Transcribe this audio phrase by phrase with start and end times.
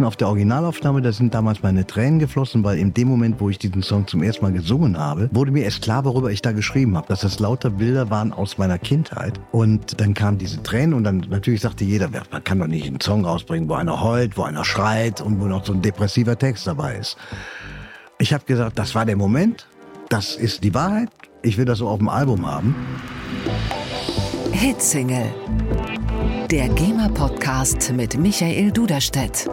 [0.00, 3.50] Minuten auf der Originalaufnahme, da sind damals meine Tränen geflossen, weil in dem Moment, wo
[3.50, 6.52] ich diesen Song zum ersten Mal gesungen habe, wurde mir erst klar, worüber ich da
[6.52, 9.38] geschrieben habe, dass das lauter Bilder waren aus meiner Kindheit.
[9.52, 13.00] Und dann kamen diese Tränen und dann natürlich sagte jeder, man kann doch nicht einen
[13.00, 16.66] Song rausbringen, wo einer heult, wo einer schreit und wo noch so ein depressiver Text
[16.66, 17.18] dabei ist.
[18.18, 19.66] Ich habe gesagt, das war der Moment,
[20.08, 21.10] das ist die Wahrheit,
[21.42, 22.74] ich will das so auf dem Album haben.
[24.52, 25.26] Hitsingle.
[26.50, 29.48] Der GEMA-Podcast mit Michael Duderstedt.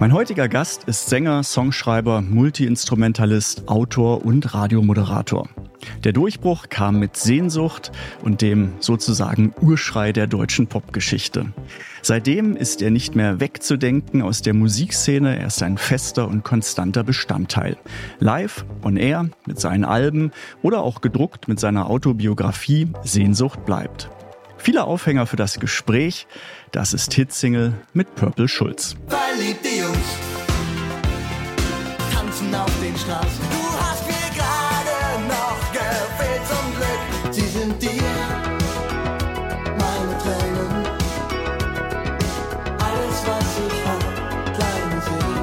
[0.00, 5.50] Mein heutiger Gast ist Sänger, Songschreiber, Multiinstrumentalist, Autor und Radiomoderator.
[6.04, 11.52] Der Durchbruch kam mit Sehnsucht und dem sozusagen Urschrei der deutschen Popgeschichte.
[12.00, 17.04] Seitdem ist er nicht mehr wegzudenken aus der Musikszene, er ist ein fester und konstanter
[17.04, 17.76] Bestandteil.
[18.20, 20.32] Live, on air, mit seinen Alben
[20.62, 24.08] oder auch gedruckt mit seiner Autobiografie Sehnsucht bleibt.
[24.56, 26.26] Viele Aufhänger für das Gespräch,
[26.70, 28.94] das ist Hitsingle mit Purple Schulz.
[29.08, 29.69] Verliebte
[33.00, 33.44] Straßen.
[33.50, 37.02] Du hast mir gerade noch gefehlt zum Glück.
[37.32, 37.88] Sie sind dir
[39.78, 40.84] meine Tränen.
[42.78, 44.02] Alles, was ich hab,
[44.54, 45.40] kleine Seelen.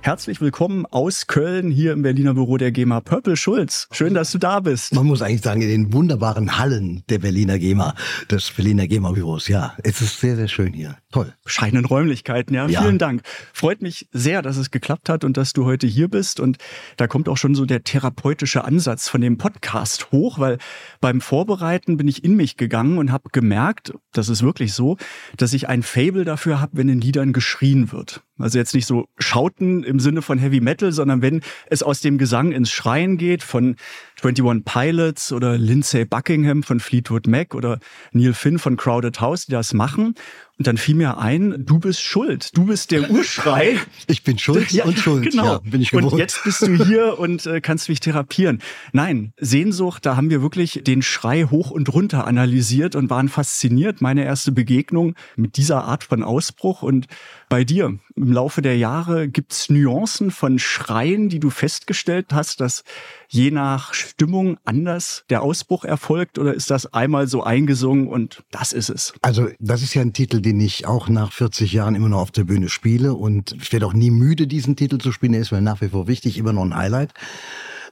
[0.00, 3.00] Herzlich willkommen aus Köln hier im Berliner Büro der GEMA.
[3.00, 4.94] Purple Schulz, schön, dass du da bist.
[4.94, 7.94] Man muss eigentlich sagen, in den wunderbaren Hallen der Berliner GEMA,
[8.30, 9.48] des Berliner GEMA-Büros.
[9.48, 10.96] Ja, es ist sehr, sehr schön hier.
[11.10, 11.32] Toll.
[11.42, 12.54] bescheidenen Räumlichkeiten.
[12.54, 12.82] Ja, Ja.
[12.82, 13.22] vielen Dank.
[13.54, 16.38] Freut mich sehr, dass es geklappt hat und dass du heute hier bist.
[16.38, 16.58] Und
[16.98, 20.58] da kommt auch schon so der therapeutische Ansatz von dem Podcast hoch, weil
[21.00, 24.98] beim Vorbereiten bin ich in mich gegangen und habe gemerkt, das ist wirklich so,
[25.38, 28.22] dass ich ein Fable dafür habe, wenn in Liedern geschrien wird.
[28.38, 32.18] Also jetzt nicht so Schauten im Sinne von Heavy Metal, sondern wenn es aus dem
[32.18, 33.76] Gesang ins Schreien geht von
[34.22, 37.78] 21 Pilots oder Lindsay Buckingham von Fleetwood Mac oder
[38.12, 40.14] Neil Finn von Crowded House, die das machen.
[40.58, 42.56] Und dann fiel mir ein, du bist schuld.
[42.56, 43.78] Du bist der Urschrei.
[44.08, 45.30] Ich bin schuld Ja, und schuld.
[45.30, 45.44] Genau.
[45.44, 48.60] Ja, bin ich und jetzt bist du hier und äh, kannst mich therapieren.
[48.92, 54.00] Nein, Sehnsucht, da haben wir wirklich den Schrei hoch und runter analysiert und waren fasziniert.
[54.00, 56.82] Meine erste Begegnung mit dieser Art von Ausbruch.
[56.82, 57.06] Und
[57.48, 62.82] bei dir im Laufe der Jahre gibt's Nuancen von Schreien, die du festgestellt hast, dass
[63.28, 66.38] je nach Stimmung anders der Ausbruch erfolgt?
[66.38, 69.14] Oder ist das einmal so eingesungen und das ist es?
[69.22, 72.30] Also, das ist ja ein Titel, den ich auch nach 40 Jahren immer noch auf
[72.30, 73.14] der Bühne spiele.
[73.14, 75.34] Und ich werde auch nie müde, diesen Titel zu spielen.
[75.34, 77.14] Er ist mir nach wie vor wichtig, immer noch ein Highlight.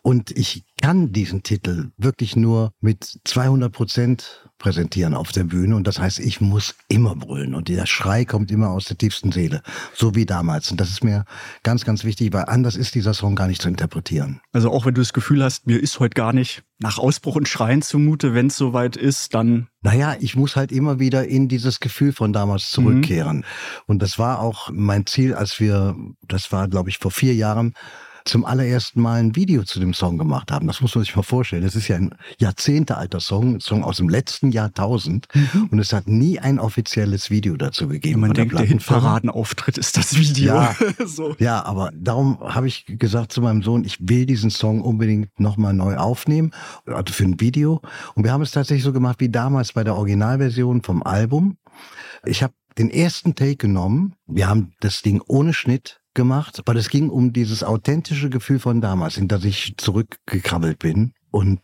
[0.07, 5.75] Und ich kann diesen Titel wirklich nur mit 200 Prozent präsentieren auf der Bühne.
[5.75, 7.57] Und das heißt, ich muss immer brüllen.
[7.57, 9.63] Und der Schrei kommt immer aus der tiefsten Seele.
[9.95, 10.71] So wie damals.
[10.71, 11.25] Und das ist mir
[11.65, 14.41] ganz, ganz wichtig, weil anders ist dieser Song gar nicht zu interpretieren.
[14.53, 17.49] Also auch wenn du das Gefühl hast, mir ist heute gar nicht nach Ausbruch und
[17.49, 21.81] Schreien zumute, wenn es soweit ist, dann Naja, ich muss halt immer wieder in dieses
[21.81, 23.45] Gefühl von damals zurückkehren.
[23.87, 27.75] Und das war auch mein Ziel, als wir, das war, glaube ich, vor vier Jahren,
[28.27, 30.67] zum allerersten Mal ein Video zu dem Song gemacht haben.
[30.67, 31.63] Das muss man sich mal vorstellen.
[31.63, 35.29] Das ist ja ein jahrzehntealter Song, ein Song aus dem letzten Jahrtausend.
[35.71, 38.21] Und es hat nie ein offizielles Video dazu gegeben.
[38.21, 38.67] man von denkt, der.
[38.67, 40.55] Hitparadenauftritt ist das Video.
[40.55, 40.77] Ja.
[41.07, 41.35] so.
[41.39, 45.73] Ja, aber darum habe ich gesagt zu meinem Sohn, ich will diesen Song unbedingt nochmal
[45.73, 46.53] neu aufnehmen,
[46.87, 47.81] also für ein Video.
[48.15, 51.57] Und wir haben es tatsächlich so gemacht wie damals bei der Originalversion vom Album.
[52.25, 54.15] Ich habe den ersten Take genommen.
[54.27, 58.81] Wir haben das Ding ohne Schnitt gemacht, weil es ging um dieses authentische Gefühl von
[58.81, 61.13] damals, in das ich zurückgekrabbelt bin.
[61.31, 61.61] Und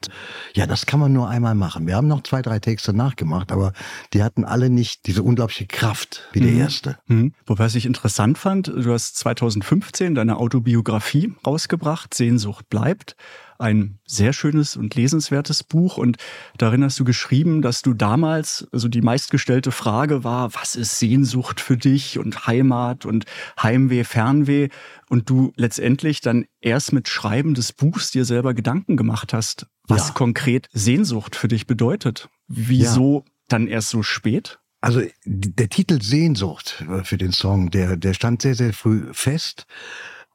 [0.54, 1.86] ja, das kann man nur einmal machen.
[1.86, 3.72] Wir haben noch zwei, drei Takes danach gemacht, aber
[4.12, 6.60] die hatten alle nicht diese unglaubliche Kraft wie der Mhm.
[6.60, 6.98] erste.
[7.06, 7.32] Mhm.
[7.46, 13.16] Wobei was ich interessant fand, du hast 2015 deine Autobiografie rausgebracht, Sehnsucht bleibt.
[13.62, 15.96] Ein sehr schönes und lesenswertes Buch.
[15.96, 16.16] Und
[16.58, 21.60] darin hast du geschrieben, dass du damals, also die meistgestellte Frage war, was ist Sehnsucht
[21.60, 23.24] für dich und Heimat und
[23.62, 24.68] Heimweh, Fernweh?
[25.08, 30.08] Und du letztendlich dann erst mit Schreiben des Buchs dir selber Gedanken gemacht hast, was
[30.08, 30.14] Ja.
[30.14, 32.28] konkret Sehnsucht für dich bedeutet.
[32.48, 34.58] Wieso dann erst so spät?
[34.80, 39.66] Also der Titel Sehnsucht äh, für den Song, der, der stand sehr, sehr früh fest.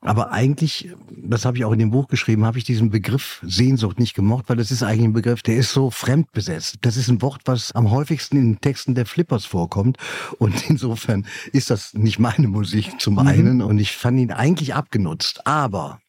[0.01, 3.99] Aber eigentlich, das habe ich auch in dem Buch geschrieben, habe ich diesen Begriff Sehnsucht
[3.99, 6.77] nicht gemocht, weil das ist eigentlich ein Begriff, der ist so fremdbesetzt.
[6.81, 9.97] Das ist ein Wort, was am häufigsten in den Texten der Flippers vorkommt.
[10.37, 13.61] Und insofern ist das nicht meine Musik zum einen.
[13.61, 15.47] Und ich fand ihn eigentlich abgenutzt.
[15.47, 15.99] Aber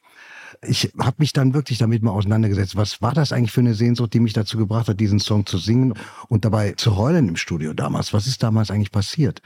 [0.63, 2.77] ich habe mich dann wirklich damit mal auseinandergesetzt.
[2.77, 5.57] Was war das eigentlich für eine Sehnsucht, die mich dazu gebracht hat, diesen Song zu
[5.57, 5.95] singen
[6.29, 8.13] und dabei zu heulen im Studio damals?
[8.13, 9.41] Was ist damals eigentlich passiert?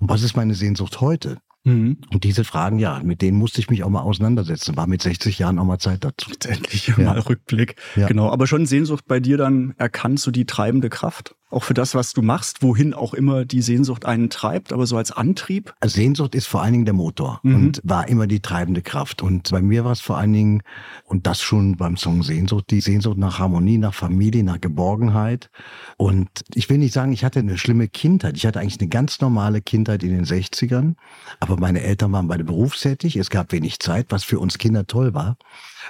[0.00, 1.38] Und was ist meine Sehnsucht heute?
[1.64, 1.98] Mhm.
[2.12, 4.76] Und diese Fragen, ja, mit denen musste ich mich auch mal auseinandersetzen.
[4.76, 6.30] War mit 60 Jahren auch mal Zeit dazu.
[6.30, 6.98] Letztendlich Ja.
[6.98, 7.76] mal Rückblick.
[7.96, 8.06] Ja.
[8.06, 8.30] Genau.
[8.30, 11.34] Aber schon Sehnsucht bei dir dann erkannt, so die treibende Kraft.
[11.52, 14.96] Auch für das, was du machst, wohin auch immer die Sehnsucht einen treibt, aber so
[14.96, 15.74] als Antrieb.
[15.84, 17.54] Sehnsucht ist vor allen Dingen der Motor Mhm.
[17.56, 19.20] und war immer die treibende Kraft.
[19.20, 20.62] Und bei mir war es vor allen Dingen,
[21.04, 25.50] und das schon beim Song Sehnsucht, die Sehnsucht nach Harmonie, nach Familie, nach Geborgenheit.
[25.96, 28.36] Und ich will nicht sagen, ich hatte eine schlimme Kindheit.
[28.36, 30.94] Ich hatte eigentlich eine ganz normale Kindheit in den 60ern.
[31.40, 33.16] Aber meine Eltern waren beide berufstätig.
[33.16, 35.36] Es gab wenig Zeit, was für uns Kinder toll war.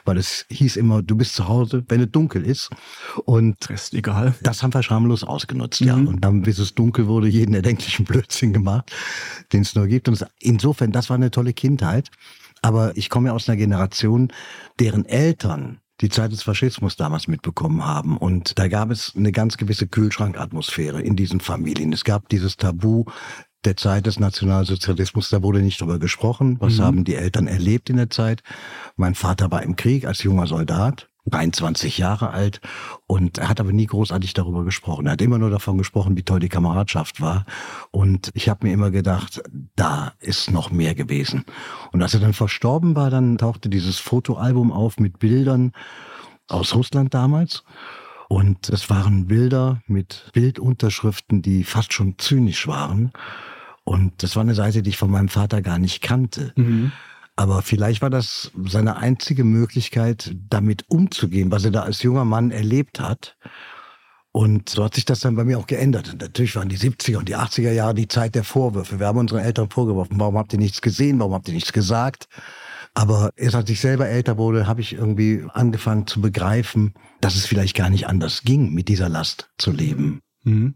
[0.05, 2.71] Weil es hieß immer, du bist zu Hause, wenn es dunkel ist.
[3.25, 4.35] Und Rest egal.
[4.43, 5.97] das haben wir schamlos ausgenutzt, ja.
[5.97, 6.09] Mhm.
[6.09, 8.91] Und dann, bis es dunkel wurde, jeden erdenklichen Blödsinn gemacht,
[9.53, 10.09] den es nur gibt.
[10.09, 12.11] Und insofern, das war eine tolle Kindheit.
[12.63, 14.33] Aber ich komme ja aus einer Generation,
[14.79, 18.17] deren Eltern die Zeit des Faschismus damals mitbekommen haben.
[18.17, 21.93] Und da gab es eine ganz gewisse Kühlschrankatmosphäre in diesen Familien.
[21.93, 23.05] Es gab dieses Tabu
[23.65, 26.57] der Zeit des Nationalsozialismus, da wurde nicht drüber gesprochen.
[26.61, 26.83] Was Mhm.
[26.83, 28.43] haben die Eltern erlebt in der Zeit?
[28.97, 31.09] Mein Vater war im Krieg als junger Soldat.
[31.27, 32.61] 23 Jahre alt
[33.07, 35.05] und er hat aber nie großartig darüber gesprochen.
[35.07, 37.45] Er hat immer nur davon gesprochen, wie toll die Kameradschaft war.
[37.91, 39.41] Und ich habe mir immer gedacht,
[39.77, 41.45] da ist noch mehr gewesen.
[41.93, 45.73] Und als er dann verstorben war, dann tauchte dieses Fotoalbum auf mit Bildern
[46.49, 47.65] aus Russland damals.
[48.31, 53.11] Und es waren Bilder mit Bildunterschriften, die fast schon zynisch waren.
[53.83, 56.53] Und das war eine Seite, die ich von meinem Vater gar nicht kannte.
[56.55, 56.93] Mhm.
[57.35, 62.53] Aber vielleicht war das seine einzige Möglichkeit, damit umzugehen, was er da als junger Mann
[62.53, 63.37] erlebt hat.
[64.31, 66.13] Und so hat sich das dann bei mir auch geändert.
[66.13, 69.01] Und natürlich waren die 70er und die 80er Jahre die Zeit der Vorwürfe.
[69.01, 72.29] Wir haben unseren Eltern vorgeworfen, warum habt ihr nichts gesehen, warum habt ihr nichts gesagt.
[73.01, 76.93] Aber erst als ich selber älter wurde, habe ich irgendwie angefangen zu begreifen,
[77.23, 80.21] dass es vielleicht gar nicht anders ging, mit dieser Last zu leben.
[80.45, 80.75] Mhm.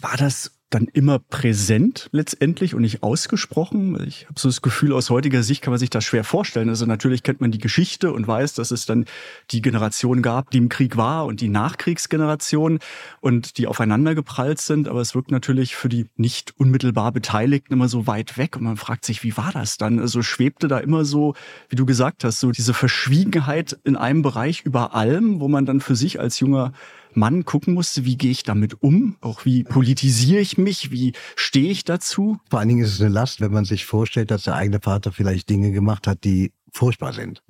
[0.00, 4.00] War das dann immer präsent letztendlich und nicht ausgesprochen?
[4.06, 6.68] Ich habe so das Gefühl, aus heutiger Sicht kann man sich das schwer vorstellen.
[6.68, 9.04] Also natürlich kennt man die Geschichte und weiß, dass es dann
[9.50, 12.78] die Generation gab, die im Krieg war und die Nachkriegsgeneration
[13.20, 14.88] und die aufeinander geprallt sind.
[14.88, 18.76] Aber es wirkt natürlich für die nicht unmittelbar Beteiligten immer so weit weg und man
[18.76, 19.98] fragt sich, wie war das dann?
[19.98, 21.34] Also schwebte da immer so,
[21.68, 25.80] wie du gesagt hast, so diese Verschwiegenheit in einem Bereich über allem, wo man dann
[25.80, 26.72] für sich als junger
[27.14, 29.16] Mann gucken musste, wie gehe ich damit um?
[29.20, 30.90] Auch wie politisiere ich mich?
[30.90, 32.38] Wie stehe ich dazu?
[32.50, 35.12] Vor allen Dingen ist es eine Last, wenn man sich vorstellt, dass der eigene Vater
[35.12, 37.42] vielleicht Dinge gemacht hat, die furchtbar sind.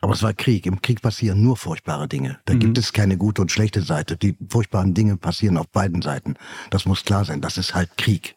[0.00, 0.66] Aber es war Krieg.
[0.66, 2.38] Im Krieg passieren nur furchtbare Dinge.
[2.46, 2.60] Da Mhm.
[2.60, 4.16] gibt es keine gute und schlechte Seite.
[4.16, 6.34] Die furchtbaren Dinge passieren auf beiden Seiten.
[6.70, 7.40] Das muss klar sein.
[7.40, 8.34] Das ist halt Krieg.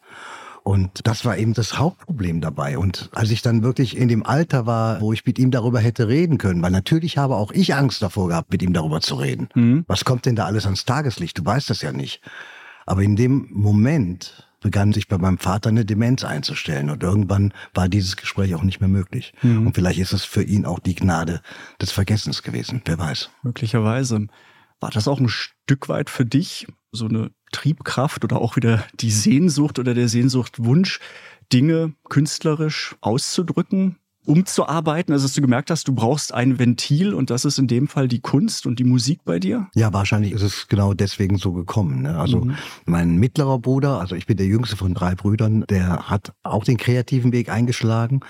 [0.62, 2.78] Und das war eben das Hauptproblem dabei.
[2.78, 6.08] Und als ich dann wirklich in dem Alter war, wo ich mit ihm darüber hätte
[6.08, 9.48] reden können, weil natürlich habe auch ich Angst davor gehabt, mit ihm darüber zu reden.
[9.54, 9.84] Mhm.
[9.88, 11.38] Was kommt denn da alles ans Tageslicht?
[11.38, 12.20] Du weißt das ja nicht.
[12.86, 17.88] Aber in dem Moment begann sich bei meinem Vater eine Demenz einzustellen und irgendwann war
[17.88, 19.32] dieses Gespräch auch nicht mehr möglich.
[19.42, 21.40] Und vielleicht ist es für ihn auch die Gnade
[21.80, 23.30] des Vergessens gewesen, wer weiß.
[23.42, 24.26] Möglicherweise.
[24.78, 29.10] War das auch ein Stück weit für dich so eine Triebkraft oder auch wieder die
[29.10, 31.00] Sehnsucht oder der Sehnsuchtwunsch,
[31.52, 33.96] Dinge künstlerisch auszudrücken,
[34.26, 35.12] umzuarbeiten?
[35.12, 38.08] Also dass du gemerkt hast, du brauchst ein Ventil und das ist in dem Fall
[38.08, 39.68] die Kunst und die Musik bei dir?
[39.74, 42.02] Ja, wahrscheinlich ist es genau deswegen so gekommen.
[42.02, 42.18] Ne?
[42.18, 42.54] Also Mhm.
[42.86, 46.76] mein mittlerer Bruder, also ich bin der jüngste von drei Brüdern, der hat auch den
[46.76, 48.20] kreativen Weg eingeschlagen,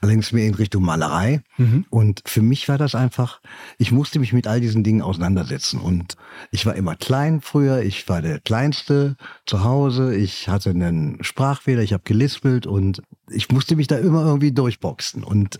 [0.00, 1.42] allerdings mehr in Richtung Malerei.
[1.56, 1.86] Mhm.
[1.90, 3.40] Und für mich war das einfach,
[3.78, 5.80] ich musste mich mit all diesen Dingen auseinandersetzen.
[5.80, 6.16] Und
[6.50, 9.16] ich war immer klein früher, ich war der Kleinste
[9.46, 14.24] zu Hause, ich hatte einen Sprachfehler, ich habe gelispelt und ich musste mich da immer
[14.24, 15.24] irgendwie durchboxen.
[15.24, 15.58] Und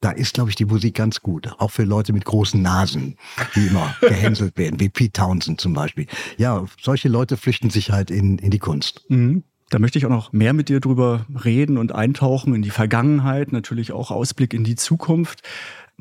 [0.00, 1.52] da ist, glaube ich, die Musik ganz gut.
[1.58, 3.16] Auch für Leute mit großen Nasen,
[3.54, 6.06] die immer gehänselt werden, wie Pete Townsend zum Beispiel.
[6.36, 9.04] Ja, solche Leute flüchten sich halt in, in die Kunst.
[9.08, 9.44] Mhm.
[9.70, 13.52] Da möchte ich auch noch mehr mit dir drüber reden und eintauchen in die Vergangenheit,
[13.52, 15.42] natürlich auch Ausblick in die Zukunft.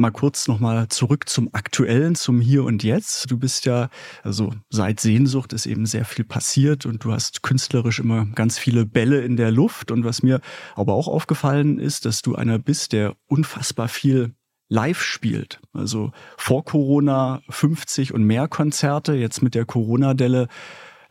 [0.01, 3.29] Mal kurz nochmal zurück zum Aktuellen, zum Hier und Jetzt.
[3.29, 3.89] Du bist ja,
[4.23, 8.87] also seit Sehnsucht ist eben sehr viel passiert und du hast künstlerisch immer ganz viele
[8.87, 9.91] Bälle in der Luft.
[9.91, 10.41] Und was mir
[10.73, 14.33] aber auch aufgefallen ist, dass du einer bist, der unfassbar viel
[14.69, 15.59] live spielt.
[15.71, 20.47] Also vor Corona 50 und mehr Konzerte, jetzt mit der Corona-Delle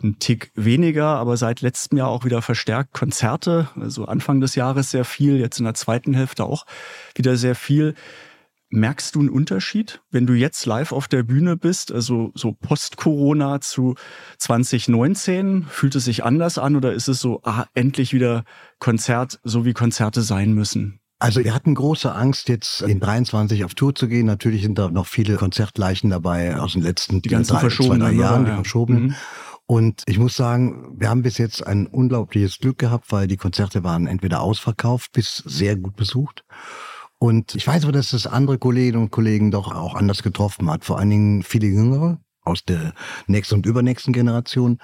[0.03, 3.69] ein Tick weniger, aber seit letztem Jahr auch wieder verstärkt Konzerte.
[3.81, 6.67] Also Anfang des Jahres sehr viel, jetzt in der zweiten Hälfte auch
[7.15, 7.95] wieder sehr viel.
[8.73, 13.61] Merkst du einen Unterschied, wenn du jetzt live auf der Bühne bist, also so Post-Corona
[13.61, 13.97] zu
[14.39, 15.67] 2019?
[15.69, 18.45] Fühlt es sich anders an oder ist es so, ah, endlich wieder
[18.79, 21.01] Konzert, so wie Konzerte sein müssen?
[21.19, 24.25] Also wir hatten große Angst, jetzt in 23 auf Tour zu gehen.
[24.25, 28.07] Natürlich sind da noch viele Konzertleichen dabei aus den letzten Die ganzen drei, verschobenen, zwei,
[28.07, 28.23] drei oder?
[28.25, 28.57] Jahren, die Ja.
[28.57, 29.03] verschobenen.
[29.03, 29.15] Mhm.
[29.67, 33.85] Und ich muss sagen, wir haben bis jetzt ein unglaubliches Glück gehabt, weil die Konzerte
[33.85, 36.45] waren entweder ausverkauft bis sehr gut besucht.
[37.23, 40.87] Und ich weiß aber, dass das andere Kolleginnen und Kollegen doch auch anders getroffen hat.
[40.87, 42.95] Vor allen Dingen viele Jüngere aus der
[43.27, 44.79] nächsten und übernächsten Generation.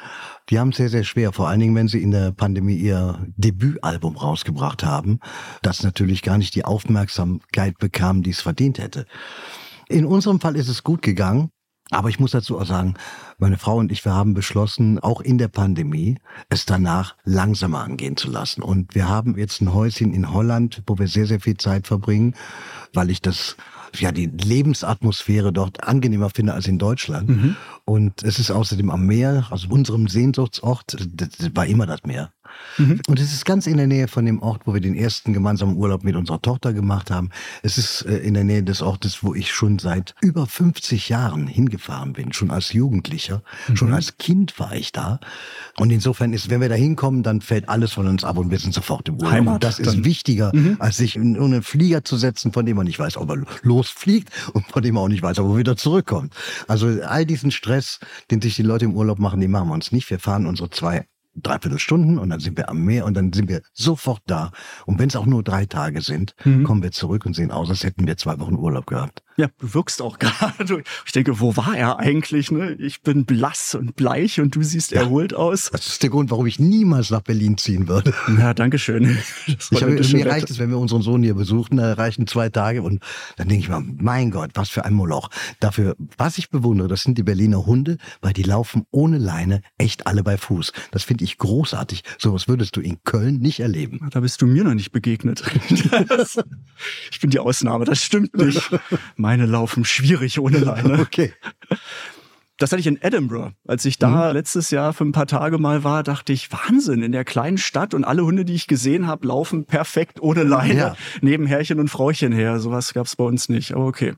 [0.51, 1.33] Die haben es sehr, sehr schwer.
[1.33, 5.19] Vor allen Dingen, wenn sie in der Pandemie ihr Debütalbum rausgebracht haben,
[5.63, 9.07] das natürlich gar nicht die Aufmerksamkeit bekam, die es verdient hätte.
[9.89, 11.51] In unserem Fall ist es gut gegangen.
[11.91, 12.95] Aber ich muss dazu auch sagen,
[13.39, 18.17] meine Frau und ich, wir haben beschlossen, auch in der Pandemie, es danach langsamer angehen
[18.17, 18.63] zu lassen.
[18.63, 22.35] Und wir haben jetzt ein Häuschen in Holland, wo wir sehr, sehr viel Zeit verbringen,
[22.93, 23.57] weil ich das
[24.01, 27.29] ja die Lebensatmosphäre dort angenehmer finde als in Deutschland.
[27.29, 27.57] Mhm.
[27.85, 32.33] Und es ist außerdem am Meer, also unserem Sehnsuchtsort, das war immer das Meer.
[32.79, 33.01] Mhm.
[33.09, 35.77] Und es ist ganz in der Nähe von dem Ort, wo wir den ersten gemeinsamen
[35.77, 37.31] Urlaub mit unserer Tochter gemacht haben.
[37.63, 41.47] Es ist äh, in der Nähe des Ortes, wo ich schon seit über 50 Jahren
[41.47, 43.77] hingefahren bin, schon als Jugendlicher, mhm.
[43.77, 45.21] schon als Kind war ich da.
[45.79, 48.59] Und insofern ist, wenn wir da hinkommen, dann fällt alles von uns ab und wir
[48.59, 49.33] sind sofort im Urlaub.
[49.33, 50.05] Heimat, und das ist dann.
[50.05, 50.77] wichtiger, mhm.
[50.79, 54.31] als sich in einen Flieger zu setzen, von dem man nicht weiß, ob er losfliegt
[54.53, 56.35] und von dem man auch nicht weiß, ob er wieder zurückkommt.
[56.69, 59.93] Also all diesen Stress, den sich die Leute im Urlaub machen, den machen wir uns
[59.93, 60.09] nicht.
[60.11, 61.07] Wir fahren unsere zwei
[61.43, 64.53] dreiviertel Stunden und dann sind wir am Meer und dann sind wir sofort da.
[64.87, 66.65] Und wenn es auch nur drei Tage sind, mhm.
[66.65, 69.23] kommen wir zurück und sehen aus, als hätten wir zwei Wochen Urlaub gehabt.
[69.37, 70.83] Ja, du wirkst auch gerade.
[71.05, 72.51] Ich denke, wo war er eigentlich?
[72.51, 72.73] Ne?
[72.75, 75.71] Ich bin blass und bleich und du siehst ja, erholt aus.
[75.71, 78.15] Das ist der Grund, warum ich niemals nach Berlin ziehen würde.
[78.39, 79.19] Ja, danke schön.
[79.71, 82.83] Ich habe, mir reicht es, wenn wir unseren Sohn hier besuchen, da reichen zwei Tage
[82.83, 83.03] und
[83.37, 85.29] dann denke ich mir, mein Gott, was für ein Moloch.
[85.61, 90.07] Dafür, was ich bewundere, das sind die Berliner Hunde, weil die laufen ohne Leine echt
[90.07, 90.73] alle bei Fuß.
[90.91, 92.03] Das finde ich großartig.
[92.19, 94.09] Sowas würdest du in Köln nicht erleben.
[94.11, 95.43] Da bist du mir noch nicht begegnet.
[97.11, 98.71] ich bin die Ausnahme, das stimmt nicht.
[99.27, 100.99] Meine laufen schwierig ohne Leine.
[101.01, 101.33] Okay.
[102.59, 103.55] Das hatte ich in Edinburgh.
[103.67, 104.35] Als ich da mhm.
[104.35, 107.93] letztes Jahr für ein paar Tage mal war, dachte ich, Wahnsinn, in der kleinen Stadt
[107.93, 110.97] und alle Hunde, die ich gesehen habe, laufen perfekt ohne Leine ja.
[111.23, 112.61] neben Herrchen und Frauchen her.
[112.61, 113.75] Sowas gab es bei uns nicht.
[113.75, 114.15] Aber okay.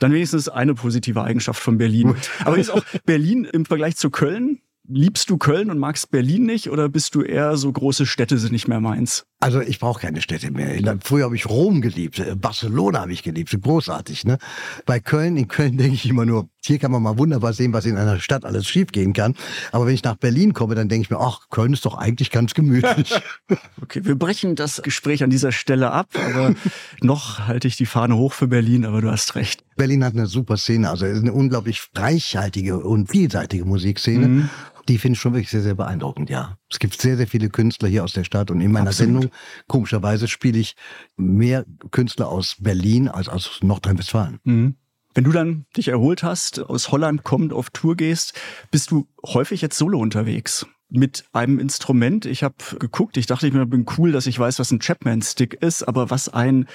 [0.00, 2.08] Dann wenigstens eine positive Eigenschaft von Berlin.
[2.08, 2.30] Gut.
[2.44, 6.68] Aber ist auch Berlin im Vergleich zu Köln liebst du Köln und magst Berlin nicht
[6.70, 9.24] oder bist du eher so große Städte sind nicht mehr meins?
[9.42, 10.98] Also ich brauche keine Städte mehr.
[11.02, 14.26] Früher habe ich Rom geliebt, äh, Barcelona habe ich geliebt, großartig.
[14.26, 14.36] Ne?
[14.84, 17.86] Bei Köln, in Köln denke ich immer nur, hier kann man mal wunderbar sehen, was
[17.86, 19.34] in einer Stadt alles schiefgehen kann.
[19.72, 22.30] Aber wenn ich nach Berlin komme, dann denke ich mir, ach, Köln ist doch eigentlich
[22.30, 23.14] ganz gemütlich.
[23.82, 26.54] okay, wir brechen das Gespräch an dieser Stelle ab, aber
[27.00, 29.64] noch halte ich die Fahne hoch für Berlin, aber du hast recht.
[29.76, 34.28] Berlin hat eine super Szene, also es ist eine unglaublich reichhaltige und vielseitige Musikszene.
[34.28, 34.50] Mhm.
[34.88, 36.56] Die finde ich schon wirklich sehr, sehr beeindruckend, ja.
[36.70, 39.22] Es gibt sehr, sehr viele Künstler hier aus der Stadt und in meiner Absolut.
[39.22, 39.30] Sendung,
[39.66, 40.74] komischerweise, spiele ich
[41.16, 44.40] mehr Künstler aus Berlin als aus Nordrhein-Westfalen.
[44.44, 44.76] Mhm.
[45.14, 48.38] Wenn du dann dich erholt hast, aus Holland kommend auf Tour gehst,
[48.70, 52.26] bist du häufig jetzt solo unterwegs mit einem Instrument.
[52.26, 55.86] Ich habe geguckt, ich dachte, ich bin cool, dass ich weiß, was ein Chapman-Stick ist,
[55.86, 56.66] aber was ein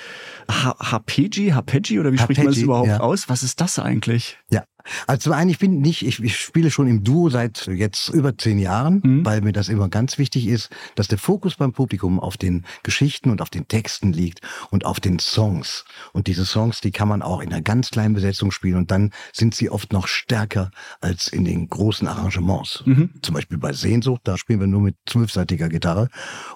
[0.49, 2.99] Harpeggi, Harpeggi oder wie spricht man das überhaupt ja.
[2.99, 3.29] aus?
[3.29, 4.37] Was ist das eigentlich?
[4.49, 4.63] Ja,
[5.07, 8.37] also zum einen, ich bin nicht, ich, ich spiele schon im Duo seit jetzt über
[8.37, 9.25] zehn Jahren, mhm.
[9.25, 13.29] weil mir das immer ganz wichtig ist, dass der Fokus beim Publikum auf den Geschichten
[13.29, 15.85] und auf den Texten liegt und auf den Songs.
[16.13, 19.11] Und diese Songs, die kann man auch in einer ganz kleinen Besetzung spielen und dann
[19.33, 22.83] sind sie oft noch stärker als in den großen Arrangements.
[22.85, 23.09] Mhm.
[23.21, 26.09] Zum Beispiel bei Sehnsucht, da spielen wir nur mit zwölfseitiger Gitarre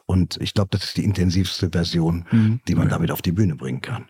[0.06, 2.60] und ich glaube, das ist die intensivste Version, mhm.
[2.68, 4.06] die man damit auf die Bühne bringen kann.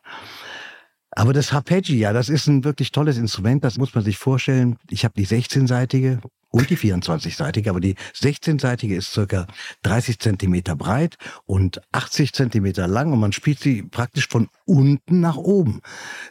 [1.11, 4.77] Aber das Harpeggi, ja, das ist ein wirklich tolles Instrument, das muss man sich vorstellen.
[4.89, 6.19] Ich habe die 16-seitige
[6.51, 9.45] und die 24-seitige, aber die 16-seitige ist circa
[9.83, 15.37] 30 Zentimeter breit und 80 Zentimeter lang und man spielt sie praktisch von unten nach
[15.37, 15.81] oben.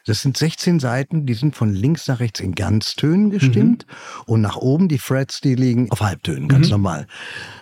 [0.06, 4.22] Das sind 16 Seiten, die sind von links nach rechts in Ganztönen gestimmt mhm.
[4.26, 6.72] und nach oben die Frets, die liegen auf Halbtönen, ganz mhm.
[6.72, 7.06] normal.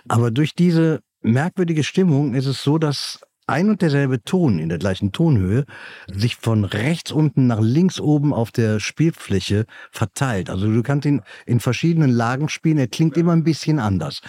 [0.07, 4.77] Aber durch diese merkwürdige Stimmung ist es so, dass ein und derselbe Ton in der
[4.77, 5.65] gleichen Tonhöhe
[6.07, 10.49] sich von rechts unten nach links oben auf der Spielfläche verteilt.
[10.49, 14.21] Also du kannst ihn in verschiedenen Lagen spielen, er klingt immer ein bisschen anders.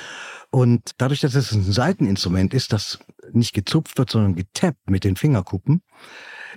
[0.51, 2.99] Und dadurch, dass es ein Seiteninstrument ist, das
[3.33, 5.83] nicht gezupft wird, sondern getappt mit den Fingerkuppen,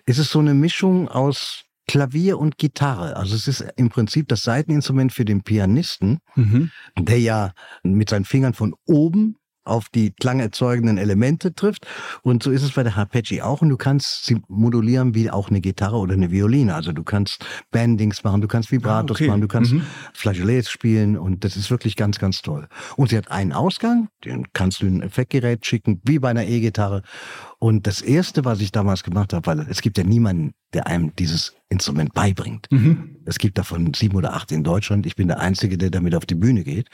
[0.06, 3.18] ist es so eine Mischung aus Klavier und Gitarre.
[3.18, 6.72] Also es ist im Prinzip das Seiteninstrument für den Pianisten, mhm.
[6.98, 7.54] der ja
[7.84, 11.86] mit seinen Fingern von oben auf die klangerzeugenden Elemente trifft.
[12.24, 13.62] Und so ist es bei der Harpeggi auch.
[13.62, 16.74] Und du kannst sie modulieren wie auch eine Gitarre oder eine Violine.
[16.74, 19.28] Also du kannst Bandings machen, du kannst Vibratos ah, okay.
[19.28, 19.84] machen, du kannst mhm.
[20.14, 21.18] Flageolets spielen.
[21.18, 22.68] Und das ist wirklich ganz, ganz toll.
[22.98, 26.46] Und sie hat einen Ausgang, den kannst du in ein Effektgerät schicken, wie bei einer
[26.46, 27.04] E-Gitarre.
[27.60, 31.16] Und das Erste, was ich damals gemacht habe, weil es gibt ja niemanden, der einem
[31.16, 32.68] dieses Instrument beibringt.
[32.72, 33.18] Mhm.
[33.26, 35.06] Es gibt davon sieben oder acht in Deutschland.
[35.06, 36.90] Ich bin der Einzige, der damit auf die Bühne geht.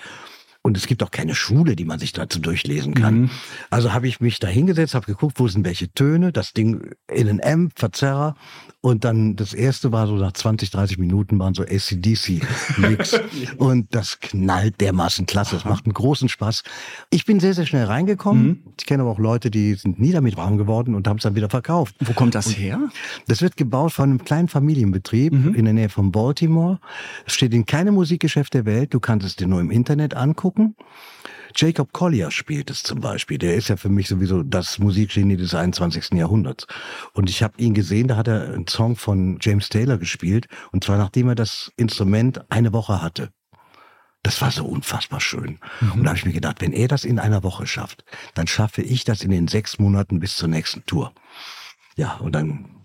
[0.68, 3.22] Und es gibt auch keine Schule, die man sich dazu durchlesen kann.
[3.22, 3.30] Mhm.
[3.70, 7.30] Also habe ich mich da hingesetzt, habe geguckt, wo sind welche Töne, das Ding in
[7.30, 8.36] einen Amp, Verzerrer.
[8.88, 13.20] Und dann das erste war so nach 20, 30 Minuten waren so ACDC-Mix.
[13.58, 15.58] und das knallt dermaßen klasse.
[15.58, 16.64] Es macht einen großen Spaß.
[17.10, 18.48] Ich bin sehr, sehr schnell reingekommen.
[18.48, 18.64] Mhm.
[18.80, 21.36] Ich kenne aber auch Leute, die sind nie damit warm geworden und haben es dann
[21.36, 21.96] wieder verkauft.
[22.00, 22.80] Wo kommt das her?
[23.28, 26.80] Das wird gebaut von einem kleinen Familienbetrieb in der Nähe von Baltimore.
[27.26, 28.94] Es steht in keinem Musikgeschäft der Welt.
[28.94, 30.78] Du kannst es dir nur im Internet angucken.
[31.60, 33.40] Jacob Collier spielt es zum Beispiel.
[33.40, 36.12] Der ist ja für mich sowieso das Musikgenie des 21.
[36.14, 36.68] Jahrhunderts.
[37.14, 40.46] Und ich habe ihn gesehen, da hat er einen Song von James Taylor gespielt.
[40.72, 43.32] Und zwar nachdem er das Instrument eine Woche hatte.
[44.22, 45.58] Das war so unfassbar schön.
[45.94, 48.04] Und da habe ich mir gedacht, wenn er das in einer Woche schafft,
[48.36, 51.12] dann schaffe ich das in den sechs Monaten bis zur nächsten Tour.
[51.96, 52.77] Ja, und dann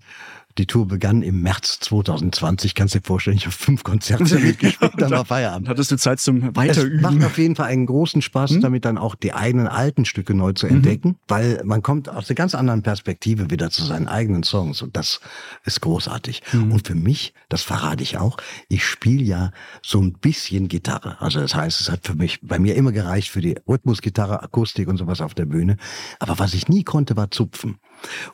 [0.59, 2.75] die Tour begann im März 2020.
[2.75, 5.69] Kannst dir vorstellen, ich habe fünf Konzerte mitgespielt, dann war Feierabend.
[5.69, 7.01] Hattest du Zeit zum Es Weiterüben?
[7.01, 10.53] macht auf jeden Fall einen großen Spaß, damit dann auch die eigenen alten Stücke neu
[10.53, 14.83] zu entdecken, weil man kommt aus einer ganz anderen Perspektive wieder zu seinen eigenen Songs
[14.83, 15.21] und das
[15.65, 16.43] ist großartig.
[16.53, 18.37] Und für mich, das verrate ich auch,
[18.69, 19.51] ich spiele ja
[19.83, 21.21] so ein bisschen Gitarre.
[21.21, 24.89] Also das heißt, es hat für mich bei mir immer gereicht für die Rhythmusgitarre, Akustik
[24.89, 25.77] und sowas auf der Bühne.
[26.19, 27.79] Aber was ich nie konnte, war zupfen.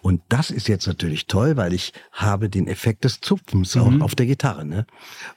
[0.00, 4.14] Und das ist jetzt natürlich toll, weil ich habe den Effekt des Zupfens auch auf
[4.14, 4.64] der Gitarre.
[4.64, 4.86] Ne?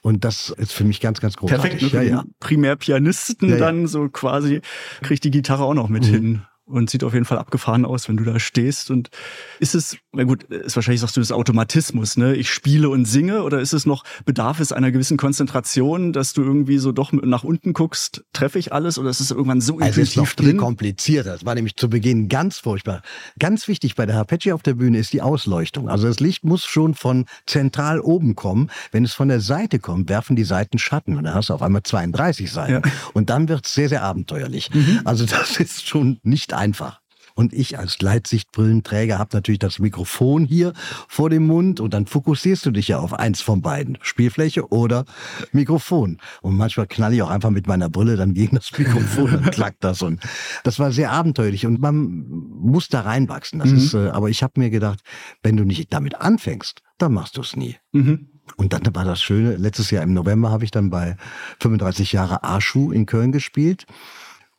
[0.00, 1.78] Und das ist für mich ganz, ganz großartig.
[1.78, 2.04] Perfekt, ne?
[2.04, 2.22] ja, ja.
[2.22, 3.60] den Primärpianisten Ja, ja.
[3.60, 4.60] dann so quasi
[5.02, 6.42] kriegt die Gitarre auch noch mit hin.
[6.64, 8.90] Und sieht auf jeden Fall abgefahren aus, wenn du da stehst.
[8.90, 9.10] Und
[9.58, 12.34] ist es, na gut, ist wahrscheinlich sagst du das Automatismus, ne?
[12.36, 16.42] Ich spiele und singe, oder ist es noch, bedarf es einer gewissen Konzentration, dass du
[16.42, 20.00] irgendwie so doch nach unten guckst, treffe ich alles, oder ist es irgendwann so Also
[20.00, 20.56] es ist noch viel drin?
[20.56, 21.32] komplizierter.
[21.32, 23.02] Das war nämlich zu Beginn ganz furchtbar.
[23.38, 25.88] Ganz wichtig bei der Harpeggi auf der Bühne ist die Ausleuchtung.
[25.88, 28.70] Also das Licht muss schon von zentral oben kommen.
[28.92, 31.62] Wenn es von der Seite kommt, werfen die Seiten Schatten und dann hast du auf
[31.62, 32.72] einmal 32 Seiten.
[32.72, 32.78] Ja.
[32.78, 32.92] Mhm.
[33.14, 34.70] Und dann wird es sehr, sehr abenteuerlich.
[35.04, 37.02] Also das ist schon nicht einfach.
[37.34, 40.72] Und ich als Leitsichtbrillenträger habe natürlich das Mikrofon hier
[41.08, 45.04] vor dem Mund und dann fokussierst du dich ja auf eins von beiden, Spielfläche oder
[45.52, 46.18] Mikrofon.
[46.42, 49.82] Und manchmal knall ich auch einfach mit meiner Brille dann gegen das Mikrofon und klackt
[49.84, 50.02] das.
[50.02, 50.20] Und
[50.64, 52.24] das war sehr abenteuerlich und man
[52.60, 53.60] muss da reinwachsen.
[53.60, 55.00] Das ist, äh, aber ich habe mir gedacht,
[55.42, 57.76] wenn du nicht damit anfängst, dann machst du es nie.
[57.92, 58.28] Mhm.
[58.56, 61.16] Und dann war das Schöne, letztes Jahr im November habe ich dann bei
[61.60, 63.86] 35 Jahre Arschu in Köln gespielt.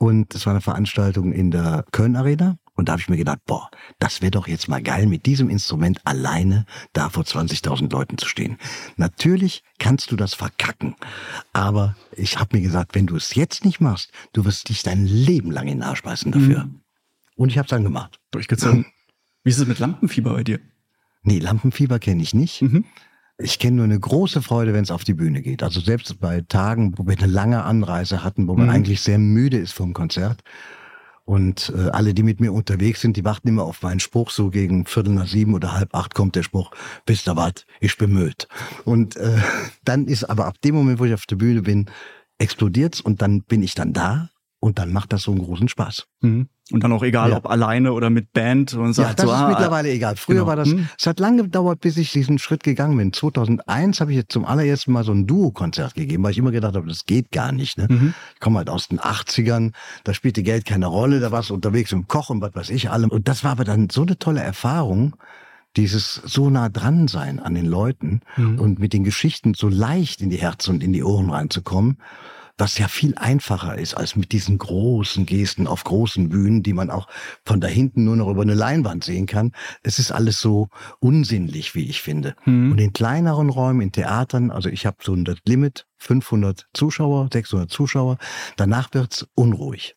[0.04, 2.58] Und es war eine Veranstaltung in der Köln Arena.
[2.76, 5.50] Und da habe ich mir gedacht, boah, das wäre doch jetzt mal geil, mit diesem
[5.50, 8.58] Instrument alleine da vor 20.000 Leuten zu stehen.
[8.98, 10.98] Natürlich kannst du das verkacken.
[11.54, 15.06] Aber ich habe mir gesagt, wenn du es jetzt nicht machst, du wirst dich dein
[15.06, 16.70] Leben lang in den Arsch beißen dafür.
[17.38, 18.20] Und ich habe es dann gemacht.
[18.32, 18.86] Durchgezogen.
[19.46, 20.60] Wie ist es mit Lampenfieber bei dir?
[21.22, 22.62] Nee, Lampenfieber kenne ich nicht.
[22.62, 22.84] Mhm.
[23.40, 25.64] Ich kenne nur eine große Freude, wenn es auf die Bühne geht.
[25.64, 28.72] Also selbst bei Tagen, wo wir eine lange Anreise hatten, wo man Mhm.
[28.74, 30.42] eigentlich sehr müde ist vom Konzert.
[31.26, 34.30] Und äh, alle, die mit mir unterwegs sind, die warten immer auf meinen Spruch.
[34.30, 36.72] So gegen Viertel nach sieben oder halb acht kommt der Spruch,
[37.06, 38.46] wisst ihr was, ich bin müde.
[38.86, 39.38] Und äh,
[39.86, 41.90] dann ist aber ab dem Moment, wo ich auf der Bühne bin,
[42.40, 46.08] explodiert's und dann bin ich dann da und dann macht das so einen großen Spaß.
[46.22, 46.50] Mhm.
[46.72, 47.38] Und dann auch egal, Ja.
[47.38, 50.16] ob alleine oder mit Band und sagt ja, das so, ist ah, mittlerweile egal.
[50.16, 50.48] Früher genau.
[50.48, 50.88] war das, Hm.
[50.98, 53.12] es hat lange gedauert, bis ich diesen Schritt gegangen bin.
[53.12, 56.76] 2001 habe ich jetzt zum allerersten Mal so ein Duo-Konzert gegeben, weil ich immer gedacht
[56.76, 57.78] habe, das geht gar nicht.
[57.78, 57.88] Ne?
[57.90, 58.14] Mhm.
[58.36, 59.74] Ich komme halt aus den 80ern,
[60.06, 62.90] da spielte Geld keine Rolle, da warst du unterwegs im Koch und was weiß ich
[62.90, 63.10] allem.
[63.10, 65.18] Und das war aber dann so eine tolle Erfahrung,
[65.76, 68.60] dieses so nah dran sein an den Leuten Mhm.
[68.60, 71.98] und mit den Geschichten so leicht in die Herzen und in die Ohren reinzukommen
[72.58, 76.90] was ja viel einfacher ist als mit diesen großen Gesten auf großen Bühnen, die man
[76.90, 77.08] auch
[77.46, 79.52] von da hinten nur noch über eine Leinwand sehen kann.
[79.82, 82.36] Es ist alles so unsinnlich, wie ich finde.
[82.46, 82.72] Mhm.
[82.72, 87.70] Und in kleineren Räumen, in Theatern, also ich habe so ein Limit, 500 Zuschauer, 600
[87.72, 88.18] Zuschauer,
[88.58, 89.96] danach wird's unruhig.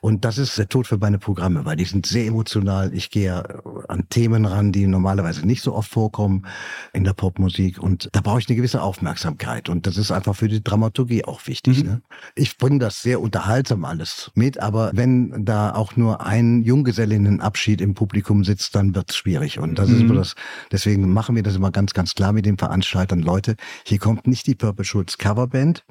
[0.00, 2.92] Und das ist der Tod für meine Programme, weil die sind sehr emotional.
[2.94, 3.42] Ich gehe
[3.88, 6.46] an Themen ran, die normalerweise nicht so oft vorkommen
[6.92, 7.78] in der Popmusik.
[7.78, 9.68] Und da brauche ich eine gewisse Aufmerksamkeit.
[9.68, 11.82] Und das ist einfach für die Dramaturgie auch wichtig.
[11.84, 11.90] Mhm.
[11.90, 12.02] Ne?
[12.34, 17.94] Ich bringe das sehr unterhaltsam alles mit, aber wenn da auch nur ein Junggesellinnenabschied im
[17.94, 19.58] Publikum sitzt, dann wird's schwierig.
[19.58, 20.08] Und das ist Mhm.
[20.08, 20.34] so das,
[20.72, 23.20] deswegen machen wir das immer ganz, ganz klar mit den Veranstaltern.
[23.20, 25.84] Leute, hier kommt nicht die Purple Schulz Coverband.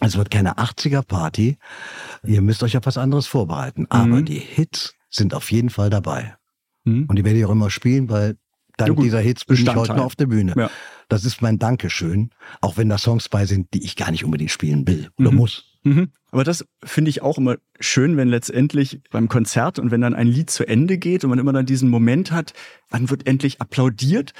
[0.00, 1.58] Es wird keine 80er-Party.
[2.24, 3.86] Ihr müsst euch auf was anderes vorbereiten.
[3.90, 4.24] Aber Mhm.
[4.24, 6.36] die Hits sind auf jeden Fall dabei.
[6.84, 7.06] Mhm.
[7.08, 8.36] Und die werde ich auch immer spielen, weil
[8.76, 10.54] dank Ja dieser Hits bin ich heute noch auf der Bühne.
[10.56, 10.70] Ja.
[11.08, 12.30] Das ist mein Dankeschön.
[12.60, 15.36] Auch wenn da Songs bei sind, die ich gar nicht unbedingt spielen will oder Mhm.
[15.36, 15.64] muss.
[15.82, 16.12] Mhm.
[16.30, 20.28] Aber das finde ich auch immer schön, wenn letztendlich beim Konzert und wenn dann ein
[20.28, 22.52] Lied zu Ende geht und man immer dann diesen Moment hat,
[22.90, 24.32] wann wird endlich applaudiert.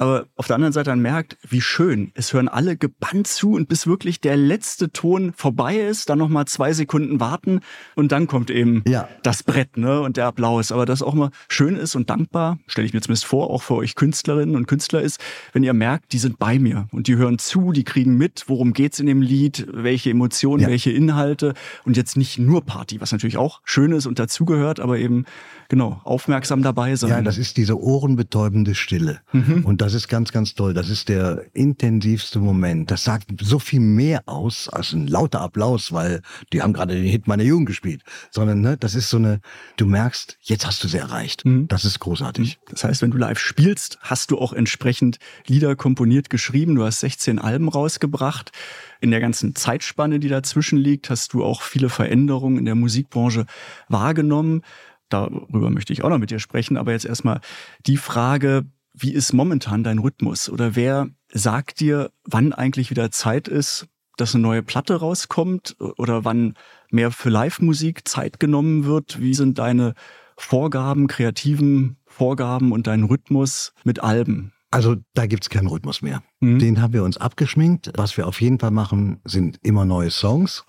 [0.00, 2.12] Aber auf der anderen Seite dann merkt, wie schön.
[2.14, 6.44] Es hören alle gebannt zu und bis wirklich der letzte Ton vorbei ist, dann nochmal
[6.46, 7.60] zwei Sekunden warten
[7.96, 9.08] und dann kommt eben Ja.
[9.24, 10.70] das Brett ne, und der Applaus.
[10.70, 13.74] Aber das auch mal schön ist und dankbar, stelle ich mir zumindest vor, auch für
[13.74, 15.20] euch Künstlerinnen und Künstler ist,
[15.52, 18.72] wenn ihr merkt, die sind bei mir und die hören zu, die kriegen mit, worum
[18.74, 20.68] geht's in dem Lied, welche Emotionen, Ja.
[20.68, 24.98] welche Inhalte und jetzt nicht nur Party, was natürlich auch schön ist und dazugehört, aber
[24.98, 25.24] eben
[25.68, 27.10] genau aufmerksam dabei sein.
[27.10, 29.20] Ja, das ist diese ohrenbetäubende Stille.
[29.64, 30.72] Und das ist ganz, ganz toll.
[30.72, 32.90] Das ist der intensivste Moment.
[32.90, 37.04] Das sagt so viel mehr aus als ein lauter Applaus, weil die haben gerade den
[37.04, 38.02] Hit meiner Jugend gespielt.
[38.30, 39.40] Sondern, ne, das ist so eine,
[39.76, 41.42] du merkst, jetzt hast du sie erreicht.
[41.68, 42.58] Das ist großartig.
[42.70, 46.74] Das heißt, wenn du live spielst, hast du auch entsprechend Lieder komponiert, geschrieben.
[46.76, 48.52] Du hast 16 Alben rausgebracht.
[49.00, 53.46] In der ganzen Zeitspanne, die dazwischen liegt, hast du auch viele Veränderungen in der Musikbranche
[53.88, 54.62] wahrgenommen.
[55.08, 56.76] Darüber möchte ich auch noch mit dir sprechen.
[56.76, 57.40] Aber jetzt erstmal
[57.86, 60.50] die Frage, wie ist momentan dein Rhythmus?
[60.50, 65.76] Oder wer sagt dir, wann eigentlich wieder Zeit ist, dass eine neue Platte rauskommt?
[65.78, 66.54] Oder wann
[66.90, 69.20] mehr für Live-Musik Zeit genommen wird?
[69.20, 69.94] Wie sind deine
[70.36, 74.52] Vorgaben, kreativen Vorgaben und dein Rhythmus mit Alben?
[74.70, 76.22] Also da gibt's keinen Rhythmus mehr.
[76.40, 76.58] Mhm.
[76.58, 77.92] Den haben wir uns abgeschminkt.
[77.96, 80.64] Was wir auf jeden Fall machen, sind immer neue Songs.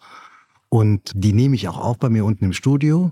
[0.70, 3.12] Und die nehme ich auch auf bei mir unten im Studio.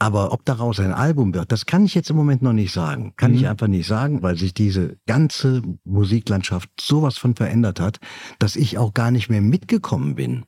[0.00, 3.12] Aber ob daraus ein Album wird, das kann ich jetzt im Moment noch nicht sagen.
[3.16, 3.36] Kann Mhm.
[3.36, 7.98] ich einfach nicht sagen, weil sich diese ganze Musiklandschaft sowas von verändert hat,
[8.38, 10.44] dass ich auch gar nicht mehr mitgekommen bin.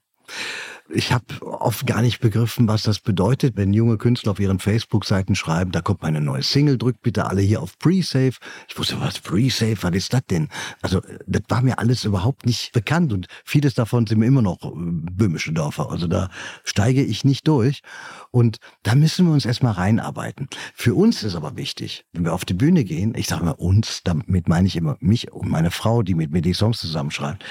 [0.89, 5.35] Ich habe oft gar nicht begriffen, was das bedeutet, wenn junge Künstler auf ihren Facebook-Seiten
[5.35, 8.33] schreiben, da kommt meine neue Single, drückt bitte alle hier auf Pre-Save.
[8.69, 10.49] Ich wusste, was Pre-Save, was ist das denn?
[10.83, 14.63] Also das war mir alles überhaupt nicht bekannt und vieles davon sind mir immer noch
[14.65, 15.91] äh, böhmische Dörfer.
[15.91, 16.31] Also da
[16.65, 17.83] steige ich nicht durch
[18.31, 20.49] und da müssen wir uns erstmal reinarbeiten.
[20.75, 24.03] Für uns ist aber wichtig, wenn wir auf die Bühne gehen, ich sage mal uns,
[24.05, 27.45] damit meine ich immer mich und meine Frau, die mit mir die Songs zusammenschreibt,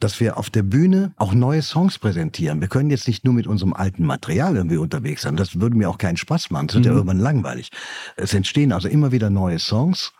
[0.00, 2.60] dass wir auf der Bühne auch neue Songs präsentieren.
[2.60, 5.36] Wir können jetzt nicht nur mit unserem alten Material irgendwie unterwegs sein.
[5.36, 6.66] Das würde mir auch keinen Spaß machen.
[6.66, 7.70] Das wird ja irgendwann langweilig.
[8.16, 10.12] Es entstehen also immer wieder neue Songs.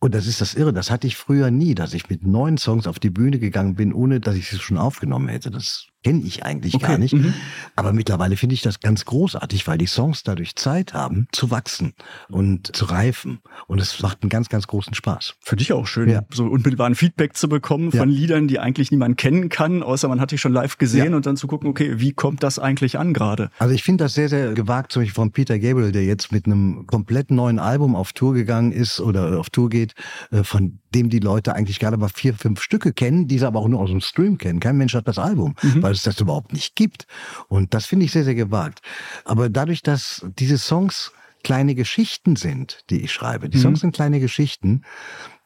[0.00, 0.72] Und das ist das Irre.
[0.72, 3.92] Das hatte ich früher nie, dass ich mit neuen Songs auf die Bühne gegangen bin,
[3.92, 5.52] ohne dass ich sie schon aufgenommen hätte.
[5.52, 7.14] Das kenne ich eigentlich Okay, gar nicht.
[7.14, 7.34] mhm.
[7.76, 11.94] Aber mittlerweile finde ich das ganz großartig, weil die Songs dadurch Zeit haben, zu wachsen
[12.28, 13.40] und zu reifen.
[13.66, 15.34] Und es macht einen ganz, ganz großen Spaß.
[15.40, 16.22] Für dich auch schön, Ja.
[16.32, 18.16] so unmittelbaren Feedback zu bekommen von Ja.
[18.16, 21.16] Liedern, die eigentlich niemand kennen kann, außer man hat dich schon live gesehen Ja.
[21.16, 23.50] und dann zu gucken, okay, wie kommt das eigentlich an gerade?
[23.58, 26.46] Also ich finde das sehr, sehr gewagt, zum Beispiel von Peter Gabriel, der jetzt mit
[26.46, 29.94] einem komplett neuen Album auf Tour gegangen ist oder auf Tour geht,
[30.30, 33.60] äh, von dem die Leute eigentlich gerade mal vier, fünf Stücke kennen, die sie aber
[33.60, 34.60] auch nur aus dem Stream kennen.
[34.60, 37.06] Kein Mensch hat das Album, weil es das überhaupt nicht gibt.
[37.48, 38.80] Und das finde ich sehr, sehr gewagt.
[39.24, 44.18] Aber dadurch, dass diese Songs kleine Geschichten sind, die ich schreibe, die Songs sind kleine
[44.18, 44.82] Geschichten,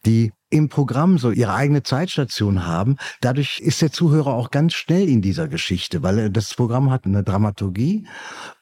[0.07, 2.97] die im Programm so ihre eigene Zeitstation haben.
[3.21, 7.23] Dadurch ist der Zuhörer auch ganz schnell in dieser Geschichte, weil das Programm hat eine
[7.23, 8.07] Dramaturgie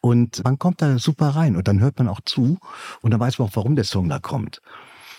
[0.01, 2.59] und man kommt da super rein und dann hört man auch zu
[3.03, 4.61] und dann weiß man auch, warum der Song da kommt.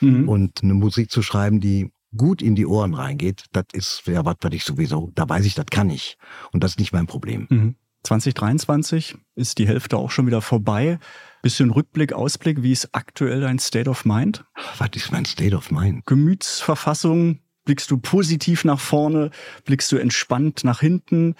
[0.01, 0.27] Mhm.
[0.27, 4.37] Und eine Musik zu schreiben, die gut in die Ohren reingeht, das ist ja was,
[4.41, 6.17] was ich sowieso, da weiß ich, das kann ich.
[6.51, 7.47] Und das ist nicht mein Problem.
[7.49, 7.75] Mhm.
[8.03, 10.99] 2023 ist die Hälfte auch schon wieder vorbei.
[11.41, 14.45] Bisschen Rückblick, Ausblick, wie ist aktuell dein State of Mind?
[14.77, 16.05] Was ist mein State of Mind?
[16.05, 17.39] Gemütsverfassung?
[17.65, 19.29] Blickst du positiv nach vorne?
[19.65, 21.35] Blickst du entspannt nach hinten?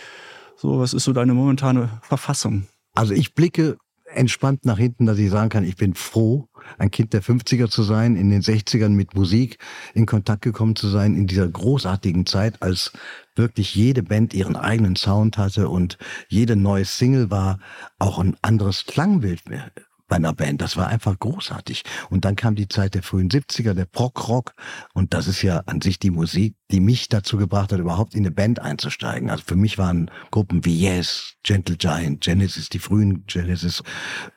[0.57, 2.67] So, was ist so deine momentane Verfassung?
[2.93, 7.13] Also ich blicke entspannt nach hinten, dass ich sagen kann, ich bin froh, ein Kind
[7.13, 9.57] der 50er zu sein, in den 60ern mit Musik
[9.93, 12.91] in Kontakt gekommen zu sein, in dieser großartigen Zeit, als
[13.35, 17.59] wirklich jede Band ihren eigenen Sound hatte und jede neue Single war
[17.99, 19.71] auch ein anderes Klangbild mehr
[20.07, 20.61] bei einer Band.
[20.61, 21.83] Das war einfach großartig.
[22.09, 24.53] Und dann kam die Zeit der frühen 70er, der Prog-Rock.
[24.93, 28.21] Und das ist ja an sich die Musik, die mich dazu gebracht hat, überhaupt in
[28.21, 29.29] eine Band einzusteigen.
[29.29, 33.83] Also für mich waren Gruppen wie Yes, Gentle Giant, Genesis, die frühen Genesis,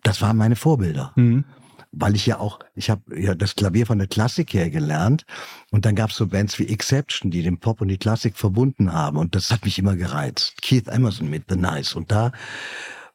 [0.03, 1.45] das waren meine Vorbilder Mhm.
[1.93, 5.25] weil ich ja auch, ich habe ja das Klavier von der Klassik her gelernt
[5.73, 8.93] und dann gab es so Bands wie Exception, die den Pop und die Klassik verbunden
[8.93, 10.63] haben und das hat mich immer gereizt.
[10.63, 12.31] Keith Emerson mit The Nice und da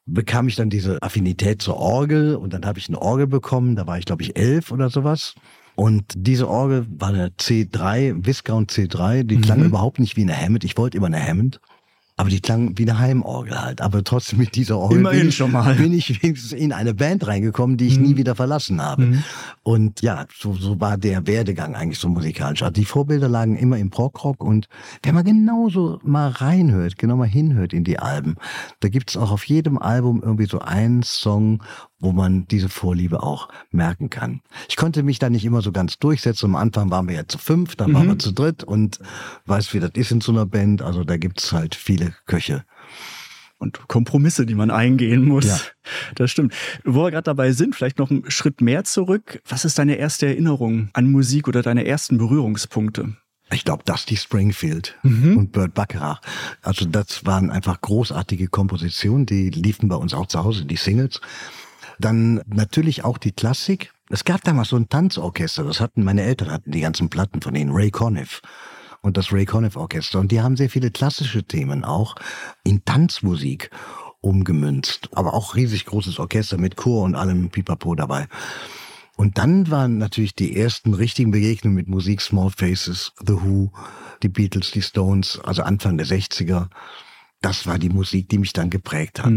[0.06, 3.88] bekam ich dann diese Affinität zur Orgel und dann habe ich eine Orgel bekommen, da
[3.88, 5.36] war ich glaube ich elf oder sowas.
[5.76, 10.64] Und diese Orgel war eine C3, Viscount C3, die klang überhaupt nicht wie eine Hammond.
[10.64, 11.60] Ich wollte immer eine Hammond.
[12.18, 13.82] Aber die klang wie eine Heimorgel halt.
[13.82, 15.76] Aber trotzdem mit dieser Orgel Immerhin bin ich, schon mal.
[15.76, 19.22] bin ich wenigstens in eine Band reingekommen, die ich nie wieder verlassen habe.
[19.64, 22.64] Und ja, so, so war der Werdegang eigentlich so musikalisch.
[22.64, 24.68] Also die Vorbilder lagen immer im Prog-Rock und
[25.04, 28.36] wenn man genauso mal reinhört, genau mal hinhört in die Alben,
[28.80, 31.62] da gibt's auch auf jedem Album irgendwie so einen Song,
[32.06, 34.42] wo man diese Vorliebe auch merken kann.
[34.70, 36.46] Ich konnte mich da nicht immer so ganz durchsetzen.
[36.46, 39.00] Am Anfang waren wir ja zu fünf, dann waren wir zu dritt und
[39.48, 40.82] weißt, wie das ist in so einer Band.
[40.82, 42.64] Also da gibt's halt viele Köche.
[43.58, 45.46] und Kompromisse, die man eingehen muss.
[45.46, 45.60] Ja.
[46.16, 46.54] Das stimmt.
[46.84, 49.42] Wo wir gerade dabei sind, vielleicht noch einen Schritt mehr zurück.
[49.48, 53.16] Was ist deine erste Erinnerung an Musik oder deine ersten Berührungspunkte?
[53.52, 56.20] Ich glaube, Dusty Springfield und Burt Bacharach.
[56.64, 61.22] Also das waren einfach großartige Kompositionen, die liefen bei uns auch zu Hause, die Singles.
[62.00, 63.94] Dann natürlich auch die Klassik.
[64.10, 67.56] Es gab damals so ein Tanzorchester, das hatten meine Eltern, hatten die ganzen Platten von
[67.56, 68.42] ihnen, Ray Conniff
[69.02, 70.20] und das Ray Conniff Orchester.
[70.20, 72.16] Und die haben sehr viele klassische Themen auch
[72.64, 73.70] in Tanzmusik
[74.22, 75.10] umgemünzt.
[75.14, 78.28] Aber auch riesig großes Orchester mit Chor und allem Pipapo dabei.
[79.16, 83.72] Und dann waren natürlich die ersten richtigen Begegnungen mit Musik, Small Faces, The Who,
[84.24, 86.68] die Beatles, die Stones, also Anfang der 60er.
[87.42, 89.32] Das war die Musik, die mich dann geprägt hat.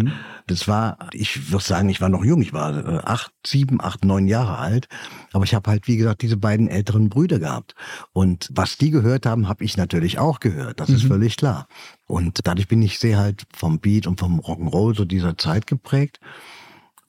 [0.47, 4.05] Das war, ich würde sagen, ich war noch jung, ich war äh, acht, sieben, acht,
[4.05, 4.89] neun Jahre alt.
[5.33, 7.75] Aber ich habe halt, wie gesagt, diese beiden älteren Brüder gehabt.
[8.13, 10.81] Und was die gehört haben, habe ich natürlich auch gehört.
[10.81, 11.69] Das ist völlig klar.
[12.07, 16.19] Und dadurch bin ich sehr halt vom Beat und vom Rock'n'Roll so dieser Zeit geprägt.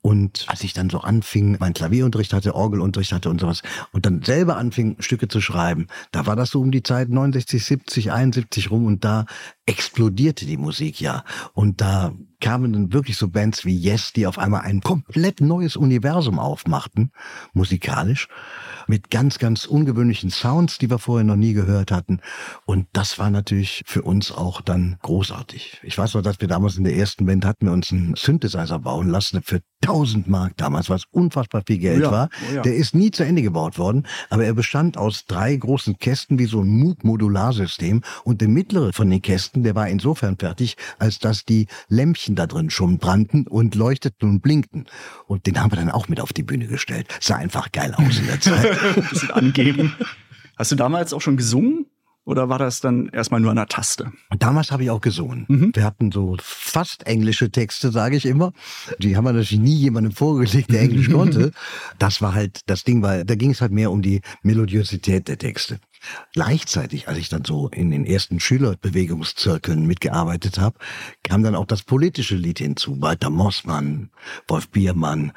[0.01, 4.21] Und als ich dann so anfing, mein Klavierunterricht hatte, Orgelunterricht hatte und sowas, und dann
[4.23, 8.71] selber anfing, Stücke zu schreiben, da war das so um die Zeit 69, 70, 71
[8.71, 9.25] rum und da
[9.65, 11.23] explodierte die Musik ja.
[11.53, 15.75] Und da kamen dann wirklich so Bands wie Yes, die auf einmal ein komplett neues
[15.75, 17.11] Universum aufmachten,
[17.53, 18.29] musikalisch,
[18.87, 22.21] mit ganz, ganz ungewöhnlichen Sounds, die wir vorher noch nie gehört hatten.
[22.65, 25.81] Und das war natürlich für uns auch dann großartig.
[25.83, 28.79] Ich weiß noch, dass wir damals in der ersten Band hatten wir uns einen Synthesizer
[28.79, 32.29] bauen lassen für 1000 Mark damals, was unfassbar viel Geld Ja, war.
[32.49, 32.61] oh ja.
[32.63, 36.45] Der ist nie zu Ende gebaut worden, aber er bestand aus drei großen Kästen wie
[36.45, 41.45] so ein Moog-Modularsystem und der mittlere von den Kästen, der war insofern fertig, als dass
[41.45, 44.85] die Lämpchen da drin schon brannten und leuchteten und blinkten.
[45.27, 47.07] Und den haben wir dann auch mit auf die Bühne gestellt.
[47.21, 48.77] Sah einfach geil aus in der Zeit.
[49.09, 49.95] Bisschen angeben.
[50.57, 51.85] Hast du damals auch schon gesungen?
[52.25, 54.11] Oder war das dann erstmal nur an der Taste?
[54.37, 55.45] Damals habe ich auch gesungen.
[55.73, 58.51] Wir hatten so fast englische Texte, sage ich immer.
[58.99, 61.51] Die haben wir natürlich nie jemandem vorgelegt, der Englisch konnte.
[61.97, 65.37] Das war halt das Ding, weil da ging es halt mehr um die Melodiosität der
[65.37, 65.79] Texte.
[66.33, 70.77] Gleichzeitig, als ich dann so in den ersten Schülerbewegungszirkeln mitgearbeitet habe,
[71.23, 73.01] kam dann auch das politische Lied hinzu.
[73.01, 74.09] Walter Mossmann,
[74.47, 75.33] Wolf Biermann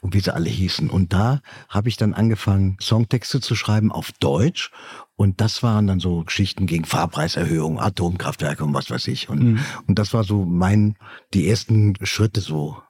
[0.00, 0.90] und wie sie alle hießen.
[0.90, 4.70] Und da habe ich dann angefangen, Songtexte zu schreiben auf Deutsch.
[5.16, 9.28] Und das waren dann so Geschichten gegen Fahrpreiserhöhung, Atomkraftwerke und was weiß ich.
[9.28, 10.96] Und, und das war so mein,
[11.34, 12.82] die ersten Schritte so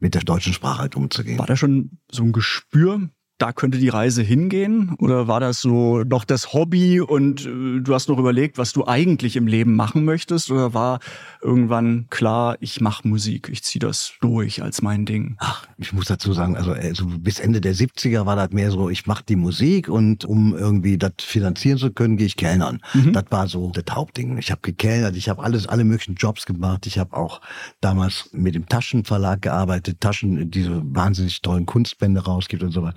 [0.00, 1.38] mit der deutschen Sprache halt umzugehen.
[1.38, 4.94] War da schon so ein Gespür, da könnte die Reise hingehen?
[4.98, 8.86] Oder war das so noch das Hobby und äh, du hast noch überlegt, was du
[8.86, 10.50] eigentlich im Leben machen möchtest?
[10.50, 10.98] Oder war
[11.40, 15.36] irgendwann klar, ich mache Musik, ich ziehe das durch als mein Ding?
[15.38, 18.90] Ach, ich muss dazu sagen, also, also bis Ende der 70er war das mehr so,
[18.90, 22.80] ich mache die Musik und um irgendwie das finanzieren zu können, gehe ich kellnern.
[23.12, 24.38] Das war so das Hauptding.
[24.38, 26.86] Ich habe gekellnert, ich habe alles, alle möglichen Jobs gemacht.
[26.86, 27.40] Ich habe auch
[27.80, 32.94] damals mit dem Taschenverlag gearbeitet, Taschen, diese wahnsinnig tollen Kunstbände rausgibt und so was.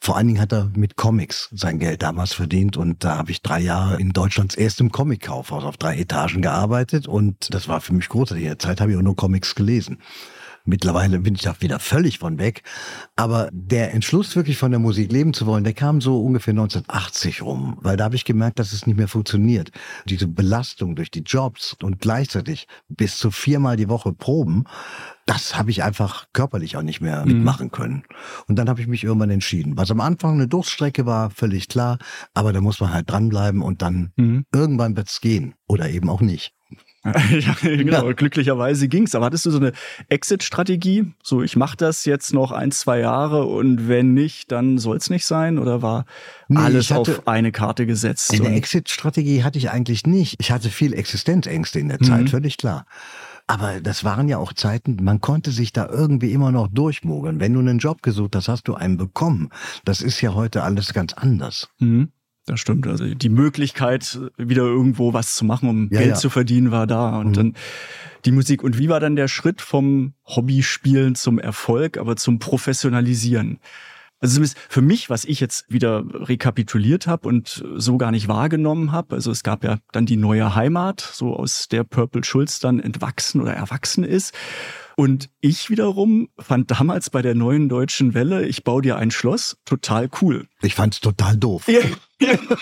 [0.00, 3.42] Vor allen Dingen hat er mit Comics sein Geld damals verdient und da habe ich
[3.42, 8.08] drei Jahre in Deutschlands erstem Comic-Kaufhaus auf drei Etagen gearbeitet und das war für mich
[8.08, 8.44] großartig.
[8.44, 9.98] In der Zeit habe ich auch nur Comics gelesen.
[10.64, 12.62] Mittlerweile bin ich da wieder völlig von weg.
[13.16, 17.42] Aber der Entschluss, wirklich von der Musik leben zu wollen, der kam so ungefähr 1980
[17.42, 17.78] rum.
[17.80, 19.70] Weil da habe ich gemerkt, dass es nicht mehr funktioniert.
[20.06, 24.64] Diese Belastung durch die Jobs und gleichzeitig bis zu viermal die Woche Proben,
[25.26, 28.02] das habe ich einfach körperlich auch nicht mehr mitmachen können.
[28.48, 29.76] Und dann habe ich mich irgendwann entschieden.
[29.76, 31.98] Was am Anfang eine Durststrecke war, völlig klar.
[32.34, 34.12] Aber da muss man halt dranbleiben und dann
[34.52, 35.54] irgendwann wird's gehen.
[35.68, 36.52] Oder eben auch nicht.
[37.04, 38.12] ja, genau.
[38.12, 39.14] Glücklicherweise ging's.
[39.14, 39.72] Aber hattest du so eine
[40.08, 41.12] Exit-Strategie?
[41.22, 45.24] So, ich mache das jetzt noch ein, zwei Jahre und wenn nicht, dann soll's nicht
[45.24, 45.58] sein?
[45.58, 46.04] Oder war
[46.48, 48.32] Nee, alles auf eine Karte gesetzt?
[48.34, 50.36] Eine Exit-Strategie hatte ich eigentlich nicht.
[50.40, 52.84] Ich hatte viel Existenzängste in der Zeit, völlig klar.
[53.46, 57.40] Aber das waren ja auch Zeiten, man konnte sich da irgendwie immer noch durchmogeln.
[57.40, 59.48] Wenn du einen Job gesucht hast, hast du einen bekommen.
[59.84, 61.68] Das ist ja heute alles ganz anders.
[61.80, 62.12] Mhm.
[62.50, 62.86] Das stimmt.
[62.88, 66.14] Also die Möglichkeit, wieder irgendwo was zu machen, um Ja, Geld ja.
[66.16, 67.18] zu verdienen, war da.
[67.18, 67.32] Und Mhm.
[67.34, 67.54] dann
[68.24, 68.62] die Musik.
[68.64, 73.58] Und wie war dann der Schritt vom Hobbyspielen zum Erfolg, aber zum Professionalisieren?
[74.22, 78.92] Also zumindest für mich, was ich jetzt wieder rekapituliert habe und so gar nicht wahrgenommen
[78.92, 79.14] habe.
[79.14, 83.40] Also es gab ja dann die neue Heimat, so aus der Purple Schulz dann entwachsen
[83.40, 84.34] oder erwachsen ist.
[84.96, 89.56] Und ich wiederum fand damals bei der neuen deutschen Welle, ich baue dir ein Schloss,
[89.64, 90.46] total cool.
[90.60, 91.66] Ich fand's total doof.
[91.68, 91.80] Ja,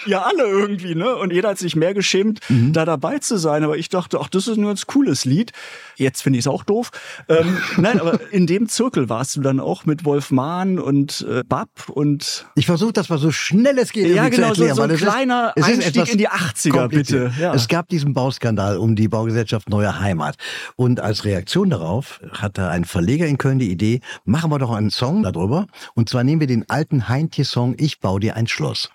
[0.07, 1.16] ja, alle irgendwie, ne?
[1.16, 2.73] Und jeder hat sich mehr geschämt, Mhm.
[2.73, 3.64] da dabei zu sein.
[3.64, 5.53] Aber ich dachte, ach, das ist ein ganz cooles Lied.
[5.97, 6.90] Jetzt finde ich es auch doof.
[7.29, 11.42] Ähm, nein, aber in dem Zirkel warst du dann auch mit Wolf Mahn und äh,
[11.44, 14.77] Bab und Ich versuche das mal so schnell es geht Ja, genau, zu so- erklären.
[14.77, 17.31] so ein es ist- kleiner es ist Einstieg in die 80er, kompliziert.
[17.33, 17.55] bitte, ja.
[17.55, 20.37] Es gab diesen Bauskandal um die Baugesellschaft Neue Heimat.
[20.77, 24.90] Und als Reaktion darauf hatte ein Verleger in Köln die Idee, machen wir doch einen
[24.90, 25.66] Song darüber.
[25.94, 28.90] Und zwar nehmen wir den alten Heintje-Song Ich bau dir ein Schloss.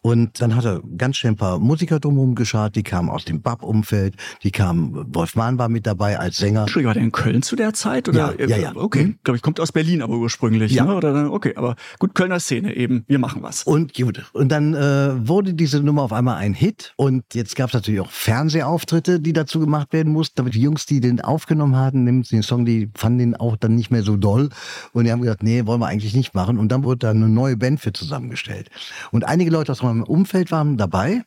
[0.00, 3.42] Und dann hat er ganz schnell ein paar Musiker drumherum geschart, die kamen aus dem
[3.42, 6.62] Bab-Umfeld, die kamen, Wolf Mahn war mit dabei als Sänger.
[6.62, 8.08] Entschuldigung, war der in Köln zu der Zeit?
[8.08, 8.34] Oder?
[8.38, 8.72] Ja, ja, ja.
[8.74, 9.18] Okay, Mhm.
[9.24, 10.72] glaube ich, kommt aus Berlin aber ursprünglich.
[10.72, 10.84] Ja.
[10.84, 10.94] Ne?
[10.94, 13.04] Oder dann, okay, aber gut, Kölner Szene eben.
[13.06, 13.64] Wir machen was.
[13.64, 14.24] Und gut.
[14.32, 16.92] Und dann äh, wurde diese Nummer auf einmal ein Hit.
[16.96, 20.34] Und jetzt gab es natürlich auch Fernsehauftritte, die dazu gemacht werden mussten.
[20.36, 23.74] Damit die Jungs, die den aufgenommen hatten, nehmen den Song, die fanden den auch dann
[23.74, 24.48] nicht mehr so doll.
[24.92, 26.58] Und die haben gesagt, nee, wollen wir eigentlich nicht machen.
[26.58, 28.70] Und dann wurde da eine neue Band für zusammengestellt.
[29.10, 31.24] Und einige Leute aus meinem Umfeld waren dabei.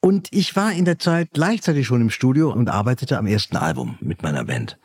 [0.00, 3.96] Und ich war in der Zeit gleichzeitig schon im Studio und arbeitete am ersten Album
[4.00, 4.78] mit meiner Band.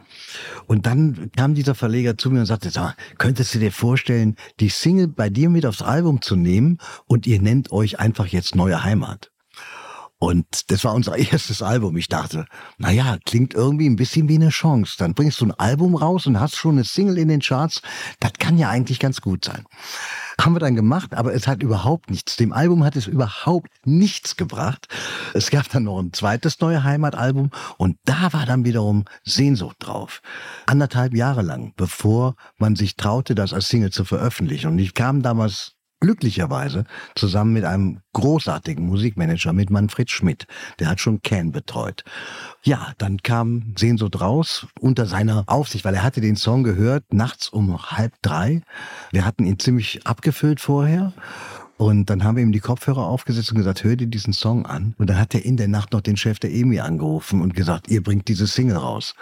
[0.68, 4.70] Und dann kam dieser Verleger zu mir und sagte, sag könntest du dir vorstellen, die
[4.70, 8.84] Single bei dir mit aufs Album zu nehmen und ihr nennt euch einfach jetzt Neue
[8.84, 9.31] Heimat?
[10.24, 11.98] Und das war unser erstes Album.
[11.98, 12.46] Ich dachte,
[12.78, 14.94] na ja, klingt irgendwie ein bisschen wie eine Chance.
[15.00, 17.82] Dann bringst du ein Album raus und hast schon eine Single in den Charts.
[18.20, 19.66] Das kann ja eigentlich ganz gut sein.
[20.40, 22.36] Haben wir dann gemacht, aber es hat überhaupt nichts.
[22.36, 24.88] Dem Album hat es überhaupt nichts gebracht.
[25.34, 30.22] Es gab dann noch ein zweites neue Heimatalbum und da war dann wiederum Sehnsucht drauf.
[30.68, 34.68] Anderthalb Jahre lang, bevor man sich traute, das als Single zu veröffentlichen.
[34.68, 36.84] Und ich kam damals glücklicherweise
[37.16, 40.48] zusammen mit einem großartigen Musikmanager, mit Manfred Schmidt.
[40.80, 42.04] Der hat schon Can betreut.
[42.64, 47.48] Ja, dann kam Sehnsucht raus unter seiner Aufsicht, weil er hatte den Song gehört nachts
[47.48, 48.62] um halb drei.
[49.12, 51.14] Wir hatten ihn ziemlich abgefüllt vorher.
[51.78, 54.94] Und dann haben wir ihm die Kopfhörer aufgesetzt und gesagt, hör dir diesen Song an.
[55.00, 57.88] Und dann hat er in der Nacht noch den Chef der EMI angerufen und gesagt,
[57.90, 59.16] ihr bringt diese Single raus.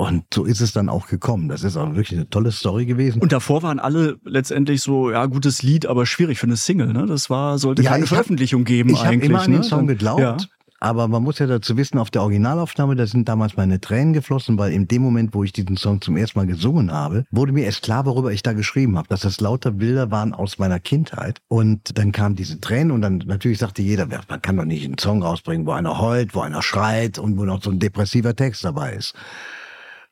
[0.00, 1.48] Und so ist es dann auch gekommen.
[1.48, 3.20] Das ist auch wirklich eine tolle Story gewesen.
[3.20, 7.04] Und davor waren alle letztendlich so, ja, gutes Lied, aber schwierig für eine Single, ne?
[7.06, 9.28] Das war, sollte Ja, keine ich hab- Veröffentlichung geben Ich habe eigentlich.
[9.30, 9.66] immer an den ne?
[9.66, 10.20] Song geglaubt.
[10.20, 10.36] Ja.
[10.80, 14.56] Aber man muss ja dazu wissen, auf der Originalaufnahme, da sind damals meine Tränen geflossen,
[14.58, 17.64] weil in dem Moment, wo ich diesen Song zum ersten Mal gesungen habe, wurde mir
[17.64, 21.40] erst klar, worüber ich da geschrieben habe, dass das lauter Bilder waren aus meiner Kindheit.
[21.48, 24.98] Und dann kamen diese Tränen und dann natürlich sagte jeder, man kann doch nicht einen
[24.98, 28.62] Song rausbringen, wo einer heult, wo einer schreit und wo noch so ein depressiver Text
[28.64, 29.14] dabei ist.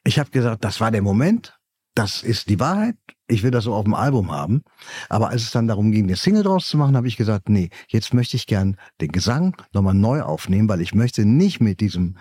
[0.06, 1.58] Ich habe gesagt, das war der Moment,
[1.96, 4.62] das ist die Wahrheit, ich will das so auf dem Album haben.
[5.08, 7.70] Aber als es dann darum ging, eine Single draus zu machen, habe ich gesagt, nee,
[7.88, 12.16] jetzt möchte ich gern den Gesang nochmal neu aufnehmen, weil ich möchte nicht mit diesem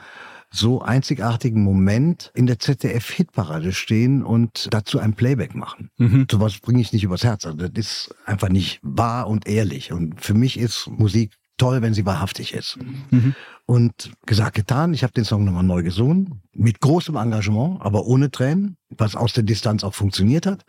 [0.50, 5.91] so einzigartigen Moment in der ZDF-Hitparade stehen und dazu ein Playback machen.
[5.98, 6.28] Mhm.
[6.32, 7.45] Sowas bringe ich nicht übers Herz.
[7.45, 9.91] Also das ist einfach nicht wahr und ehrlich.
[9.91, 12.78] Und für mich ist Musik toll, wenn sie wahrhaftig ist.
[13.12, 13.36] Mhm.
[13.65, 14.94] Und gesagt, getan.
[14.94, 16.41] Ich habe den Song nochmal neu gesungen.
[16.54, 20.63] Mit großem Engagement, aber ohne Tränen, was aus der Distanz auch funktioniert hat.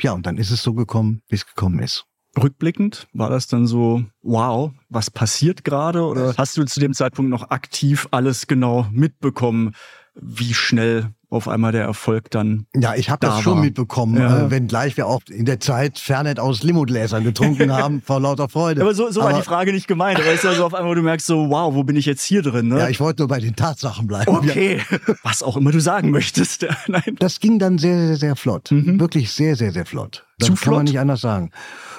[0.00, 2.06] Ja, und dann ist es so gekommen, wie es gekommen ist.
[2.40, 6.04] Rückblickend war das dann so, wow, was passiert gerade?
[6.04, 9.72] Oder hast du zu dem Zeitpunkt noch aktiv alles genau mitbekommen,
[10.14, 13.60] wie schnell auf einmal der Erfolg dann Ja, ich habe Da das schon war.
[13.64, 14.46] mitbekommen, Ja.
[14.46, 18.82] äh, wenngleich wir auch in der Zeit Fernet aus Limogläsern getrunken haben, vor lauter Freude.
[18.82, 20.18] Aber so, so war Aber- die Frage nicht gemeint.
[20.18, 22.04] Aber es ist ja so auf einmal, wo du merkst so, wow, wo bin ich
[22.06, 22.68] jetzt hier drin?
[22.68, 22.80] Ne?
[22.80, 24.30] Ja, ich wollte nur bei den Tatsachen bleiben.
[24.32, 24.38] Ja.
[24.38, 24.80] okay,
[25.22, 26.66] was auch immer du sagen möchtest.
[26.88, 27.16] Nein.
[27.20, 28.68] Das ging dann sehr, sehr, sehr flott.
[28.72, 30.26] Wirklich sehr, sehr, sehr flott.
[30.38, 30.82] Das Zu kann man flott?
[30.88, 31.50] nicht anders sagen.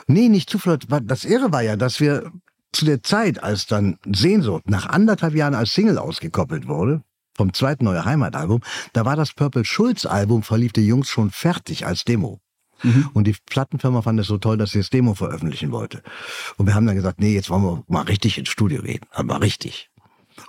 [0.07, 0.85] Nee, nicht zu flott.
[1.03, 2.31] Das Irre war ja, dass wir
[2.73, 7.01] zu der Zeit, als dann Sehnsucht nach anderthalb Jahren als Single ausgekoppelt wurde,
[7.41, 8.61] vom zweiten Neue Heimatalbum,
[8.93, 12.39] da war das Purple Schulz Album Verliebte Jungs schon fertig als Demo.
[13.13, 16.01] Und die Plattenfirma fand es so toll, dass sie das Demo veröffentlichen wollte.
[16.57, 19.01] Und wir haben dann gesagt, nee, jetzt wollen wir mal richtig ins Studio gehen.
[19.11, 19.90] Aber richtig.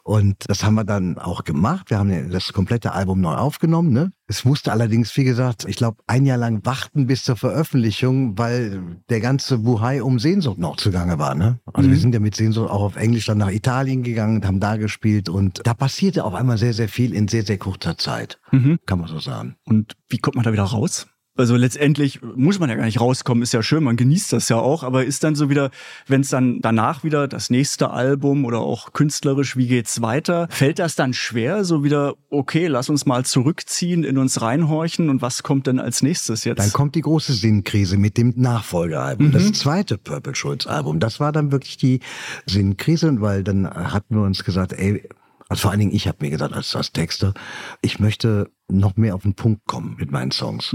[0.05, 1.90] Und das haben wir dann auch gemacht.
[1.90, 3.92] Wir haben das komplette Album neu aufgenommen.
[3.92, 4.12] Ne?
[4.27, 8.83] Es musste allerdings, wie gesagt, ich glaube, ein Jahr lang warten bis zur Veröffentlichung, weil
[9.11, 11.35] der ganze Buhai um Sehnsucht noch zugange war.
[11.35, 11.61] Ne?
[11.73, 14.61] Also wir sind ja mit Sehnsucht auch auf Englisch dann nach Italien gegangen und haben
[14.61, 15.29] da gespielt.
[15.29, 18.40] Und da passierte auf einmal sehr, sehr viel in sehr, sehr kurzer Zeit.
[18.87, 19.57] Kann man so sagen.
[19.64, 21.07] Und wie kommt man da wieder raus?
[21.35, 24.59] Also letztendlich muss man ja gar nicht rauskommen, ist ja schön, man genießt das ja
[24.59, 25.71] auch, aber ist dann so wieder,
[26.07, 30.79] wenn es dann danach wieder das nächste Album oder auch künstlerisch, wie geht's weiter, fällt
[30.79, 35.42] das dann schwer, so wieder, okay, lass uns mal zurückziehen, in uns reinhorchen und was
[35.42, 36.59] kommt denn als nächstes jetzt?
[36.59, 39.33] Dann kommt die große Sinnkrise mit dem Nachfolgealbum.
[39.33, 41.01] Das zweite Purple Schulz Album.
[41.01, 42.01] Das war dann wirklich die
[42.45, 45.09] Sinnkrise, weil dann hatten wir uns gesagt, ey,
[45.53, 47.34] also vor allen Dingen ich habe mir gesagt als, als Texter,
[47.82, 50.72] ich möchte noch mehr auf den Punkt kommen mit meinen Songs.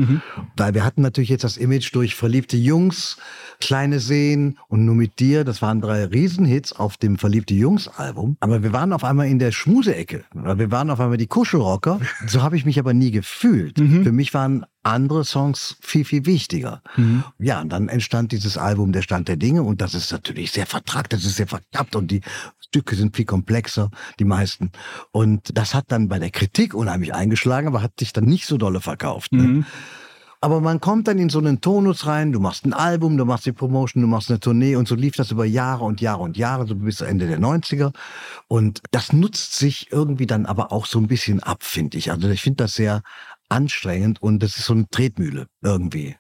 [0.56, 3.18] Weil wir hatten natürlich jetzt das Image durch verliebte Jungs,
[3.60, 5.44] kleine Seen und nur mit dir.
[5.44, 8.38] Das waren drei Riesenhits auf dem Verliebte Jungs Album.
[8.40, 10.26] Aber wir waren auf einmal in der Schmuseecke.
[10.34, 12.00] Wir waren auf einmal die Kuschelrocker.
[12.28, 13.80] So habe ich mich aber nie gefühlt.
[13.80, 16.82] Für mich waren andere Songs viel, viel wichtiger.
[17.40, 20.66] Ja, und dann entstand dieses Album Der Stand der Dinge und das ist natürlich sehr
[20.66, 22.22] vertrackt, das ist sehr verkappt und die
[22.68, 23.90] Stücke sind viel komplexer,
[24.20, 24.72] die meisten.
[25.12, 28.58] Und das hat dann bei der Kritik unheimlich eingeschlagen, aber hat sich dann nicht so
[28.58, 29.32] dolle verkauft.
[29.32, 29.66] Ne?
[30.40, 33.48] Aber man kommt dann in so einen Tonus rein, du machst ein Album, du machst
[33.48, 36.38] die Promotion, du machst eine Tournee und so lief das über Jahre und Jahre und
[36.38, 37.92] Jahre, so bis Ende der 90er.
[38.48, 42.12] Und das nutzt sich irgendwie dann aber auch so ein bisschen ab, finde ich.
[42.12, 43.02] Also ich finde das sehr
[43.50, 46.18] anstrengend und das ist so eine Tretmühle irgendwie.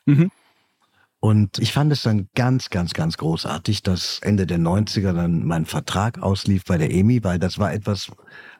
[1.19, 5.65] Und ich fand es dann ganz, ganz, ganz großartig, dass Ende der 90er dann mein
[5.65, 8.11] Vertrag auslief bei der EMI, weil das war etwas,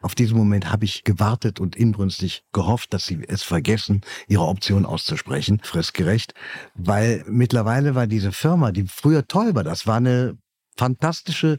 [0.01, 4.87] auf diesen Moment habe ich gewartet und inbrünstig gehofft, dass sie es vergessen, ihre Option
[4.87, 6.33] auszusprechen, fristgerecht.
[6.73, 10.37] Weil mittlerweile war diese Firma, die früher toll war, das war eine
[10.77, 11.57] fantastische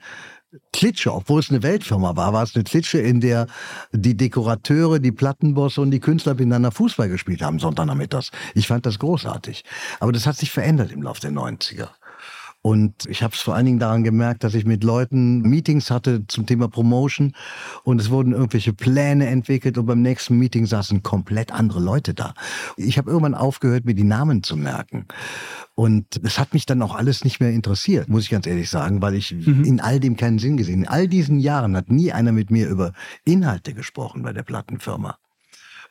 [0.72, 3.46] Klitsche, obwohl es eine Weltfirma war, war es eine Klitsche, in der
[3.92, 8.30] die Dekorateure, die Plattenbosse und die Künstler miteinander Fußball gespielt haben, Sonntagnachmittags.
[8.54, 9.64] Ich fand das großartig.
[10.00, 11.88] Aber das hat sich verändert im Laufe der 90er.
[12.60, 16.26] Und ich habe es vor allen Dingen daran gemerkt, dass ich mit Leuten Meetings hatte
[16.26, 17.32] zum Thema Promotion
[17.84, 22.34] und es wurden irgendwelche Pläne entwickelt und beim nächsten Meeting saßen komplett andere Leute da.
[22.76, 25.06] Ich habe irgendwann aufgehört, mir die Namen zu merken.
[25.76, 29.00] Und es hat mich dann auch alles nicht mehr interessiert, muss ich ganz ehrlich sagen,
[29.00, 30.80] weil ich in all dem keinen Sinn gesehen.
[30.80, 32.92] In all diesen Jahren hat nie einer mit mir über
[33.24, 35.16] Inhalte gesprochen bei der Plattenfirma.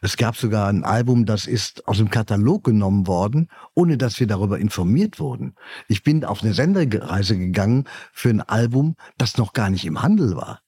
[0.01, 4.27] Es gab sogar ein Album, das ist aus dem Katalog genommen worden, ohne dass wir
[4.27, 5.55] darüber informiert wurden.
[5.87, 10.35] Ich bin auf eine Sendereise gegangen für ein Album, das noch gar nicht im Handel
[10.35, 10.61] war.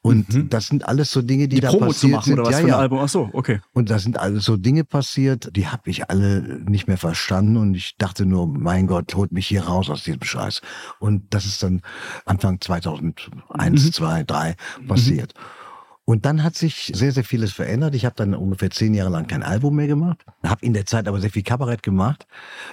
[0.00, 2.38] Und das sind alles so Dinge, die, Die da Promo passiert zu machen sind.
[2.38, 2.78] oder was ja, für ein ja.
[2.78, 2.98] Album?
[3.00, 3.60] Ach so, okay.
[3.72, 7.74] Und da sind alles so Dinge passiert, die habe ich alle nicht mehr verstanden und
[7.74, 10.60] ich dachte nur, mein Gott, holt mich hier raus aus diesem Scheiß.
[10.98, 11.82] Und das ist dann
[12.24, 14.56] Anfang 2001, 2, 3
[14.86, 15.34] passiert.
[16.04, 17.94] Und dann hat sich sehr, sehr vieles verändert.
[17.94, 21.06] Ich habe dann ungefähr zehn Jahre lang kein Album mehr gemacht, habe in der Zeit
[21.06, 22.26] aber sehr viel Kabarett gemacht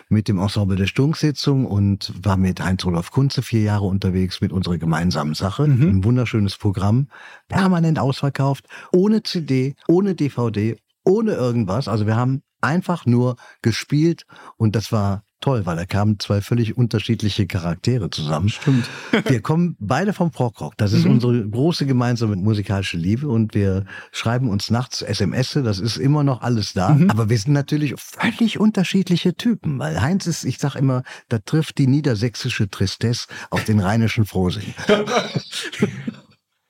[0.10, 4.80] mit dem Ensemble der Stunksitzung und war mit Heinz-Rudolf Kunze vier Jahre unterwegs mit unserer
[4.80, 5.64] gemeinsamen Sache.
[5.64, 7.08] Ein wunderschönes Programm,
[7.48, 11.88] permanent ausverkauft, ohne CD, ohne DVD, ohne irgendwas.
[11.88, 14.26] Also wir haben einfach nur gespielt
[14.58, 18.50] und das war toll, weil da kamen zwei völlig unterschiedliche Charaktere zusammen.
[18.50, 18.90] Stimmt.
[19.26, 20.78] Wir kommen beide vom Prog-Rock.
[20.78, 25.98] Das ist unsere große gemeinsame musikalische Liebe und wir schreiben uns nachts SMS, das ist
[25.98, 26.98] immer noch alles da.
[27.08, 31.78] Aber wir sind natürlich völlig unterschiedliche Typen, weil Heinz ist, ich sag immer, da trifft
[31.78, 34.74] die niedersächsische Tristesse auf den rheinischen Frohsinn.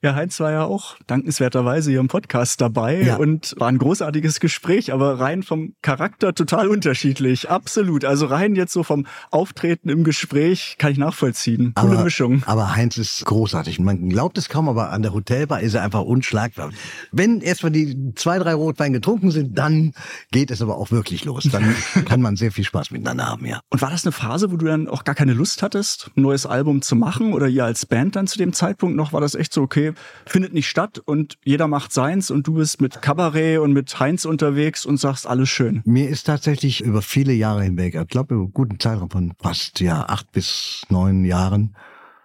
[0.02, 3.16] Ja, Heinz war ja auch dankenswerterweise hier im Podcast dabei Ja.
[3.16, 7.50] und war ein großartiges Gespräch, aber rein vom Charakter total unterschiedlich.
[7.50, 8.06] Absolut.
[8.06, 11.74] Also rein jetzt so vom Auftreten im Gespräch kann ich nachvollziehen.
[11.74, 12.42] Coole aber, Mischung.
[12.46, 13.78] Aber Heinz ist großartig.
[13.78, 16.70] Man glaubt es kaum, aber an der Hotelbar ist er einfach unschlagbar.
[17.12, 19.92] Wenn erstmal die zwei, drei Rotwein getrunken sind, dann
[20.30, 21.46] geht es aber auch wirklich los.
[21.52, 21.74] Dann
[22.06, 23.60] kann man sehr viel Spaß miteinander haben, ja.
[23.68, 26.46] Und war das eine Phase, wo du dann auch gar keine Lust hattest, ein neues
[26.46, 29.12] Album zu machen oder ihr als Band dann zu dem Zeitpunkt noch?
[29.12, 29.89] War das echt so, okay,
[30.26, 34.24] findet nicht statt und jeder macht seins und du bist mit Kabarett und mit Heinz
[34.24, 35.82] unterwegs und sagst, alles schön.
[35.84, 39.80] Mir ist tatsächlich über viele Jahre hinweg, ich glaube über einen guten Zeitraum von fast
[39.80, 41.76] ja acht bis neun Jahren,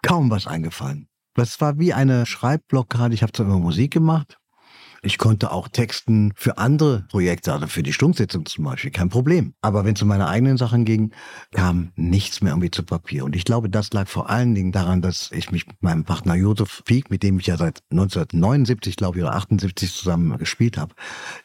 [0.02, 1.08] kaum was eingefallen.
[1.36, 3.14] Das war wie eine Schreibblockade.
[3.14, 4.38] Ich habe zwar immer Musik gemacht.
[5.06, 9.54] Ich konnte auch texten für andere Projekte, also für die Stunksitzung zum Beispiel, kein Problem.
[9.62, 11.12] Aber wenn es um meine eigenen Sachen ging,
[11.52, 13.24] kam nichts mehr irgendwie zu Papier.
[13.24, 16.34] Und ich glaube, das lag vor allen Dingen daran, dass ich mich mit meinem Partner
[16.34, 20.96] Josef Pieck, mit dem ich ja seit 1979, glaube ich, oder 78 zusammen gespielt habe,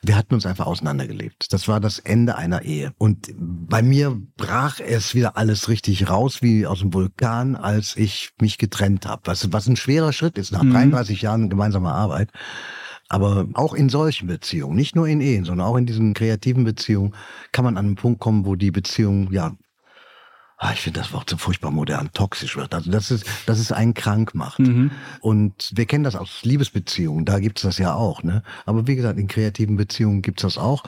[0.03, 1.53] wir hatten uns einfach auseinandergelebt.
[1.53, 2.95] Das war das Ende einer Ehe.
[2.97, 8.31] Und bei mir brach es wieder alles richtig raus, wie aus dem Vulkan, als ich
[8.41, 9.21] mich getrennt habe.
[9.27, 12.31] Was, was ein schwerer Schritt ist nach 33 Jahren gemeinsamer Arbeit.
[13.11, 17.13] Aber auch in solchen Beziehungen, nicht nur in Ehen, sondern auch in diesen kreativen Beziehungen,
[17.51, 19.57] kann man an einen Punkt kommen, wo die Beziehung, ja,
[20.59, 22.73] ah, ich finde das Wort so furchtbar modern, toxisch wird.
[22.73, 24.61] Also das ist, dass es einen krank macht.
[25.21, 28.23] Und wir kennen das aus Liebesbeziehungen, da gibt's das ja auch.
[28.23, 28.45] Ne?
[28.65, 30.85] Aber wie gesagt, in kreativen Beziehungen gibt's das auch.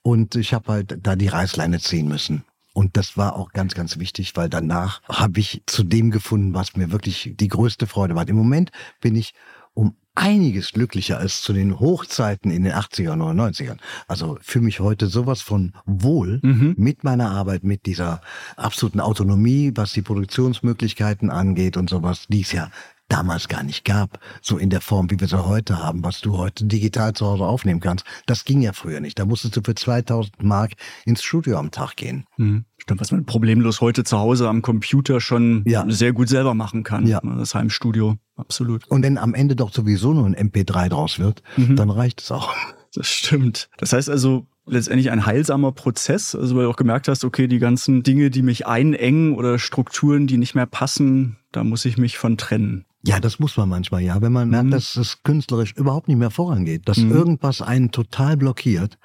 [0.00, 2.44] Und ich habe halt da die Reißleine ziehen müssen.
[2.72, 6.76] Und das war auch ganz, ganz wichtig, weil danach habe ich zu dem gefunden, was
[6.76, 8.26] mir wirklich die größte Freude war.
[8.26, 9.34] Im Moment bin ich
[9.74, 13.78] um einiges glücklicher als zu den Hochzeiten in den 80ern oder 90ern.
[14.08, 16.40] Also fühle mich heute sowas von wohl
[16.76, 18.20] mit meiner Arbeit, mit dieser
[18.56, 22.70] absoluten Autonomie, was die Produktionsmöglichkeiten angeht und sowas, die es ja
[23.08, 26.36] damals gar nicht gab, so in der Form, wie wir sie heute haben, was du
[26.36, 28.04] heute digital zu Hause aufnehmen kannst.
[28.26, 29.18] Das ging ja früher nicht.
[29.18, 30.72] Da musstest du für 2000 Mark
[31.06, 32.24] ins Studio am Tag gehen.
[32.36, 32.64] Mhm.
[32.76, 35.84] Stimmt, was man problemlos heute zu Hause am Computer schon Ja.
[35.88, 37.06] sehr gut selber machen kann.
[37.06, 37.20] Ja.
[37.22, 38.86] Das Heimstudio, absolut.
[38.88, 41.76] Und wenn am Ende doch sowieso nur ein MP3 draus wird, Mhm.
[41.76, 42.54] dann reicht es auch.
[42.94, 43.68] Das stimmt.
[43.76, 47.58] Das heißt also letztendlich ein heilsamer Prozess, also weil du auch gemerkt hast, okay, die
[47.58, 52.16] ganzen Dinge, die mich einengen oder Strukturen, die nicht mehr passen, da muss ich mich
[52.16, 52.86] von trennen.
[53.04, 54.20] Ja, das muss man manchmal, ja.
[54.20, 54.70] Wenn man merkt, Mhm.
[54.72, 57.12] dass es künstlerisch überhaupt nicht mehr vorangeht, dass Mhm.
[57.12, 58.98] irgendwas einen total blockiert,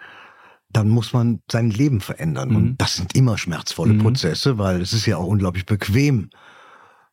[0.71, 2.49] dann muss man sein Leben verändern.
[2.49, 2.55] Mhm.
[2.55, 3.99] Und das sind immer schmerzvolle Mhm.
[3.99, 6.29] Prozesse, weil es ist ja auch unglaublich bequem,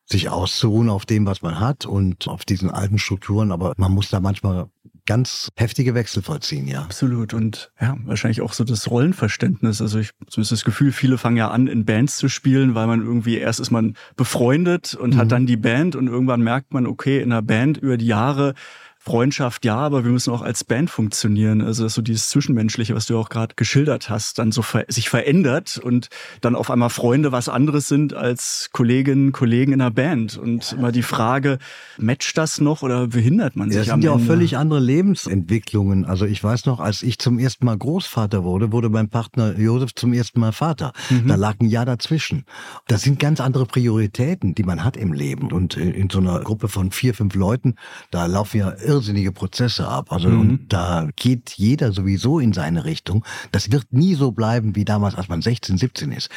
[0.07, 3.53] sich auszuruhen auf dem, was man hat und auf diesen alten Strukturen.
[3.53, 4.69] Aber man muss da manchmal
[5.11, 6.83] ganz heftige Wechsel vollziehen, ja.
[6.83, 7.35] Absolut.
[7.35, 9.83] Und ja, wahrscheinlich auch so das Rollenverständnis.
[9.83, 12.87] Also ich so ist das Gefühl, viele fangen ja an, in Bands zu spielen, weil
[12.87, 15.19] man irgendwie erst ist man befreundet und Mhm.
[15.19, 18.55] hat dann die Band und irgendwann merkt man, okay, in der Band über die Jahre
[19.03, 21.63] Freundschaft ja, aber wir müssen auch als Band funktionieren.
[21.63, 25.09] Also dass so dieses Zwischenmenschliche, was du auch gerade geschildert hast, dann so ver sich
[25.09, 26.09] verändert und
[26.43, 30.37] dann auf einmal Freunde was anderes sind als Kolleginnen, Kollegen in einer Band.
[30.37, 31.59] Und immer die Frage,
[31.97, 36.05] matcht das noch oder behindert man Ja, sich das sind ja auch völlig andere Lebensentwicklungen.
[36.05, 39.95] Also ich weiß noch, als ich zum ersten Mal Großvater wurde, wurde mein Partner Josef
[39.95, 40.93] zum ersten Mal Vater.
[41.09, 41.29] Mhm.
[41.29, 42.45] Da lag ein Jahr dazwischen.
[42.87, 45.53] Das sind ganz andere Prioritäten, die man hat im Leben.
[45.53, 47.75] Und in in so einer Gruppe von vier, fünf Leuten,
[48.11, 50.13] da laufen ja irrsinnige Prozesse ab.
[50.13, 50.41] Also Mhm.
[50.41, 53.25] und da geht jeder sowieso in seine Richtung.
[53.53, 56.29] Das wird nie so bleiben wie damals, als man 16, 17 ist.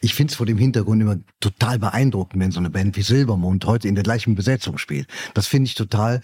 [0.00, 3.64] Ich finde es vor dem Hintergrund immer total beeindruckend, wenn so eine Band wie Silbermond
[3.64, 5.08] heute in der gleichen Besetzung spielt.
[5.34, 6.20] Das finde ich total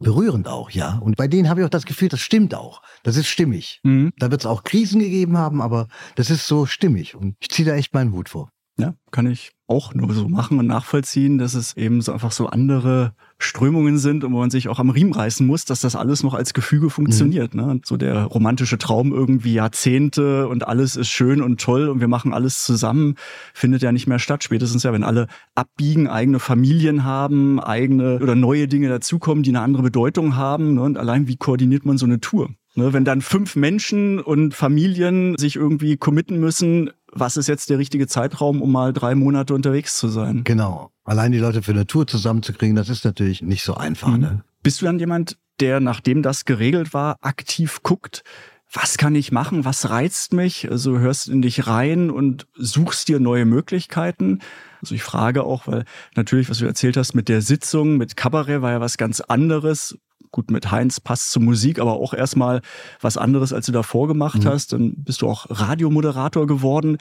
[0.00, 0.98] berührend auch, ja.
[0.98, 2.82] Und bei denen habe ich auch das Gefühl, das stimmt auch.
[3.04, 3.80] Das ist stimmig.
[3.84, 4.12] Mhm.
[4.18, 7.14] Da wird es auch Krisen gegeben haben, aber das ist so stimmig.
[7.14, 8.50] Und ich ziehe da echt meinen Hut vor.
[8.76, 12.48] Ja, kann ich auch nur so machen und nachvollziehen, dass es eben so einfach so
[12.48, 16.22] andere Strömungen sind und wo man sich auch am Riemen reißen muss, dass das alles
[16.22, 17.54] noch als Gefüge funktioniert.
[17.54, 17.64] Ne?
[17.64, 22.08] Und so der romantische Traum irgendwie Jahrzehnte und alles ist schön und toll und wir
[22.08, 23.16] machen alles zusammen,
[23.52, 24.44] findet ja nicht mehr statt.
[24.44, 29.60] Spätestens ja, wenn alle abbiegen, eigene Familien haben, eigene oder neue Dinge dazukommen, die eine
[29.60, 30.74] andere Bedeutung haben.
[30.74, 30.82] Ne?
[30.82, 32.50] Und allein wie koordiniert man so eine Tour?
[32.76, 37.78] Ne, wenn dann fünf Menschen und Familien sich irgendwie committen müssen, was ist jetzt der
[37.78, 40.42] richtige Zeitraum, um mal drei Monate unterwegs zu sein?
[40.44, 40.90] Genau.
[41.04, 44.08] Allein die Leute für eine Tour zusammenzukriegen, das ist natürlich nicht so einfach.
[44.08, 44.20] Mhm.
[44.20, 44.44] Ne?
[44.62, 48.24] Bist du dann jemand, der, nachdem das geregelt war, aktiv guckt,
[48.72, 50.68] was kann ich machen, was reizt mich?
[50.70, 54.40] Also hörst in dich rein und suchst dir neue Möglichkeiten.
[54.82, 55.84] Also ich frage auch, weil
[56.16, 59.96] natürlich, was du erzählt hast mit der Sitzung, mit Kabarett war ja was ganz anderes.
[60.34, 62.60] Gut, mit Heinz passt zur Musik, aber auch erstmal
[63.00, 64.48] was anderes, als du davor gemacht Mhm.
[64.48, 64.72] hast.
[64.72, 66.96] Dann bist du auch Radiomoderator geworden.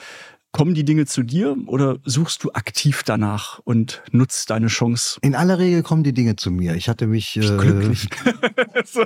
[0.51, 5.17] Kommen die Dinge zu dir oder suchst du aktiv danach und nutzt deine Chance?
[5.23, 6.75] In aller Regel kommen die Dinge zu mir.
[6.75, 8.07] Ich hatte mich äh, Glücklich.
[8.86, 9.03] so,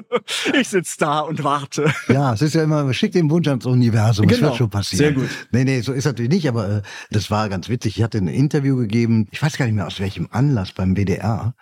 [0.60, 1.90] ich sitze da und warte.
[2.10, 4.48] Ja, es ist ja immer, schick den Wunsch ans Universum, Genau.
[4.48, 4.98] wird schon passieren.
[5.06, 5.30] Sehr gut.
[5.54, 7.96] Nee, nee, so ist natürlich nicht, aber äh, das war ganz witzig.
[7.96, 11.56] Ich hatte ein Interview gegeben, ich weiß gar nicht mehr aus welchem Anlass beim WDR.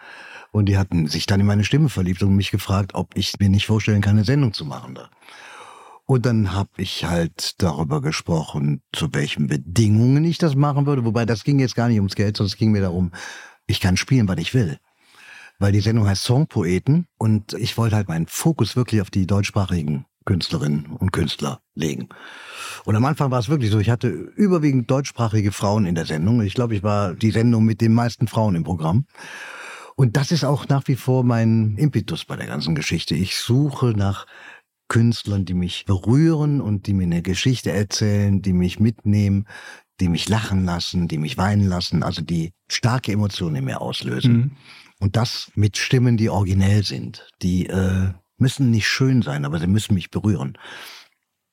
[0.55, 3.49] Und die hatten sich dann in meine Stimme verliebt und mich gefragt, ob ich mir
[3.49, 5.09] nicht vorstellen kann, eine Sendung zu machen da.
[6.05, 11.03] Und dann habe ich halt darüber gesprochen, zu welchen Bedingungen ich das machen würde.
[11.03, 13.11] Wobei das ging jetzt gar nicht ums Geld, sondern es ging mir darum,
[13.67, 14.77] ich kann spielen, was ich will.
[15.59, 20.05] Weil die Sendung heißt Songpoeten und ich wollte halt meinen Fokus wirklich auf die deutschsprachigen
[20.23, 22.07] Künstlerinnen und Künstler legen.
[22.85, 26.41] Und am Anfang war es wirklich so, ich hatte überwiegend deutschsprachige Frauen in der Sendung.
[26.43, 29.05] Ich glaube, ich war die Sendung mit den meisten Frauen im Programm.
[29.95, 33.15] Und das ist auch nach wie vor mein Impetus bei der ganzen Geschichte.
[33.15, 34.25] Ich suche nach
[34.87, 39.47] Künstlern, die mich berühren und die mir eine Geschichte erzählen, die mich mitnehmen,
[39.99, 44.33] die mich lachen lassen, die mich weinen lassen, also die starke Emotionen in mir auslösen.
[44.33, 44.51] Mhm.
[44.99, 47.27] Und das mit Stimmen, die originell sind.
[47.41, 50.57] Die äh, müssen nicht schön sein, aber sie müssen mich berühren.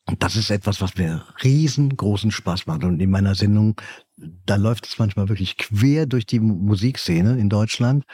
[0.08, 2.82] Und das ist etwas, was mir riesengroßen Spaß macht.
[2.82, 3.80] Und in meiner Sendung,
[4.16, 8.04] da läuft es manchmal wirklich quer durch die Mu- Musikszene in Deutschland.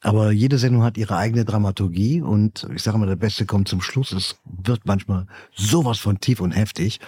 [0.00, 3.82] Aber jede Sendung hat ihre eigene Dramaturgie und ich sage mal, der Beste kommt zum
[3.82, 4.12] Schluss.
[4.12, 7.00] Es wird manchmal sowas von tief und heftig.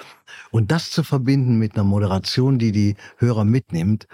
[0.50, 4.06] Und das zu verbinden mit einer Moderation, die die Hörer mitnimmt,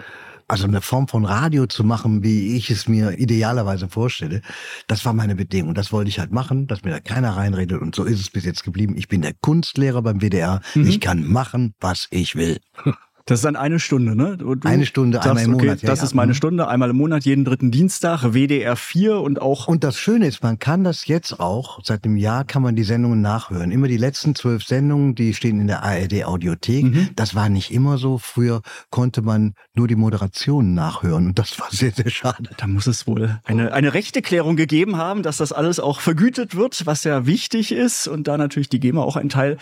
[0.47, 4.41] also eine Form von Radio zu machen, wie ich es mir idealerweise vorstelle,
[4.87, 5.73] das war meine Bedingung.
[5.73, 7.81] Das wollte ich halt machen, dass mir da keiner reinredet.
[7.81, 8.95] Und so ist es bis jetzt geblieben.
[8.97, 10.61] Ich bin der Kunstlehrer beim WDR.
[10.75, 10.87] Mhm.
[10.87, 12.59] Ich kann machen, was ich will.
[13.27, 14.37] Das ist dann eine Stunde, ne?
[14.37, 16.05] Du Eine Stunde, sagst, einmal im okay, Monat, ja, das ja.
[16.05, 16.35] ist meine Mhm.
[16.35, 20.43] Stunde, einmal im Monat, jeden dritten Dienstag, WDR 4 und auch Und das Schöne ist,
[20.43, 23.71] man kann das jetzt auch, seit einem Jahr kann man die Sendungen nachhören.
[23.71, 26.85] Immer die letzten zwölf Sendungen, die stehen in der ARD Audiothek.
[26.85, 27.09] Mhm.
[27.17, 28.17] Das war nicht immer so.
[28.17, 28.61] Früher
[28.91, 32.49] konnte man nur die Moderationen nachhören und das war sehr, sehr schade.
[32.55, 36.85] Da muss es wohl eine, eine Rechteklärung gegeben haben, dass das alles auch vergütet wird,
[36.85, 39.57] was ja wichtig ist und da natürlich die GEMA auch einen Teil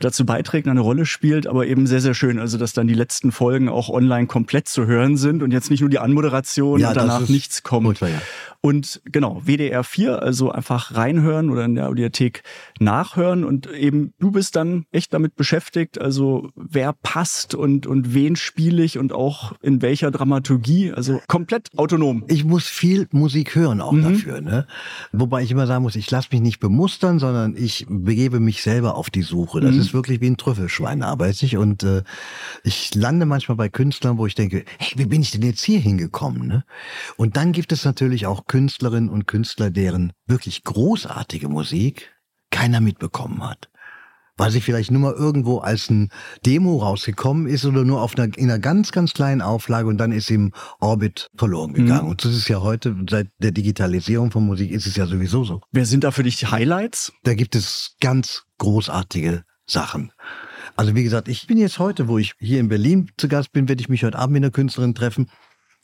[0.00, 3.32] dazu beiträgt, eine Rolle spielt, aber eben sehr, sehr schön, also dass dann die letzten
[3.32, 6.96] Folgen auch online komplett zu hören sind und jetzt nicht nur die Anmoderation Ja, und
[6.96, 7.84] danach nichts kommt.
[7.86, 8.22] furchtbar, ja.
[8.62, 12.42] Und genau, WDR 4, also einfach reinhören oder in der Audiothek
[12.80, 18.36] nachhören und eben du bist dann echt damit beschäftigt, also wer passt und, und wen
[18.36, 22.24] spiele ich und auch in welcher Dramaturgie, also komplett autonom.
[22.28, 24.02] Ich muss viel Musik hören auch Mhm.
[24.02, 24.40] dafür.
[24.40, 24.66] Ne?
[25.12, 28.94] Wobei ich immer sagen muss, ich lasse mich nicht bemustern, sondern ich begebe mich selber
[28.94, 29.60] auf die Suche.
[29.60, 29.80] Das Mhm.
[29.82, 31.58] ist wirklich wie ein Trüffelschwein arbeite ich.
[31.58, 32.02] Und äh,
[32.62, 35.80] ich lande manchmal bei Künstlern, wo ich denke, hey, wie bin ich denn jetzt hier
[35.80, 36.46] hingekommen?
[36.46, 36.64] Ne?
[37.16, 42.14] Und dann gibt es natürlich auch Künstlerinnen und Künstler, deren wirklich großartige Musik
[42.50, 43.68] keiner mitbekommen hat.
[44.36, 46.08] Weil sie vielleicht nur mal irgendwo als ein
[46.44, 50.10] Demo rausgekommen ist oder nur auf einer, in einer ganz, ganz kleinen Auflage und dann
[50.10, 52.04] ist sie im Orbit verloren gegangen.
[52.04, 52.10] Mhm.
[52.10, 55.60] Und das ist ja heute, seit der Digitalisierung von Musik ist es ja sowieso so.
[55.70, 57.12] Wer sind da für dich die Highlights?
[57.22, 60.10] Da gibt es ganz großartige Sachen.
[60.76, 63.68] Also wie gesagt, ich bin jetzt heute, wo ich hier in Berlin zu Gast bin,
[63.68, 65.30] werde ich mich heute Abend mit einer Künstlerin treffen,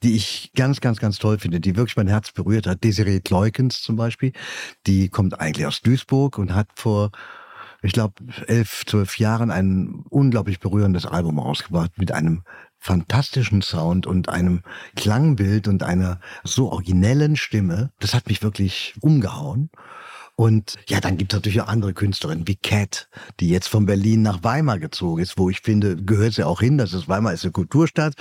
[0.02, 2.82] die ich ganz, ganz, ganz toll finde, die wirklich mein Herz berührt hat.
[2.82, 4.32] Desiree Kleukens zum Beispiel.
[4.86, 7.12] Die kommt eigentlich aus Duisburg und hat vor,
[7.82, 8.14] ich glaube,
[8.48, 12.42] elf, zwölf Jahren ein unglaublich berührendes Album rausgebracht mit einem
[12.78, 14.62] fantastischen Sound und einem
[14.96, 17.92] Klangbild und einer so originellen Stimme.
[18.00, 19.70] Das hat mich wirklich umgehauen.
[20.40, 23.10] Und ja, dann gibt es natürlich auch andere Künstlerinnen wie Cat,
[23.40, 26.78] die jetzt von Berlin nach Weimar gezogen ist, wo ich finde, gehört sie auch hin.
[26.78, 28.14] Das ist Weimar ist eine Kulturstadt.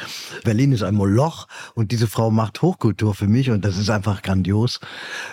[0.43, 4.21] Berlin ist ein Moloch und diese Frau macht Hochkultur für mich und das ist einfach
[4.21, 4.81] grandios.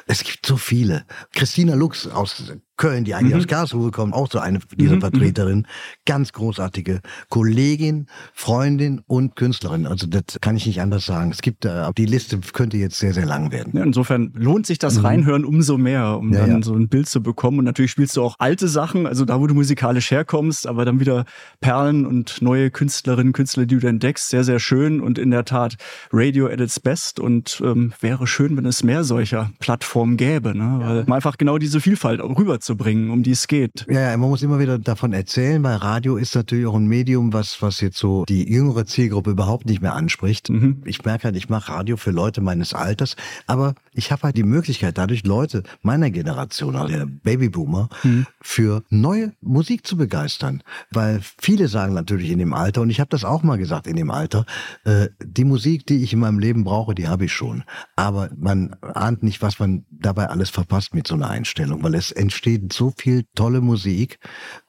[0.07, 1.07] Es gibt so viele.
[1.33, 5.67] Christina Lux aus Köln, die eigentlich aus Karlsruhe kommt, auch so eine dieser Vertreterin.
[6.05, 7.01] Ganz großartige
[7.31, 9.87] Kollegin, Freundin und Künstlerin.
[9.87, 11.31] Also das kann ich nicht anders sagen.
[11.31, 13.73] Es gibt, äh, die Liste könnte jetzt sehr, sehr lang werden.
[13.77, 16.35] Ja, insofern lohnt sich das Reinhören umso mehr, um Mhm.
[16.35, 16.63] Ja, dann ja.
[16.63, 17.59] so ein Bild zu bekommen.
[17.59, 21.01] Und natürlich spielst du auch alte Sachen, also da, wo du musikalisch herkommst, aber dann
[21.01, 21.25] wieder
[21.61, 24.29] Perlen und neue Künstlerinnen, Künstler, die du entdeckst.
[24.29, 25.77] Sehr, sehr schön und in der Tat
[26.13, 27.21] Radio at its best.
[27.21, 30.79] Und ähm, wäre schön, wenn es mehr solcher Plattformen gäbe, ne?
[30.81, 32.35] weil um einfach genau diese Vielfalt auch
[32.71, 33.87] rüberzubringen, um die es geht.
[33.89, 37.33] Ja, ja, man muss immer wieder davon erzählen, weil Radio ist natürlich auch ein Medium,
[37.33, 40.51] was, was jetzt so die jüngere Zielgruppe überhaupt nicht mehr anspricht.
[40.51, 40.83] Mhm.
[40.85, 44.43] Ich merke halt, ich mache Radio für Leute meines Alters, aber ich habe halt die
[44.43, 48.27] Möglichkeit, dadurch Leute meiner Generation, also der Babyboomer, Mhm.
[48.41, 50.63] für neue Musik zu begeistern.
[50.91, 53.97] Weil viele sagen natürlich in dem Alter, und ich habe das auch mal gesagt in
[53.97, 54.45] dem Alter,
[54.85, 57.65] äh, die Musik, die ich in meinem Leben brauche, die habe ich schon.
[57.97, 62.13] Aber man ahnt nicht, was man dabei alles verpasst mit so einer Einstellung, weil es
[62.13, 64.19] entsteht so viel tolle Musik,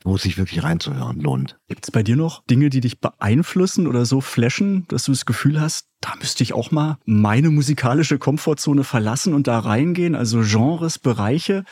[0.03, 1.57] wo es sich wirklich reinzuhören lohnt.
[1.67, 5.25] Gibt es bei dir noch Dinge, die dich beeinflussen oder so flashen, dass du das
[5.25, 10.15] Gefühl hast, da müsste ich auch mal meine musikalische Komfortzone verlassen und da reingehen?
[10.15, 11.63] Also Genres, Bereiche,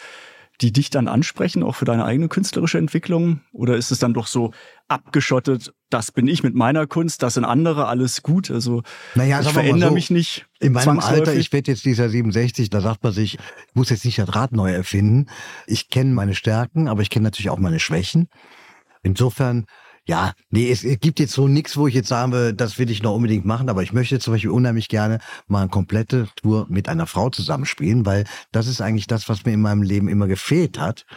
[0.62, 3.42] die dich dann ansprechen, auch für deine eigene künstlerische Entwicklung?
[3.52, 4.52] Oder ist es dann doch so
[4.88, 8.52] abgeschottet, das bin ich mit meiner Kunst, das sind andere, alles gut?
[8.52, 8.84] Also
[9.16, 10.48] Naja, ich verändere so, mich nicht.
[10.60, 14.06] In meinem Alter, ich werde jetzt dieser 67, da sagt man sich, ich muss jetzt
[14.06, 15.28] nicht das Rad neu erfinden.
[15.68, 18.28] Ich kenne meine Stärken, aber ich kenne natürlich auch meine Schwächen.
[19.04, 19.66] Insofern,
[20.08, 23.02] ja, nee, es, gibt jetzt so nichts, wo ich jetzt sagen will, das will ich
[23.02, 26.88] noch unbedingt machen, aber ich möchte zum Beispiel unheimlich gerne mal eine komplette Tour mit
[26.88, 30.80] einer Frau zusammenspielen, weil das ist eigentlich das, was mir in meinem Leben immer gefehlt
[30.80, 31.08] hat.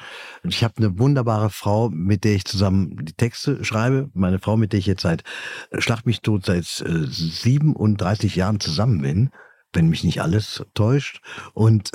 [0.42, 4.10] Ich habe eine wunderbare Frau, mit der ich zusammen die Texte schreibe.
[4.14, 5.22] Meine Frau, mit der ich jetzt seit
[5.70, 9.30] äh, Schlag mich tot seit äh, 37 Jahren zusammen bin,
[9.72, 11.20] wenn mich nicht alles täuscht.
[11.54, 11.90] Und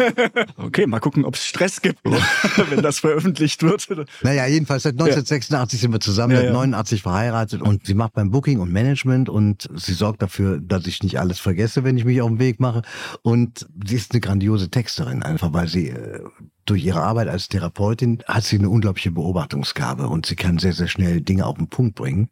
[0.56, 2.00] Okay, mal gucken, ob es Stress gibt,
[2.70, 3.86] wenn das veröffentlicht wird.
[4.22, 6.52] naja, jedenfalls seit 1986 sind wir zusammen, Ja, seit ja.
[6.52, 11.02] 89 verheiratet und sie macht beim Booking und Management und sie sorgt dafür, dass ich
[11.02, 12.82] nicht alles vergesse, wenn ich mich auf den Weg mache.
[13.22, 16.20] Und sie ist eine grandiose Texterin, einfach weil sie äh,
[16.64, 20.88] durch ihre Arbeit als Therapeutin hat sie eine unglaubliche Beobachtungsgabe und sie kann sehr, sehr
[20.88, 22.30] schnell Dinge auf den Punkt bringen.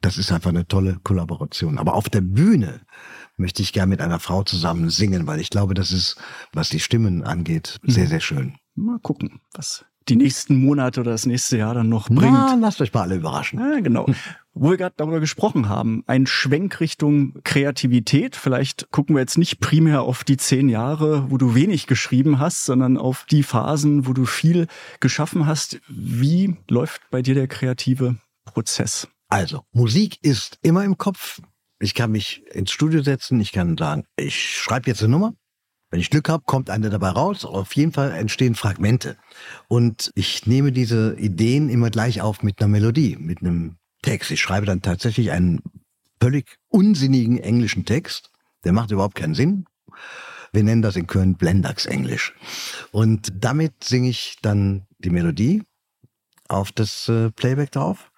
[0.00, 1.76] Das ist einfach eine tolle Kollaboration.
[1.78, 2.80] Aber auf der Bühne
[3.40, 6.16] möchte ich gern mit einer Frau zusammen singen, weil ich glaube, das ist,
[6.52, 8.56] was die Stimmen angeht, sehr, sehr schön.
[8.76, 12.32] Mal gucken, was die nächsten Monate oder das nächste Jahr dann noch bringt.
[12.32, 13.60] Na, lasst euch mal alle überraschen.
[13.60, 14.06] Ja, genau.
[14.52, 18.34] Wo wir gerade darüber gesprochen haben, ein Schwenk Richtung Kreativität.
[18.34, 22.64] Vielleicht gucken wir jetzt nicht primär auf die zehn Jahre, wo du wenig geschrieben hast,
[22.64, 24.66] sondern auf die Phasen, wo du viel
[24.98, 25.80] geschaffen hast.
[25.88, 29.08] Wie läuft bei dir der kreative Prozess?
[29.28, 31.40] Also, Musik ist immer im Kopf.
[31.80, 35.34] Ich kann mich ins Studio setzen, ich kann sagen, ich schreibe jetzt eine Nummer.
[35.90, 37.44] Wenn ich Glück habe, kommt eine dabei raus.
[37.44, 39.16] Auf jeden Fall entstehen Fragmente.
[39.66, 44.30] Und ich nehme diese Ideen immer gleich auf mit einer Melodie, mit einem Text.
[44.30, 45.62] Ich schreibe dann tatsächlich einen
[46.20, 48.30] völlig unsinnigen englischen Text.
[48.64, 49.64] Der macht überhaupt keinen Sinn.
[50.52, 52.34] Wir nennen das in Köln Blendax-Englisch.
[52.92, 55.62] Und damit singe ich dann die Melodie
[56.48, 58.12] auf das äh, Playback drauf.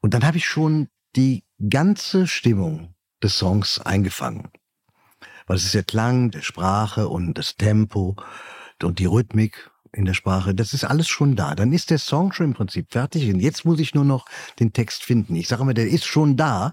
[0.00, 4.48] Und dann habe ich schon die ganze Stimmung des Songs eingefangen.
[5.46, 8.16] Weil es ist der Klang der Sprache und das Tempo
[8.82, 11.54] und die Rhythmik in der Sprache, das ist alles schon da.
[11.54, 14.26] Dann ist der Song schon im Prinzip fertig und jetzt muss ich nur noch
[14.58, 15.36] den Text finden.
[15.36, 16.72] Ich sage immer, der ist schon da.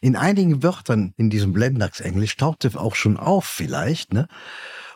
[0.00, 4.28] In einigen Wörtern in diesem Blendax-Englisch taucht er auch schon auf vielleicht, ne?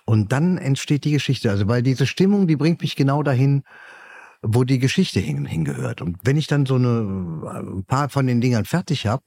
[0.05, 1.51] Und dann entsteht die Geschichte.
[1.51, 3.63] Also weil diese Stimmung, die bringt mich genau dahin,
[4.43, 6.01] wo die Geschichte hin, hingehört.
[6.01, 9.23] Und wenn ich dann so eine, ein paar von den Dingern fertig habe,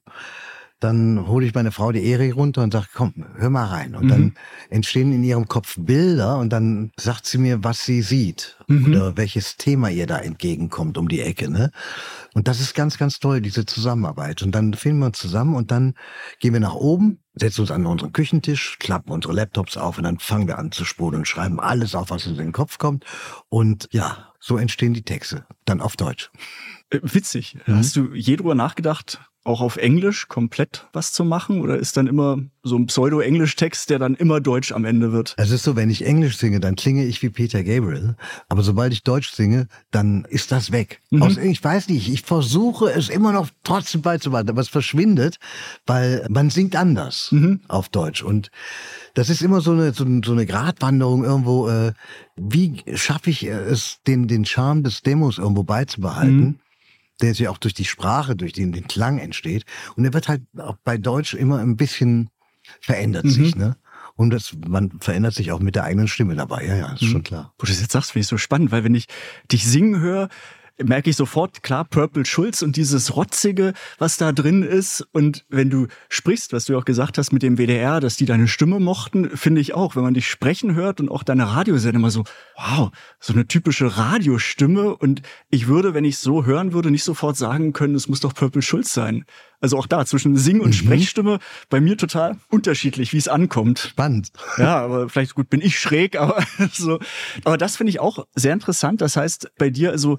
[0.84, 3.96] dann hole ich meine Frau die Eri runter und sage, komm, hör mal rein.
[3.96, 4.10] Und Mhm.
[4.10, 4.34] dann
[4.70, 8.88] entstehen in ihrem Kopf Bilder und dann sagt sie mir, was sie sieht Mhm.
[8.88, 11.50] oder welches Thema ihr da entgegenkommt um die Ecke.
[11.50, 11.72] Ne?
[12.34, 14.42] Und das ist ganz, ganz toll, diese Zusammenarbeit.
[14.42, 15.94] Und dann finden wir uns zusammen und dann
[16.40, 20.20] gehen wir nach oben, setzen uns an unseren Küchentisch, klappen unsere Laptops auf und dann
[20.20, 23.06] fangen wir an zu spulen und schreiben alles auf, was uns in den Kopf kommt.
[23.50, 25.46] Und ja, so entstehen die Texte.
[25.66, 26.32] Dann auf Deutsch.
[26.90, 27.58] Äh, witzig.
[27.68, 27.76] Mhm.
[27.76, 31.62] Hast du je drüber nachgedacht, auch auf Englisch komplett was zu machen?
[31.62, 35.34] Oder ist dann immer so ein Pseudo-Englisch-Text, der dann immer Deutsch am Ende wird?
[35.38, 38.16] Es ist so, wenn ich Englisch singe, dann klinge ich wie Peter Gabriel.
[38.50, 41.02] Aber sobald ich Deutsch singe, dann ist das weg.
[41.10, 41.24] Mhm.
[41.24, 45.38] Aus, ich weiß nicht, ich versuche es immer noch trotzdem beizubehalten, aber es verschwindet,
[45.88, 47.62] weil man singt anders Mhm.
[47.68, 48.22] auf Deutsch.
[48.22, 48.52] Und
[49.16, 51.68] das ist immer so eine, so, eine- so eine Gratwanderung irgendwo.
[51.68, 51.94] Äh,
[52.38, 56.38] wie schaffe ich es, den, den Charme des Demos irgendwo beizubehalten?
[56.39, 56.56] Mhm.
[57.22, 59.66] Der ja auch durch die Sprache, durch den, den Klang entsteht.
[59.96, 62.30] Und der wird halt auch bei Deutsch immer ein bisschen
[62.80, 63.30] verändert Mhm.
[63.30, 63.78] sich, ne?
[64.16, 66.66] Und das, man verändert sich auch mit der eigenen Stimme dabei.
[66.66, 67.54] Ja, ja, ist schon klar.
[67.58, 69.08] Wo du das jetzt sagst, finde ich so spannend, weil wenn ich
[69.52, 70.30] dich singen höre,
[70.84, 75.08] merke ich sofort, klar, Purple Schulz und dieses Rotzige, was da drin ist.
[75.12, 78.26] Und wenn du sprichst, was du ja auch gesagt hast mit dem WDR, dass die
[78.26, 82.02] deine Stimme mochten, finde ich auch, wenn man dich sprechen hört und auch deine Radiosendung
[82.02, 82.24] immer so,
[82.58, 84.96] wow, so eine typische Radiostimme.
[84.96, 88.34] Und ich würde, wenn ich so hören würde, nicht sofort sagen können, es muss doch
[88.34, 89.26] Purple Schulz sein.
[89.62, 91.38] Also auch da zwischen Sing- und Sprechstimme
[91.70, 93.80] bei mir total unterschiedlich, wie es ankommt.
[93.92, 94.32] Spannend.
[94.58, 97.00] Ja, aber vielleicht gut bin ich schräg, aber so.
[97.44, 99.02] Aber das finde ich auch sehr interessant.
[99.02, 100.18] Das heißt, bei dir also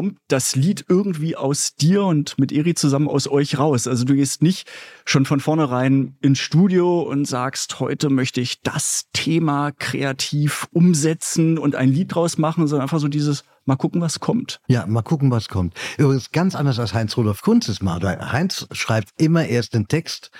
[0.00, 3.86] kommt das Lied irgendwie aus dir und mit Eri zusammen aus euch raus.
[3.86, 4.66] Also du gehst nicht
[5.04, 11.74] schon von vornherein ins Studio und sagst, heute möchte ich das Thema kreativ umsetzen und
[11.74, 14.62] ein Lied draus machen, sondern einfach so dieses mal gucken, was kommt.
[14.68, 15.74] Ja, mal gucken, was kommt.
[15.98, 18.02] Übrigens ganz anders als Heinz Rudolf Kunz es macht.
[18.02, 20.30] Heinz schreibt immer erst den Text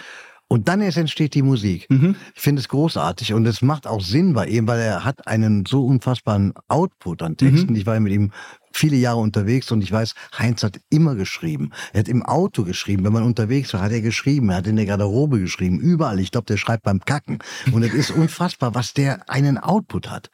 [0.52, 1.86] und dann erst entsteht die Musik.
[2.34, 5.64] Ich finde es großartig und es macht auch Sinn bei ihm, weil er hat einen
[5.64, 7.76] so unfassbaren Output an Texten.
[7.76, 8.32] Ich war ja mit ihm
[8.72, 11.70] viele Jahre unterwegs und ich weiß, Heinz hat immer geschrieben.
[11.92, 14.76] Er hat im Auto geschrieben, wenn man unterwegs war, hat er geschrieben, er hat in
[14.76, 16.20] der Garderobe geschrieben, überall.
[16.20, 17.38] Ich glaube, der schreibt beim Kacken.
[17.72, 20.30] Und es ist unfassbar, was der einen Output hat.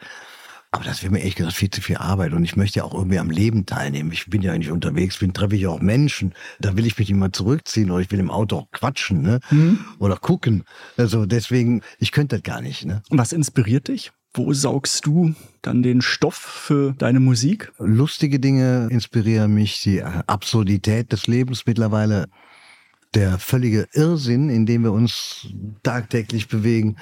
[0.72, 2.92] Aber das wäre mir ehrlich gesagt viel zu viel Arbeit und ich möchte ja auch
[2.92, 4.12] irgendwie am Leben teilnehmen.
[4.12, 6.34] Ich bin ja eigentlich unterwegs, bin treffe ich auch Menschen.
[6.60, 9.40] Da will ich mich immer zurückziehen oder ich will im Auto auch quatschen, ne?
[9.98, 10.64] Oder gucken.
[10.98, 13.00] Also deswegen, ich könnte das gar nicht, ne?
[13.08, 14.12] Und was inspiriert dich?
[14.36, 17.72] Wo saugst du dann den Stoff für deine Musik?
[17.78, 22.28] Lustige Dinge inspirieren mich, die Absurdität des Lebens mittlerweile,
[23.14, 25.48] der völlige Irrsinn, in dem wir uns
[25.82, 26.96] tagtäglich bewegen.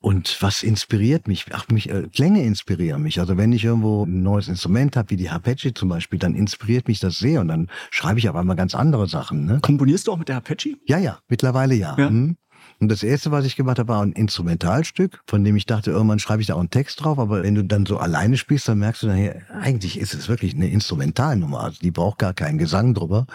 [0.00, 1.46] Und was inspiriert mich?
[1.52, 3.18] Ach, mich äh, Klänge inspirieren mich.
[3.18, 6.86] Also wenn ich irgendwo ein neues Instrument habe, wie die Arpeggi zum Beispiel, dann inspiriert
[6.86, 9.46] mich das sehr und dann schreibe ich auf einmal ganz andere Sachen.
[9.46, 9.58] Ne?
[9.62, 10.76] Komponierst du auch mit der Apache?
[10.84, 11.96] Ja, ja, mittlerweile ja.
[11.98, 12.10] Ja.
[12.10, 12.36] Hm.
[12.80, 16.20] Und das erste, was ich gemacht habe, war ein Instrumentalstück, von dem ich dachte, irgendwann
[16.20, 17.18] schreibe ich da auch einen Text drauf.
[17.18, 20.54] Aber wenn du dann so alleine spielst, dann merkst du nachher, eigentlich ist es wirklich
[20.54, 21.60] eine Instrumentalnummer.
[21.60, 23.26] Also die braucht gar keinen Gesang drüber.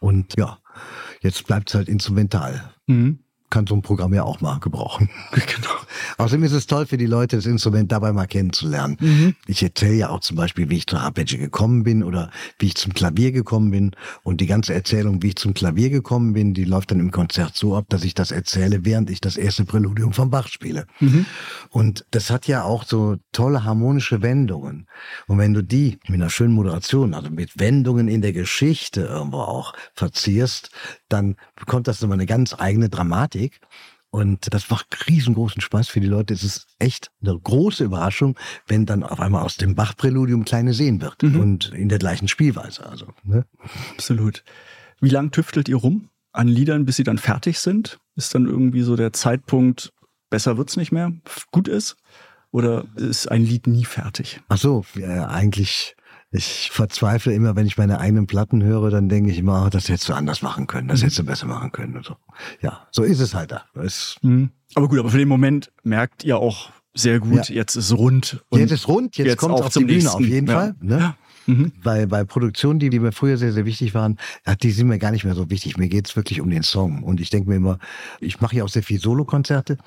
[0.00, 0.58] Und ja,
[1.22, 2.72] jetzt bleibt es halt instrumental.
[2.86, 3.20] Mhm.
[3.50, 5.10] Kann so ein Programm ja auch mal gebrauchen.
[5.32, 5.74] Genau.
[6.18, 8.96] Außerdem ist es toll für die Leute, das Instrument dabei mal kennenzulernen.
[9.00, 9.34] Mhm.
[9.46, 12.76] Ich erzähle ja auch zum Beispiel, wie ich zur Arpeggio gekommen bin oder wie ich
[12.76, 13.96] zum Klavier gekommen bin.
[14.22, 17.56] Und die ganze Erzählung, wie ich zum Klavier gekommen bin, die läuft dann im Konzert
[17.56, 20.86] so ab, dass ich das erzähle, während ich das erste Präludium vom Bach spiele.
[21.70, 24.86] Und das hat ja auch so tolle harmonische Wendungen.
[25.26, 29.38] Und wenn du die mit einer schönen Moderation, also mit Wendungen in der Geschichte irgendwo
[29.38, 30.70] auch verzierst,
[31.08, 33.60] dann bekommt das nochmal eine ganz eigene Dramatik.
[34.12, 36.34] Und das macht riesengroßen Spaß für die Leute.
[36.34, 38.36] Es ist echt eine große Überraschung,
[38.66, 41.22] wenn dann auf einmal aus dem Bach-Präludium kleine Seen wird.
[41.22, 42.84] Und in der gleichen Spielweise.
[42.86, 43.44] Also, ne?
[43.92, 44.42] Absolut.
[45.00, 48.00] Wie lang tüftelt ihr rum an Liedern, bis sie dann fertig sind?
[48.16, 49.92] Ist dann irgendwie so der Zeitpunkt,
[50.28, 51.12] besser wird's nicht mehr,
[51.52, 51.96] gut ist?
[52.50, 54.40] Oder ist ein Lied nie fertig?
[54.48, 55.94] Ach so, äh, eigentlich,
[56.32, 59.88] ich verzweifle immer, wenn ich meine eigenen Platten höre, dann denke ich immer, oh, das
[59.88, 62.16] hättest du anders machen können, das hättest du besser machen können und so.
[62.60, 63.64] Ja, so ist es halt da.
[63.74, 64.50] Es, Mhm.
[64.74, 67.54] Aber gut, aber für den Moment merkt ihr auch sehr gut, Ja.
[67.56, 68.44] jetzt ist rund.
[68.50, 70.16] und jetzt ist rund, jetzt, jetzt kommt es auf zum die Bühne nächsten.
[70.22, 70.54] auf jeden Ja.
[70.54, 70.74] Fall.
[70.80, 70.98] Ne?
[70.98, 71.16] Ja.
[71.50, 71.72] Mhm.
[71.82, 74.18] Bei, bei Produktionen, die, die mir früher sehr, sehr wichtig waren,
[74.62, 75.76] die sind mir gar nicht mehr so wichtig.
[75.76, 77.02] Mir geht's wirklich um den Song.
[77.02, 77.78] Und ich denke mir immer,
[78.20, 79.78] ich mache ja auch sehr viel Solokonzerte.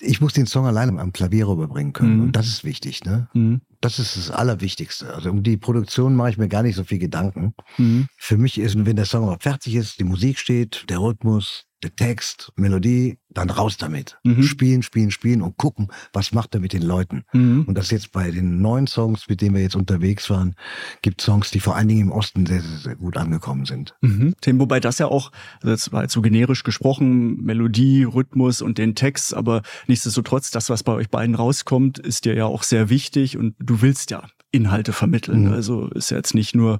[0.00, 2.16] Ich muss den Song alleine am Klavier rüberbringen können.
[2.16, 2.22] Mhm.
[2.24, 3.04] Und das ist wichtig.
[3.04, 3.28] Ne?
[3.34, 3.60] Mhm.
[3.80, 5.12] Das ist das Allerwichtigste.
[5.12, 7.54] Also um die Produktion mache ich mir gar nicht so viel Gedanken.
[7.78, 8.06] Mhm.
[8.16, 12.52] Für mich ist, wenn der Song fertig ist, die Musik steht, der Rhythmus, der Text,
[12.56, 14.18] Melodie, dann raus damit.
[14.24, 14.42] Mhm.
[14.42, 17.24] Spielen, spielen, spielen und gucken, was macht er mit den Leuten.
[17.32, 17.64] Mhm.
[17.66, 20.54] Und das jetzt bei den neuen Songs, mit denen wir jetzt unterwegs waren,
[21.02, 23.94] gibt Songs, die vor allen Dingen im Osten sehr, sehr, sehr gut angekommen sind.
[24.00, 24.34] Mhm.
[24.40, 28.78] Themen, wobei das ja auch, also das war jetzt so generisch gesprochen, Melodie, Rhythmus und
[28.78, 32.90] den Text, aber nichtsdestotrotz, das, was bei euch beiden rauskommt, ist dir ja auch sehr
[32.90, 35.46] wichtig und du willst ja Inhalte vermitteln.
[35.46, 35.52] Mhm.
[35.52, 36.78] Also ist ja jetzt nicht nur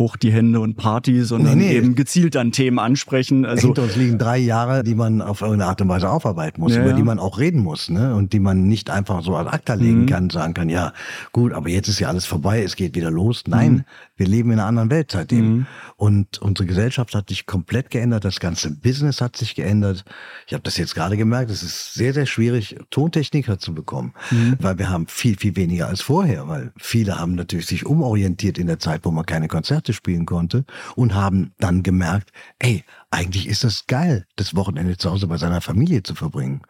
[0.00, 1.76] hoch die Hände und Party, sondern Nee, nee.
[1.76, 3.44] eben gezielt an Themen ansprechen.
[3.44, 6.74] Also Hinter uns liegen drei Jahre, die man auf irgendeine Art und Weise aufarbeiten muss,
[6.74, 8.14] Ja, über die man auch reden muss, ne?
[8.16, 10.06] Und die man nicht einfach so ad acta legen Mhm.
[10.06, 10.92] kann, sagen kann, ja,
[11.32, 13.44] gut, aber jetzt ist ja alles vorbei, es geht wieder los.
[13.46, 13.84] Nein, Mhm.
[14.20, 15.50] Wir leben in einer anderen Welt seitdem.
[15.50, 15.66] Mhm.
[15.96, 20.04] Und unsere Gesellschaft hat sich komplett geändert, das ganze Business hat sich geändert.
[20.46, 24.56] Ich habe das jetzt gerade gemerkt, es ist sehr, sehr schwierig, Tontechniker zu bekommen, Mhm.
[24.60, 28.66] weil wir haben viel, viel weniger als vorher, weil viele haben natürlich sich umorientiert in
[28.66, 30.64] der Zeit, wo man keine Konzerte spielen konnte
[30.96, 35.62] und haben dann gemerkt, ey, eigentlich ist das geil, das Wochenende zu Hause bei seiner
[35.62, 36.60] Familie zu verbringen.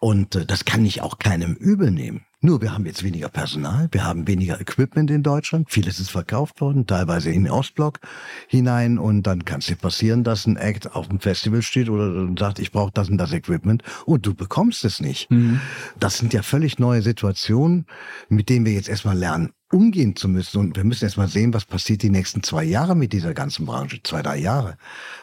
[0.00, 2.22] Und äh, das kann ich auch keinem übel nehmen.
[2.44, 5.70] Nur wir haben jetzt weniger Personal, wir haben weniger Equipment in Deutschland.
[5.70, 8.00] Vieles ist verkauft worden, teilweise in den Ostblock
[8.48, 8.98] hinein.
[8.98, 12.58] Und dann kann es dir passieren, dass ein Act auf dem Festival steht oder sagt,
[12.58, 15.30] ich brauche das und das Equipment und du bekommst es nicht.
[15.30, 15.58] Mhm.
[15.98, 17.86] Das sind ja völlig neue Situationen,
[18.28, 20.58] mit denen wir jetzt erstmal lernen, umgehen zu müssen.
[20.58, 24.00] Und wir müssen erstmal sehen, was passiert die nächsten zwei Jahre mit dieser ganzen Branche.
[24.02, 24.76] Zwei, drei Jahre.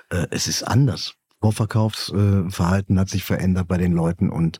[0.10, 1.14] Äh, es ist anders.
[1.40, 4.60] Vorverkaufsverhalten hat sich verändert bei den Leuten und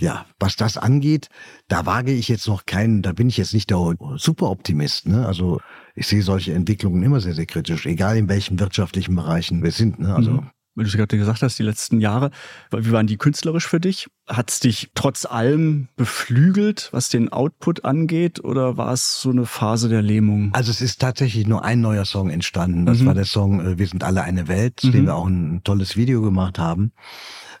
[0.00, 1.28] ja, was das angeht,
[1.68, 5.06] da wage ich jetzt noch keinen, da bin ich jetzt nicht der Superoptimist.
[5.08, 5.26] Ne?
[5.26, 5.60] Also
[5.94, 9.98] ich sehe solche Entwicklungen immer sehr, sehr kritisch, egal in welchen wirtschaftlichen Bereichen wir sind.
[10.00, 10.14] Ne?
[10.14, 10.50] Also Mhm.
[10.76, 12.30] Weil du es gerade gesagt hast, die letzten Jahre,
[12.70, 14.06] wie waren die künstlerisch für dich?
[14.28, 19.46] Hat es dich trotz allem beflügelt, was den Output angeht, oder war es so eine
[19.46, 20.50] Phase der Lähmung?
[20.54, 22.86] Also es ist tatsächlich nur ein neuer Song entstanden.
[22.86, 23.06] Das Mhm.
[23.06, 24.92] war der Song äh, Wir sind alle eine Welt, zu Mhm.
[24.92, 26.92] dem wir auch ein tolles Video gemacht haben.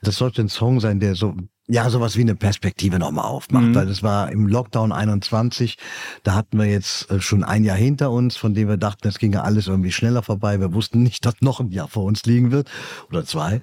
[0.02, 1.34] Das sollte ein Song sein, der so
[1.68, 3.74] ja sowas wie eine Perspektive nochmal aufmacht, Mhm.
[3.76, 5.78] weil das war im Lockdown 21.
[6.24, 9.18] Da hatten wir jetzt äh, schon ein Jahr hinter uns, von dem wir dachten, es
[9.20, 10.58] ginge alles irgendwie schneller vorbei.
[10.58, 12.68] Wir wussten nicht, dass noch ein Jahr vor uns liegen wird
[13.10, 13.60] oder zwei.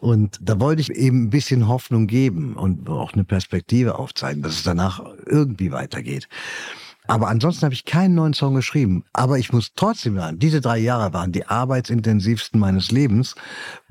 [0.00, 4.54] Und da wollte ich eben ein bisschen Hoffnung geben und auch eine Perspektive aufzeigen, dass
[4.54, 6.28] es danach irgendwie weitergeht.
[7.08, 9.04] Aber ansonsten habe ich keinen neuen Song geschrieben.
[9.12, 13.34] Aber ich muss trotzdem sagen, diese drei Jahre waren die arbeitsintensivsten meines Lebens,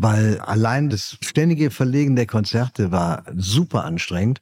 [0.02, 4.42] weil allein das ständige Verlegen der Konzerte war super anstrengend.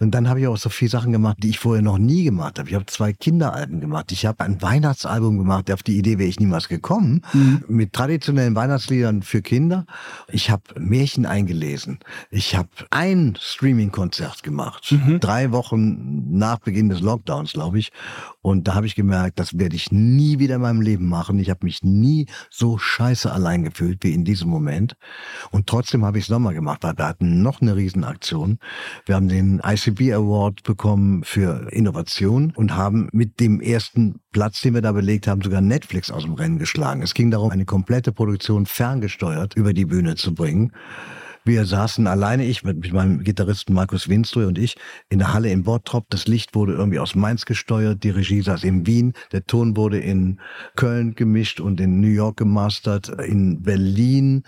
[0.00, 2.58] Und dann habe ich auch so viele Sachen gemacht, die ich vorher noch nie gemacht
[2.58, 2.68] habe.
[2.68, 4.10] Ich habe zwei Kinderalben gemacht.
[4.10, 5.70] Ich habe ein Weihnachtsalbum gemacht.
[5.70, 7.22] Auf die Idee wäre ich niemals gekommen.
[7.68, 9.86] Mit traditionellen Weihnachtsliedern für Kinder.
[10.28, 12.00] Ich habe Märchen eingelesen.
[12.30, 14.92] Ich habe ein Streaming-Konzert gemacht.
[15.20, 17.92] Drei Wochen nach Beginn des Lockdowns, glaube ich.
[18.42, 21.38] Und da habe ich gemerkt, das werde ich nie wieder in meinem Leben machen.
[21.38, 24.95] Ich habe mich nie so scheiße allein gefühlt wie in diesem Moment.
[25.50, 28.58] Und trotzdem habe ich es nochmal gemacht, weil wir hatten noch eine Riesenaktion.
[29.04, 34.74] Wir haben den ICB Award bekommen für Innovation und haben mit dem ersten Platz, den
[34.74, 37.02] wir da belegt haben, sogar Netflix aus dem Rennen geschlagen.
[37.02, 40.72] Es ging darum, eine komplette Produktion ferngesteuert über die Bühne zu bringen.
[41.46, 44.74] Wir saßen alleine, ich mit, meinem Gitarristen Markus Winström und ich,
[45.10, 46.06] in der Halle in Bottrop.
[46.10, 50.00] Das Licht wurde irgendwie aus Mainz gesteuert, die Regie saß in Wien, der Ton wurde
[50.00, 50.40] in
[50.74, 54.42] Köln gemischt und in New York gemastert, in Berlin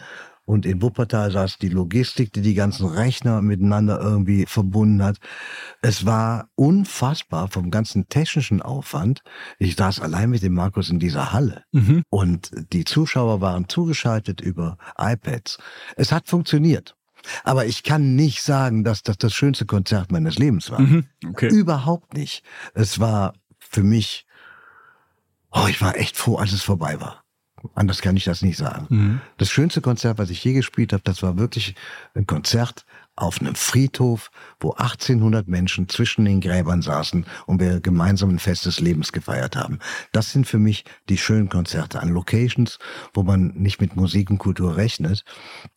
[0.48, 5.18] und in Wuppertal saß die Logistik, die die ganzen Rechner miteinander irgendwie verbunden hat.
[5.82, 9.20] Es war unfassbar vom ganzen technischen Aufwand.
[9.58, 11.64] Ich saß allein mit dem Markus in dieser Halle.
[11.72, 12.02] Mhm.
[12.08, 15.58] Und die Zuschauer waren zugeschaltet über iPads.
[15.96, 16.96] Es hat funktioniert.
[17.44, 20.80] Aber ich kann nicht sagen, dass das das schönste Konzert meines Lebens war.
[20.80, 21.04] Mhm.
[21.28, 21.48] Okay.
[21.48, 22.42] Überhaupt nicht.
[22.72, 24.24] Es war für mich,
[25.50, 27.22] oh, ich war echt froh, als es vorbei war.
[27.74, 28.86] Anders kann ich das nicht sagen.
[28.88, 29.20] Mhm.
[29.36, 31.74] Das schönste Konzert, was ich je gespielt habe, das war wirklich
[32.14, 32.84] ein Konzert
[33.20, 38.66] auf einem Friedhof, wo 1800 Menschen zwischen den Gräbern saßen und wir gemeinsam ein Fest
[38.66, 39.78] des Lebens gefeiert haben.
[40.12, 42.78] Das sind für mich die schönen Konzerte an Locations,
[43.14, 45.24] wo man nicht mit Musik und Kultur rechnet,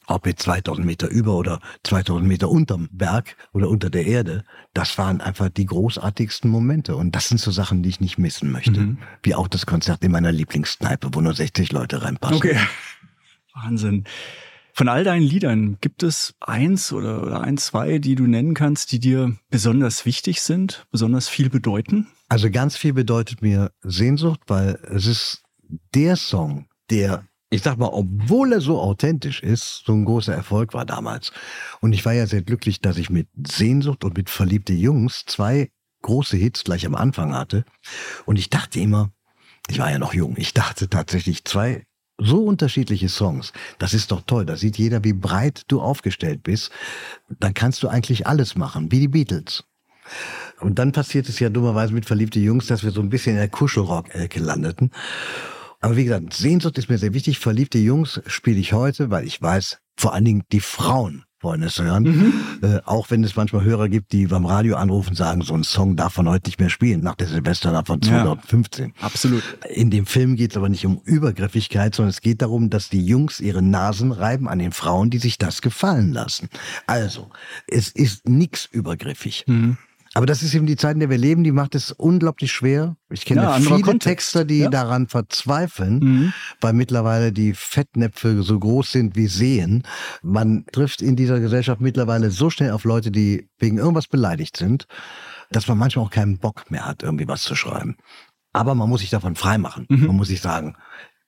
[0.07, 4.43] ob jetzt 2000 Meter über oder 2000 Meter unterm Berg oder unter der Erde.
[4.73, 8.51] Das waren einfach die großartigsten Momente und das sind so Sachen, die ich nicht missen
[8.51, 8.79] möchte.
[8.79, 8.97] Mhm.
[9.23, 12.37] Wie auch das Konzert in meiner Lieblingskneipe, wo nur 60 Leute reinpassen.
[12.37, 12.59] Okay.
[13.53, 14.05] Wahnsinn.
[14.73, 18.91] Von all deinen Liedern gibt es eins oder, oder ein, zwei, die du nennen kannst,
[18.91, 22.07] die dir besonders wichtig sind, besonders viel bedeuten?
[22.29, 25.43] Also ganz viel bedeutet mir Sehnsucht, weil es ist
[25.93, 30.73] der Song, der, ich sag mal, obwohl er so authentisch ist, so ein großer Erfolg
[30.73, 31.31] war damals.
[31.81, 35.69] Und ich war ja sehr glücklich, dass ich mit Sehnsucht und mit Verliebte Jungs zwei
[36.01, 37.65] große Hits gleich am Anfang hatte.
[38.25, 39.11] Und ich dachte immer,
[39.69, 41.85] ich war ja noch jung, ich dachte tatsächlich zwei
[42.21, 43.51] so unterschiedliche Songs.
[43.79, 44.45] Das ist doch toll.
[44.45, 46.71] Da sieht jeder, wie breit du aufgestellt bist.
[47.39, 49.63] Dann kannst du eigentlich alles machen, wie die Beatles.
[50.59, 53.39] Und dann passiert es ja dummerweise mit verliebte Jungs, dass wir so ein bisschen in
[53.39, 54.91] der Kuschelrock-Ecke landeten.
[55.79, 57.39] Aber wie gesagt, Sehnsucht ist mir sehr wichtig.
[57.39, 61.79] Verliebte Jungs spiele ich heute, weil ich weiß, vor allen Dingen die Frauen wollen es
[61.79, 62.03] hören.
[62.03, 62.33] Mhm.
[62.61, 65.63] Äh, auch wenn es manchmal Hörer gibt, die beim Radio anrufen und sagen, so ein
[65.63, 68.09] Song darf man heute nicht mehr spielen, nach der Silvesternacht von Ja.
[68.23, 68.93] 2015.
[69.01, 69.43] Absolut.
[69.69, 73.05] In dem Film geht es aber nicht um Übergriffigkeit, sondern es geht darum, dass die
[73.05, 76.49] Jungs ihre Nasen reiben an den Frauen, die sich das gefallen lassen.
[76.87, 77.29] Also,
[77.67, 79.43] es ist nix übergriffig.
[79.47, 79.77] Mhm.
[80.13, 82.97] Aber das ist eben die Zeit, in der wir leben, die macht es unglaublich schwer.
[83.09, 84.03] Ich kenne Ja, viele Kontext.
[84.33, 84.69] Texter, die Ja.
[84.69, 86.33] daran verzweifeln, Mhm.
[86.59, 89.83] weil mittlerweile die Fettnäpfe so groß sind wie Seen.
[90.21, 94.85] Man trifft in dieser Gesellschaft mittlerweile so schnell auf Leute, die wegen irgendwas beleidigt sind,
[95.49, 97.95] dass man manchmal auch keinen Bock mehr hat, irgendwie was zu schreiben.
[98.51, 99.85] Aber man muss sich davon freimachen.
[99.89, 100.07] Mhm.
[100.07, 100.75] Man muss sich sagen,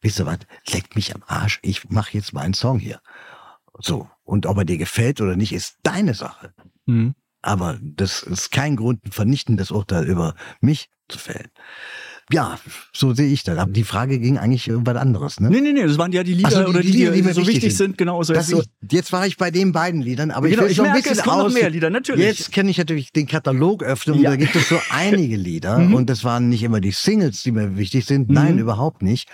[0.01, 0.39] wisst ihr was,
[0.71, 2.99] leckt mich am Arsch, ich mache jetzt meinen Song hier.
[3.79, 4.09] So.
[4.25, 6.53] Und ob er dir gefällt oder nicht, ist deine Sache.
[6.85, 7.15] Mhm.
[7.43, 11.49] Aber das ist kein Grund, ein vernichtendes Urteil über mich zu fällen.
[12.31, 12.57] Ja,
[12.93, 13.57] so sehe ich das.
[13.57, 15.49] Aber die Frage ging eigentlich um was anderes, ne?
[15.49, 17.27] Nee, nee, nee, das waren ja die Lieder so, die oder die, Lieder, die, die
[17.27, 17.87] mir so wichtig sind.
[17.89, 17.97] sind.
[17.97, 18.55] Genau, so jetzt
[18.89, 21.09] jetzt war ich bei den beiden Liedern, aber Genau, ich will ich schon ein merke,
[21.09, 21.53] bisschen es kommen noch aus.
[21.53, 22.25] mehr Lieder, natürlich.
[22.25, 24.29] Jetzt kann ich natürlich den Katalog öffnen und Ja.
[24.31, 27.75] da gibt es so einige Lieder und das waren nicht immer die Singles, die mir
[27.77, 28.29] wichtig sind.
[28.29, 28.59] Nein, Mhm.
[28.61, 29.27] überhaupt nicht.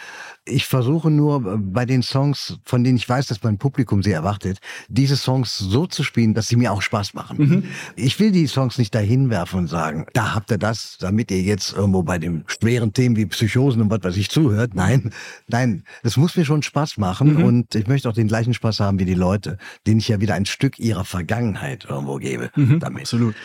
[0.49, 4.11] Ich versuche nur äh, bei den Songs, von denen ich weiß, dass mein Publikum sie
[4.11, 7.37] erwartet, diese Songs so zu spielen, dass sie mir auch Spaß machen.
[7.37, 7.63] Mhm.
[7.95, 11.41] Ich will die Songs nicht dahin werfen und sagen, da habt ihr das, damit ihr
[11.41, 14.73] jetzt irgendwo bei den schweren Themen wie Psychosen und was weiß ich zuhört.
[14.75, 15.11] Nein,
[15.47, 17.43] nein, es muss mir schon Spaß machen Mhm.
[17.43, 20.33] und ich möchte auch den gleichen Spaß haben wie die Leute, denen ich ja wieder
[20.33, 23.01] ein Stück ihrer Vergangenheit irgendwo gebe Mhm, damit.
[23.03, 23.35] Absolut.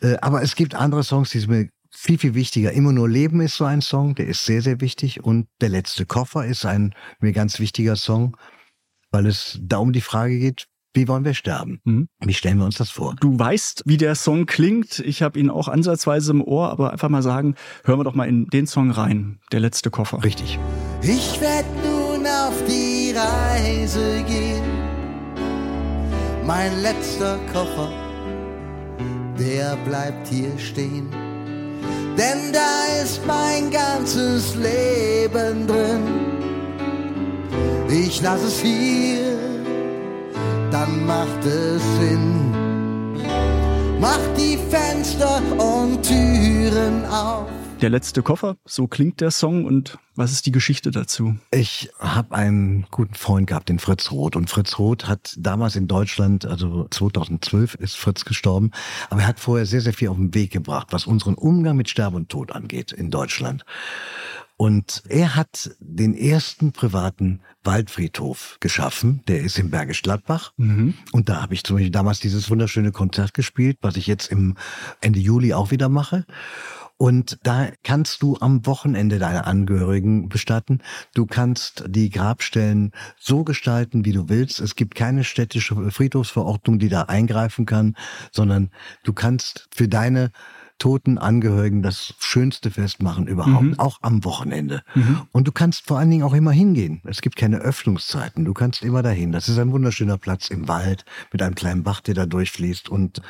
[0.00, 2.72] Äh, aber es gibt andere Songs, die mir viel, viel wichtiger.
[2.72, 5.22] Immer nur Leben ist so ein Song, der ist sehr, sehr wichtig.
[5.22, 8.36] Und Der letzte Koffer ist ein mir ganz wichtiger Song,
[9.10, 11.80] weil es da um die Frage geht, wie wollen wir sterben?
[11.84, 12.08] Mhm.
[12.20, 13.14] Wie stellen wir uns das vor?
[13.18, 14.98] Du weißt, wie der Song klingt.
[14.98, 18.28] Ich habe ihn auch ansatzweise im Ohr, aber einfach mal sagen, hören wir doch mal
[18.28, 19.40] in den Song rein.
[19.52, 20.22] Der letzte Koffer.
[20.22, 20.58] Richtig.
[21.02, 24.62] Ich werd nun auf die Reise gehen.
[26.46, 27.90] Mein letzter Koffer,
[29.38, 31.31] der bleibt hier stehen.
[32.16, 36.02] Denn da ist mein ganzes Leben drin.
[37.88, 39.36] Ich lass es hier,
[40.70, 42.52] dann macht es Sinn.
[44.00, 47.61] Mach die Fenster und Türen auf.
[47.82, 51.34] Der letzte Koffer, so klingt der Song und was ist die Geschichte dazu?
[51.50, 54.36] Ich habe einen guten Freund gehabt, den Fritz Roth.
[54.36, 58.70] Und Fritz Roth hat damals in Deutschland, also 2012 ist Fritz gestorben,
[59.10, 61.88] aber er hat vorher sehr, sehr viel auf den Weg gebracht, was unseren Umgang mit
[61.88, 63.64] Sterben und Tod angeht in Deutschland.
[64.56, 69.22] Und er hat den ersten privaten Waldfriedhof geschaffen.
[69.26, 70.52] Der ist im Bergisch Gladbach.
[70.56, 70.94] Mhm.
[71.10, 74.56] Und da habe ich zum Beispiel damals dieses wunderschöne Konzert gespielt, was ich jetzt im
[75.00, 76.26] Ende Juli auch wieder mache.
[77.02, 80.78] Und da kannst du am Wochenende deine Angehörigen bestatten.
[81.14, 84.60] Du kannst die Grabstellen so gestalten, wie du willst.
[84.60, 87.96] Es gibt keine städtische Friedhofsverordnung, die da eingreifen kann,
[88.30, 88.70] sondern
[89.02, 90.30] du kannst für deine
[90.78, 93.78] toten Angehörigen das schönste Fest machen überhaupt, Mhm.
[93.78, 94.82] auch am Wochenende.
[94.94, 95.22] Mhm.
[95.32, 97.00] Und du kannst vor allen Dingen auch immer hingehen.
[97.04, 98.44] Es gibt keine Öffnungszeiten.
[98.44, 99.32] Du kannst immer dahin.
[99.32, 102.88] Das ist ein wunderschöner Platz im Wald mit einem kleinen Bach, der da durchfließt.
[102.88, 103.22] Und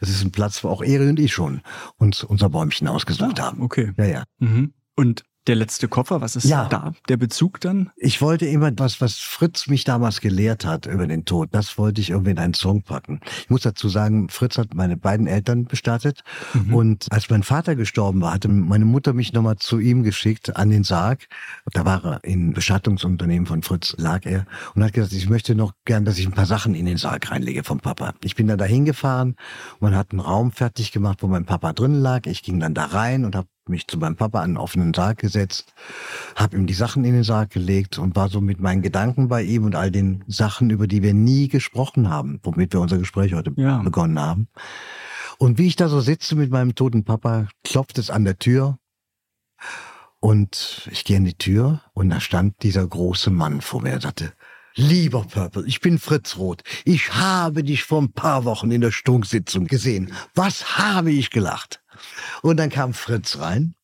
[0.00, 1.62] es ist ein Platz, wo auch Eri und ich schon
[1.96, 3.62] uns unser Bäumchen ausgesucht Ah, haben.
[3.62, 3.92] okay.
[3.96, 4.24] Ja, ja.
[4.38, 4.72] Mhm.
[4.96, 6.66] Und Der letzte Koffer, was ist Ja.
[6.68, 7.90] da der Bezug dann?
[7.96, 12.02] Ich wollte immer was, was Fritz mich damals gelehrt hat über den Tod, das wollte
[12.02, 13.20] ich irgendwie in einen Song packen.
[13.42, 16.22] Ich muss dazu sagen, Fritz hat meine beiden Eltern bestattet
[16.70, 20.68] und als mein Vater gestorben war, hatte meine Mutter mich nochmal zu ihm geschickt an
[20.68, 21.26] den Sarg.
[21.72, 25.72] Da war er im Bestattungsunternehmen von Fritz, lag er und hat gesagt, ich möchte noch
[25.86, 28.12] gern, dass ich ein paar Sachen in den Sarg reinlege vom Papa.
[28.22, 29.36] Ich bin dann dahin gefahren,
[29.80, 32.26] man hat einen Raum fertig gemacht, wo mein Papa drin lag.
[32.26, 35.18] Ich ging dann da rein und habe mich zu meinem Papa an einen offenen Sarg
[35.18, 35.72] gesetzt,
[36.36, 39.42] habe ihm die Sachen in den Sarg gelegt und war so mit meinen Gedanken bei
[39.42, 43.32] ihm und all den Sachen, über die wir nie gesprochen haben, womit wir unser Gespräch
[43.34, 43.78] heute Ja.
[43.78, 44.48] begonnen haben.
[45.38, 48.78] Und wie ich da so sitze mit meinem toten Papa, klopft es an der Tür
[50.18, 53.90] und ich gehe in die Tür und da stand dieser große Mann vor mir.
[53.92, 54.32] Er sagte,
[54.76, 56.62] Lieber Purple, ich bin Fritz Roth.
[56.84, 60.12] Ich habe dich vor ein paar Wochen in der Stunksitzung gesehen.
[60.34, 61.82] Was habe ich gelacht?
[62.42, 63.74] Und dann kam Fritz rein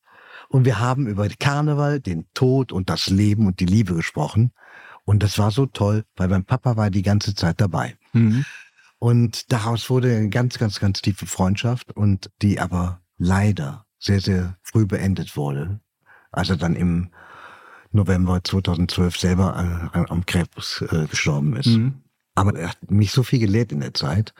[0.49, 4.53] und wir haben über Karneval, den Tod und das Leben und die Liebe gesprochen.
[5.05, 7.97] Und das war so toll, weil mein Papa war die ganze Zeit dabei.
[8.13, 8.45] Mhm.
[8.99, 14.57] Und daraus wurde eine ganz, ganz, ganz tiefe Freundschaft und die aber leider sehr, sehr
[14.63, 15.81] früh beendet wurde,
[16.33, 17.11] als er dann im
[17.93, 21.67] November 2012 selber äh, am Krebs äh, gestorben ist.
[21.67, 22.03] Mhm.
[22.35, 24.35] Aber er hat mich so viel gelehrt in der Zeit,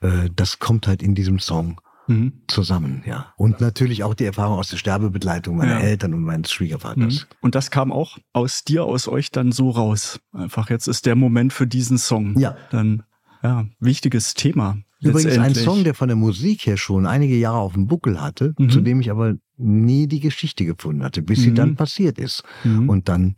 [0.00, 2.32] äh, das kommt halt in diesem Song Mhm.
[2.46, 3.32] zusammen, ja.
[3.36, 5.80] Und natürlich auch die Erfahrung aus der Sterbebegleitung meiner Ja.
[5.80, 7.22] Eltern und meines Schwiegervaters.
[7.22, 7.36] Mhm.
[7.40, 10.20] Und das kam auch aus dir, aus euch dann so raus.
[10.32, 12.38] Einfach jetzt ist der Moment für diesen Song.
[12.38, 12.56] Ja.
[12.70, 13.02] Dann,
[13.42, 14.78] ja, wichtiges Thema.
[15.00, 15.54] Übrigens ein.
[15.54, 18.70] Song, der von der Musik her schon einige Jahre auf dem Buckel hatte, Mhm.
[18.70, 21.54] zu dem ich aber nie die Geschichte gefunden hatte, bis sie Mhm.
[21.54, 22.42] dann passiert ist.
[22.64, 22.88] Mhm.
[22.88, 23.36] Und dann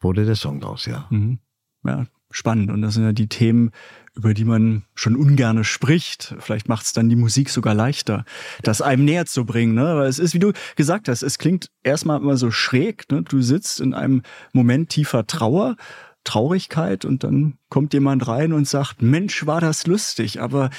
[0.00, 1.06] wurde der Song draus, ja.
[1.10, 1.38] Mhm.
[1.84, 2.70] Ja, spannend.
[2.70, 3.70] Und das sind ja die Themen,
[4.14, 6.34] über die man schon ungerne spricht.
[6.40, 8.24] Vielleicht macht es dann die Musik sogar leichter,
[8.62, 9.74] das einem näher zu bringen.
[9.74, 9.96] Ne?
[9.96, 13.10] Weil es ist, wie du gesagt hast, es klingt erstmal immer so schräg.
[13.10, 13.22] Ne?
[13.22, 14.22] Du sitzt in einem
[14.52, 15.76] Moment tiefer Trauer,
[16.24, 20.40] Traurigkeit und dann kommt jemand rein und sagt, Mensch, war das lustig.
[20.40, 20.70] Aber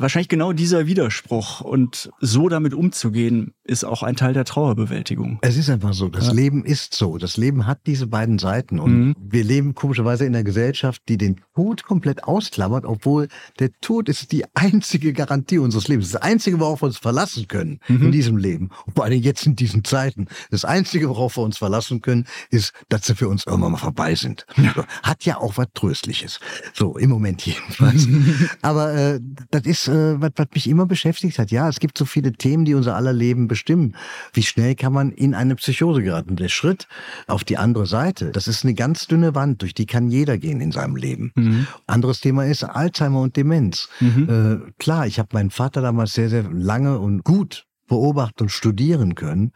[0.00, 5.38] wahrscheinlich genau dieser Widerspruch und so damit umzugehen, ist auch ein Teil der Trauerbewältigung.
[5.42, 6.32] Es ist einfach so, das Ja.
[6.32, 7.18] Leben ist so.
[7.18, 8.78] Das Leben hat diese beiden Seiten.
[8.78, 9.16] Und Mhm.
[9.20, 13.28] wir leben komischerweise in einer Gesellschaft, die den Tod komplett ausklammert, obwohl
[13.58, 16.10] der Tod ist die einzige Garantie unseres Lebens.
[16.12, 18.06] Das Einzige, worauf wir uns verlassen können Mhm.
[18.06, 18.70] in diesem Leben.
[18.86, 20.26] Und vor allem jetzt in diesen Zeiten.
[20.50, 24.14] Das Einzige, worauf wir uns verlassen können, ist, dass sie für uns irgendwann mal vorbei
[24.14, 24.46] sind.
[24.74, 26.40] So, Hat ja auch was Tröstliches.
[26.74, 28.06] So, im Moment jedenfalls.
[28.62, 29.20] Aber äh,
[29.50, 31.50] das ist, äh, was, was mich immer beschäftigt hat.
[31.50, 33.96] Ja, es gibt so viele Themen, die unser aller Leben bestimmen.
[34.32, 36.36] Wie schnell kann man in eine Psychose geraten?
[36.36, 36.86] Der Schritt
[37.26, 40.60] auf die andere Seite, das ist eine ganz dünne Wand, durch die kann jeder gehen
[40.60, 41.32] in seinem Leben.
[41.34, 41.66] Mhm.
[41.86, 43.88] Anderes Thema ist Alzheimer und Demenz.
[44.28, 49.14] Äh, klar, ich habe meinen Vater damals sehr, sehr lange und gut beobachten und studieren
[49.14, 49.52] können,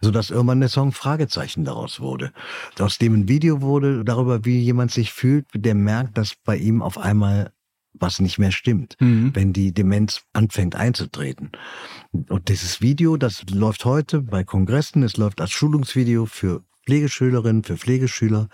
[0.00, 2.32] sodass irgendwann der Song Fragezeichen daraus wurde.
[2.78, 6.82] Aus dem ein Video wurde darüber, wie jemand sich fühlt, der merkt, dass bei ihm
[6.82, 7.52] auf einmal
[7.98, 9.30] was nicht mehr stimmt, Mhm.
[9.34, 11.52] wenn die Demenz anfängt einzutreten.
[12.12, 17.76] Und dieses Video, das läuft heute bei Kongressen, es läuft als Schulungsvideo für Pflegeschülerinnen, für
[17.76, 18.48] Pflegeschüler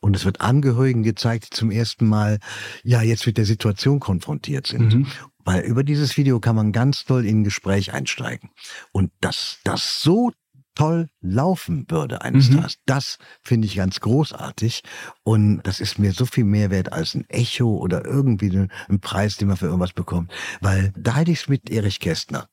[0.00, 2.40] und es wird Angehörigen gezeigt, die zum ersten Mal
[2.82, 4.92] ja jetzt mit der Situation konfrontiert sind.
[4.94, 5.06] Mhm.
[5.44, 8.50] Weil über dieses Video kann man ganz toll in ein Gespräch einsteigen.
[8.90, 10.32] Und dass das so
[10.74, 12.56] toll laufen würde eines Mhm.
[12.56, 14.82] Tages, das finde ich ganz großartig.
[15.24, 19.00] Und das ist mir so viel mehr wert als ein Echo oder irgendwie ein- ein
[19.00, 20.30] Preis, den man für irgendwas bekommt.
[20.60, 22.48] Weil da hätte ich es mit Erich Kästner.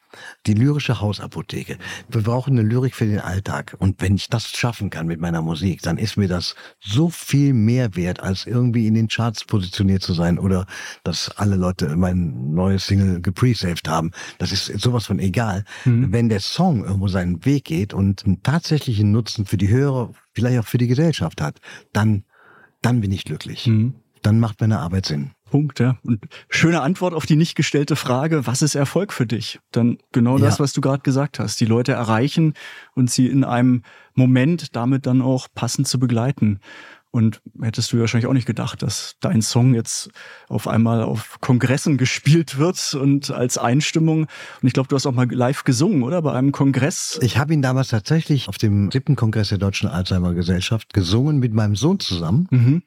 [0.45, 1.79] Die lyrische Hausapotheke.
[2.07, 3.75] Wir brauchen eine Lyrik für den Alltag.
[3.79, 7.53] Und wenn ich das schaffen kann mit meiner Musik, dann ist mir das so viel
[7.53, 10.67] mehr wert, als irgendwie in den Charts positioniert zu sein oder
[11.03, 14.11] dass alle Leute mein neues Single gepresaved haben.
[14.37, 15.63] Das ist sowas von egal.
[16.11, 20.59] Wenn der Song irgendwo seinen Weg geht und einen tatsächlichen Nutzen für die Hörer, vielleicht
[20.59, 21.59] auch für die Gesellschaft hat,
[21.91, 22.23] dann,
[22.81, 23.67] dann bin ich glücklich.
[23.67, 23.95] Mhm.
[24.21, 25.31] Dann macht meine Arbeit Sinn.
[25.51, 25.97] Punkt, ja.
[26.03, 29.59] Und schöne Antwort auf die nicht gestellte Frage, was ist Erfolg für dich?
[29.71, 30.63] Dann genau das, Ja.
[30.63, 31.59] was du gerade gesagt hast.
[31.59, 32.53] Die Leute erreichen
[32.95, 33.83] und sie in einem
[34.15, 36.59] Moment damit dann auch passend zu begleiten.
[37.15, 40.09] Und hättest du wahrscheinlich auch nicht gedacht, dass dein Song jetzt
[40.47, 44.21] auf einmal auf Kongressen gespielt wird und als Einstimmung.
[44.21, 46.23] Und ich glaube, du hast auch mal live gesungen, oder?
[46.23, 47.19] Bei einem Kongress.
[47.21, 51.53] Ich habe ihn damals tatsächlich auf dem siebten Kongress der Deutschen Alzheimer Gesellschaft gesungen mit
[51.53, 52.47] meinem Sohn zusammen.
[52.49, 52.81] Mhm.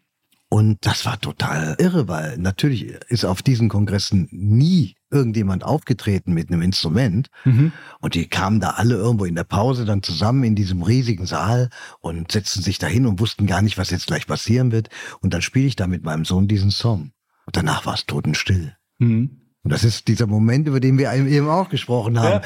[0.49, 6.51] Und das war total irre, weil natürlich ist auf diesen Kongressen nie irgendjemand aufgetreten mit
[6.51, 7.29] einem Instrument.
[7.45, 7.73] Mhm.
[8.01, 11.71] Und die kamen da alle irgendwo in der Pause dann zusammen in diesem riesigen Saal
[12.01, 14.89] und setzten sich dahin und wussten gar nicht, was jetzt gleich passieren wird.
[15.21, 17.13] Und dann spiele ich da mit meinem Sohn diesen Song.
[17.47, 18.77] Und danach war es totenstill.
[18.99, 19.41] Mhm.
[19.63, 22.45] Und das ist dieser Moment, über den wir eben auch gesprochen haben.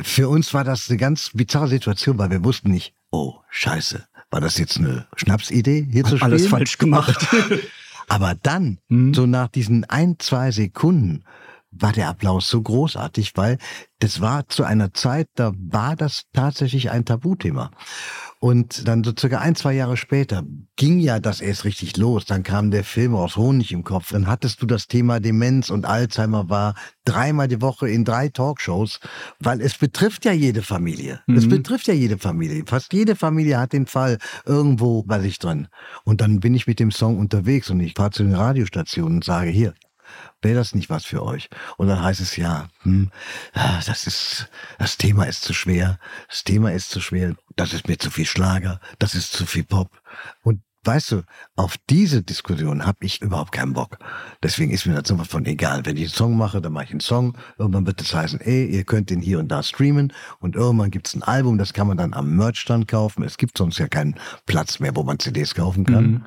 [0.00, 4.40] Für uns war das eine ganz bizarre Situation, weil wir wussten nicht, oh, scheiße, war
[4.40, 6.32] das jetzt eine Schnapsidee, hier zu spielen?
[6.32, 7.28] Alles falsch gemacht.
[8.08, 8.78] Aber dann,
[9.14, 11.24] so nach diesen ein, zwei Sekunden,
[11.72, 13.58] war der Applaus so großartig, weil
[13.98, 17.70] das war zu einer Zeit, da war das tatsächlich ein Tabuthema.
[18.40, 20.42] Und dann so circa ein, zwei Jahre später
[20.74, 22.24] ging ja das erst richtig los.
[22.24, 24.10] Dann kam der Film aus Honig im Kopf.
[24.10, 26.74] Dann hattest du das Thema Demenz und Alzheimer war
[27.04, 28.98] dreimal die Woche in drei Talkshows,
[29.38, 31.20] weil es betrifft ja jede Familie.
[31.28, 32.64] Es betrifft ja jede Familie.
[32.66, 35.68] Fast jede Familie hat den Fall irgendwo bei sich drin.
[36.02, 39.24] Und dann bin ich mit dem Song unterwegs und ich fahre zu den Radiostationen und
[39.24, 39.74] sage, hier,
[40.40, 41.48] wäre das nicht was für euch?
[41.76, 43.10] Und dann heißt es ja, hm,
[43.54, 45.98] ah, das ist, das Thema ist zu schwer,
[46.28, 49.64] das Thema ist zu schwer, das ist mir zu viel Schlager, das ist zu viel
[49.64, 49.90] Pop.
[50.42, 51.22] Und weißt du,
[51.56, 53.98] auf diese Diskussion habe ich überhaupt keinen Bock.
[54.42, 55.86] Deswegen ist mir das sowas von egal.
[55.86, 57.36] Wenn ich einen Song mache, dann mache ich einen Song.
[57.58, 60.12] Irgendwann wird es heißen, ey, ihr könnt den hier und da streamen.
[60.40, 63.22] Und irgendwann gibt's ein Album, das kann man dann am Merchstand kaufen.
[63.22, 64.16] Es gibt sonst ja keinen
[64.46, 66.24] Platz mehr, wo man CDs kaufen kann.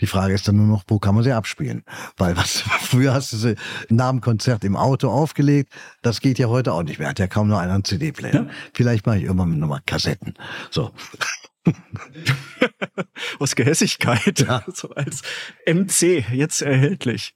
[0.00, 1.84] Die Frage ist dann nur noch, wo kann man sie abspielen?
[2.16, 3.56] Weil was, früher hast du sie
[3.88, 5.72] nach dem Konzert im Auto aufgelegt.
[6.02, 7.08] Das geht ja heute auch nicht mehr.
[7.08, 8.48] Hat ja kaum noch einer einen CD-Player.
[8.72, 10.34] Vielleicht mache ich irgendwann nochmal Kassetten.
[10.70, 10.92] So.
[13.38, 14.46] Aus Gehässigkeit.
[14.74, 15.22] So als
[15.66, 17.34] MC jetzt erhältlich.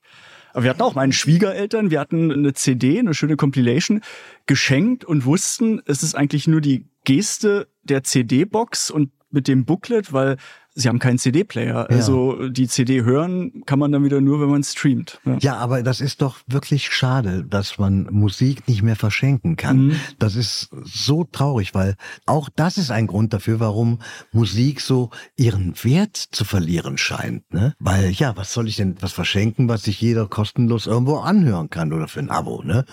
[0.53, 4.01] Aber wir hatten auch meinen Schwiegereltern, wir hatten eine CD, eine schöne Compilation,
[4.47, 10.13] geschenkt und wussten, es ist eigentlich nur die Geste der CD-Box und mit dem Booklet,
[10.13, 10.37] weil
[10.79, 11.91] sie haben keinen CD-Player.
[11.91, 15.21] Also die CD hören kann man dann wieder nur, wenn man streamt.
[15.25, 15.39] Ja.
[15.41, 19.97] Ja, aber das ist doch wirklich schade, dass man Musik nicht mehr verschenken kann.
[20.19, 21.97] Das ist so traurig, weil
[22.27, 23.99] auch das ist ein Grund dafür, warum
[24.33, 27.53] Musik so ihren Wert zu verlieren scheint.
[27.53, 27.75] Ne?
[27.79, 31.93] Weil ja, was soll ich denn was verschenken, was sich jeder kostenlos irgendwo anhören kann
[31.93, 32.63] oder für ein Abo?
[32.63, 32.85] Ne?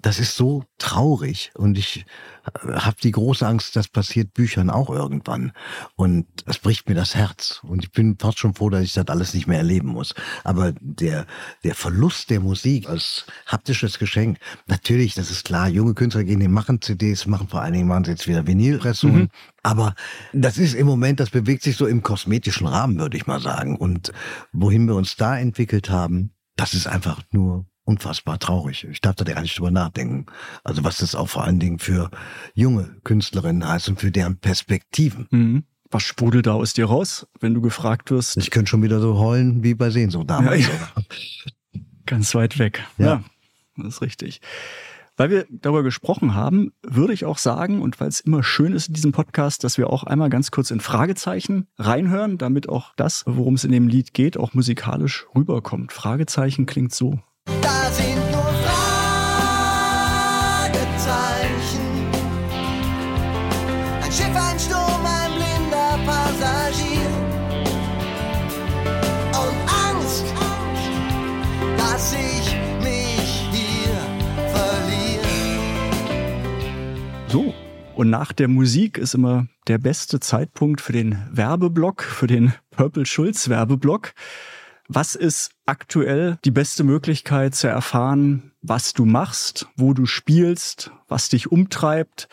[0.00, 2.04] Das ist so traurig und ich
[2.64, 5.52] habe die große Angst, das passiert Büchern auch irgendwann.
[5.96, 7.60] Und es bricht mir das Herz.
[7.62, 10.14] Und ich bin fast schon froh, dass ich das alles nicht mehr erleben muss.
[10.44, 11.26] Aber der,
[11.64, 16.48] der Verlust der Musik als haptisches Geschenk, natürlich, das ist klar, junge Künstler gehen, die
[16.48, 19.30] machen CDs, machen vor allen Dingen machen sie jetzt wieder Vinylpressungen.
[19.62, 19.94] Aber
[20.32, 23.76] das ist im Moment, das bewegt sich so im kosmetischen Rahmen, würde ich mal sagen.
[23.76, 24.12] Und
[24.52, 28.86] wohin wir uns da entwickelt haben, das ist einfach nur unfassbar traurig.
[28.90, 30.26] Ich darf da gar nicht drüber nachdenken.
[30.64, 32.10] Also was das auch vor allen Dingen für
[32.54, 35.26] junge Künstlerinnen heißt und für deren Perspektiven.
[35.30, 35.64] Mhm.
[35.90, 38.38] Was sprudelt da aus dir raus, wenn du gefragt wirst?
[38.38, 40.66] Ich könnte schon wieder so heulen wie bei Sehnsucht damals.
[40.66, 41.80] Ja, ja.
[42.06, 42.82] Ganz weit weg.
[42.98, 43.06] Ja.
[43.06, 43.24] Ja.
[43.76, 44.40] das ist richtig.
[45.18, 48.88] Weil wir darüber gesprochen haben, würde ich auch sagen, und weil es immer schön ist
[48.88, 53.22] in diesem Podcast, dass wir auch einmal ganz kurz in Fragezeichen reinhören, damit auch das,
[53.26, 55.92] worum es in dem Lied geht, auch musikalisch rüberkommt.
[55.92, 57.20] Fragezeichen klingt so.
[57.46, 59.06] Da sind nur Fragezeichen.
[64.02, 67.10] Ein Schiff, ein Sturm, ein blinder Passagier.
[69.32, 69.56] Und
[69.88, 70.24] Angst,
[71.76, 73.96] dass ich mich hier
[74.52, 75.32] verliere.
[77.28, 77.54] So.
[77.94, 83.06] Und nach der Musik ist immer der beste Zeitpunkt für den Werbeblock, für den Purple
[83.06, 84.14] Schulz Werbeblock.
[84.94, 91.30] Was ist aktuell die beste Möglichkeit zu erfahren, was du machst, wo du spielst, was
[91.30, 92.28] dich umtreibt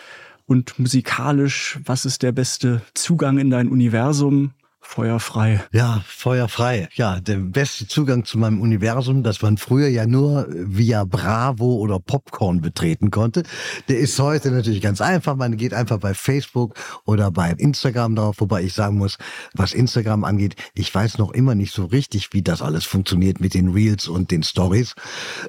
[0.46, 4.52] und musikalisch, was ist der beste Zugang in dein Universum?
[4.92, 5.64] Feuerfrei.
[5.72, 6.90] Ja, feuerfrei.
[6.94, 12.00] Ja, der beste Zugang zu meinem Universum, das man früher ja nur via Bravo oder
[12.00, 13.44] Popcorn betreten konnte,
[13.88, 15.36] der ist heute natürlich ganz einfach.
[15.36, 16.74] Man geht einfach bei Facebook
[17.06, 19.20] oder bei Instagram drauf, wobei ich sagen muss,
[19.54, 23.54] was Instagram angeht, ich weiß noch immer nicht so richtig, wie das alles funktioniert mit
[23.54, 24.96] den Reels und den Stories.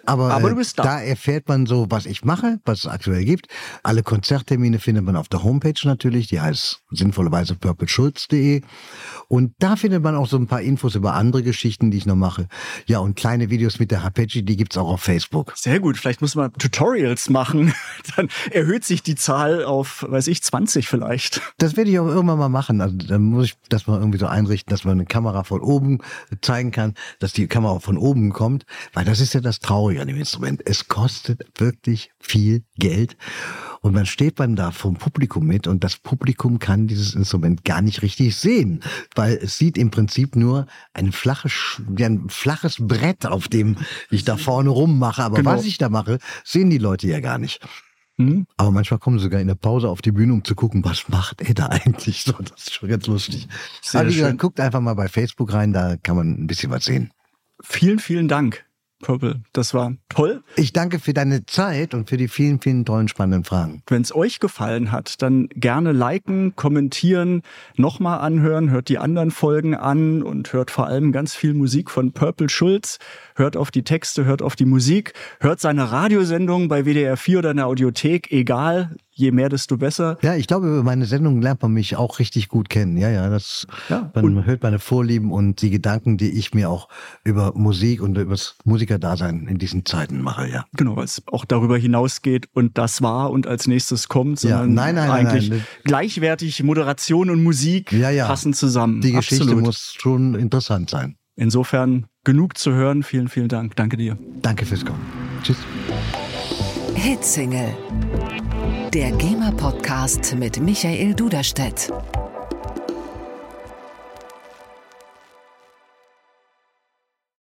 [0.05, 0.83] Aber, Aber äh, da.
[0.83, 3.47] da erfährt man so, was ich mache, was es aktuell gibt.
[3.85, 8.61] Alle Konzerttermine findet man auf der Homepage natürlich, die heißt sinnvollerweise purpleschulz.de.
[9.31, 12.17] Und da findet man auch so ein paar Infos über andere Geschichten, die ich noch
[12.17, 12.49] mache.
[12.87, 15.53] Ja, und kleine Videos mit der Hapechi, die gibt's auch auf Facebook.
[15.57, 17.73] Sehr gut, vielleicht muss man Tutorials machen.
[18.17, 21.43] Dann erhöht sich die Zahl auf, weiß ich, 20 vielleicht.
[21.59, 22.81] Das werde ich auch irgendwann mal machen.
[22.81, 25.99] Also dann muss ich das mal irgendwie so einrichten, dass man eine Kamera von oben
[26.43, 28.67] zeigen kann, dass die Kamera von oben kommt.
[28.95, 30.61] Weil das ist ja das Traurige an dem Instrument.
[30.65, 33.17] Es kostet wirklich viel Geld.
[33.83, 37.81] Und man steht dann da vom Publikum mit und das Publikum kann dieses Instrument gar
[37.81, 38.81] nicht richtig sehen,
[39.15, 43.77] weil es sieht im Prinzip nur ein flaches, ein flaches Brett, auf dem
[44.11, 45.23] ich da vorne rummache.
[45.23, 45.53] Aber Genau.
[45.53, 47.61] was ich da mache, sehen die Leute ja gar nicht.
[48.19, 48.47] Hm?
[48.59, 51.09] Aber manchmal kommen sie sogar in der Pause auf die Bühne, um zu gucken, was
[51.09, 52.33] macht er da eigentlich so.
[52.33, 53.49] Das ist schon ganz lustig.
[53.81, 56.71] Sehr Aber wie gesagt, guckt einfach mal bei Facebook rein, da kann man ein bisschen
[56.71, 57.13] was sehen.
[57.63, 58.67] Vielen, vielen Dank.
[59.01, 59.41] Purple.
[59.53, 60.43] Das war toll.
[60.57, 63.83] Ich danke für deine Zeit und für die vielen, vielen tollen, spannenden Fragen.
[63.89, 67.43] Wenn es euch gefallen hat, dann gerne liken, kommentieren,
[67.77, 72.13] nochmal anhören, hört die anderen Folgen an und hört vor allem ganz viel Musik von
[72.13, 72.99] Purple Schulz.
[73.41, 77.51] Hört auf die Texte, hört auf die Musik, hört seine Radiosendung bei WDR 4 oder
[77.53, 78.95] in der Audiothek, egal.
[79.13, 80.19] Je mehr, desto besser.
[80.23, 82.99] Ja, ich glaube, über meine Sendung lernt man mich auch richtig gut kennen.
[82.99, 86.89] Ja, ja, das, Ja, man hört meine Vorlieben und die Gedanken, die ich mir auch
[87.25, 90.65] über Musik und über das Musikerdasein in diesen Zeiten mache, ja.
[90.77, 94.75] Genau, weil es auch darüber hinausgeht und das war und als nächstes kommt, Ja, sondern
[94.75, 95.65] nein, nein, nein, eigentlich nein.
[95.85, 98.27] gleichwertig Moderation und Musik Ja, ja.
[98.27, 99.01] passen zusammen.
[99.01, 99.65] Die Geschichte Absolut.
[99.65, 101.17] muss schon interessant sein.
[101.41, 103.03] Insofern genug zu hören.
[103.03, 103.75] Vielen, vielen Dank.
[103.75, 104.19] Danke dir.
[104.43, 105.01] Danke fürs Kommen.
[105.43, 105.57] Tschüss.
[106.95, 107.75] Hitsingle.
[108.93, 111.91] Der GEMA-Podcast mit Michael Duderstedt.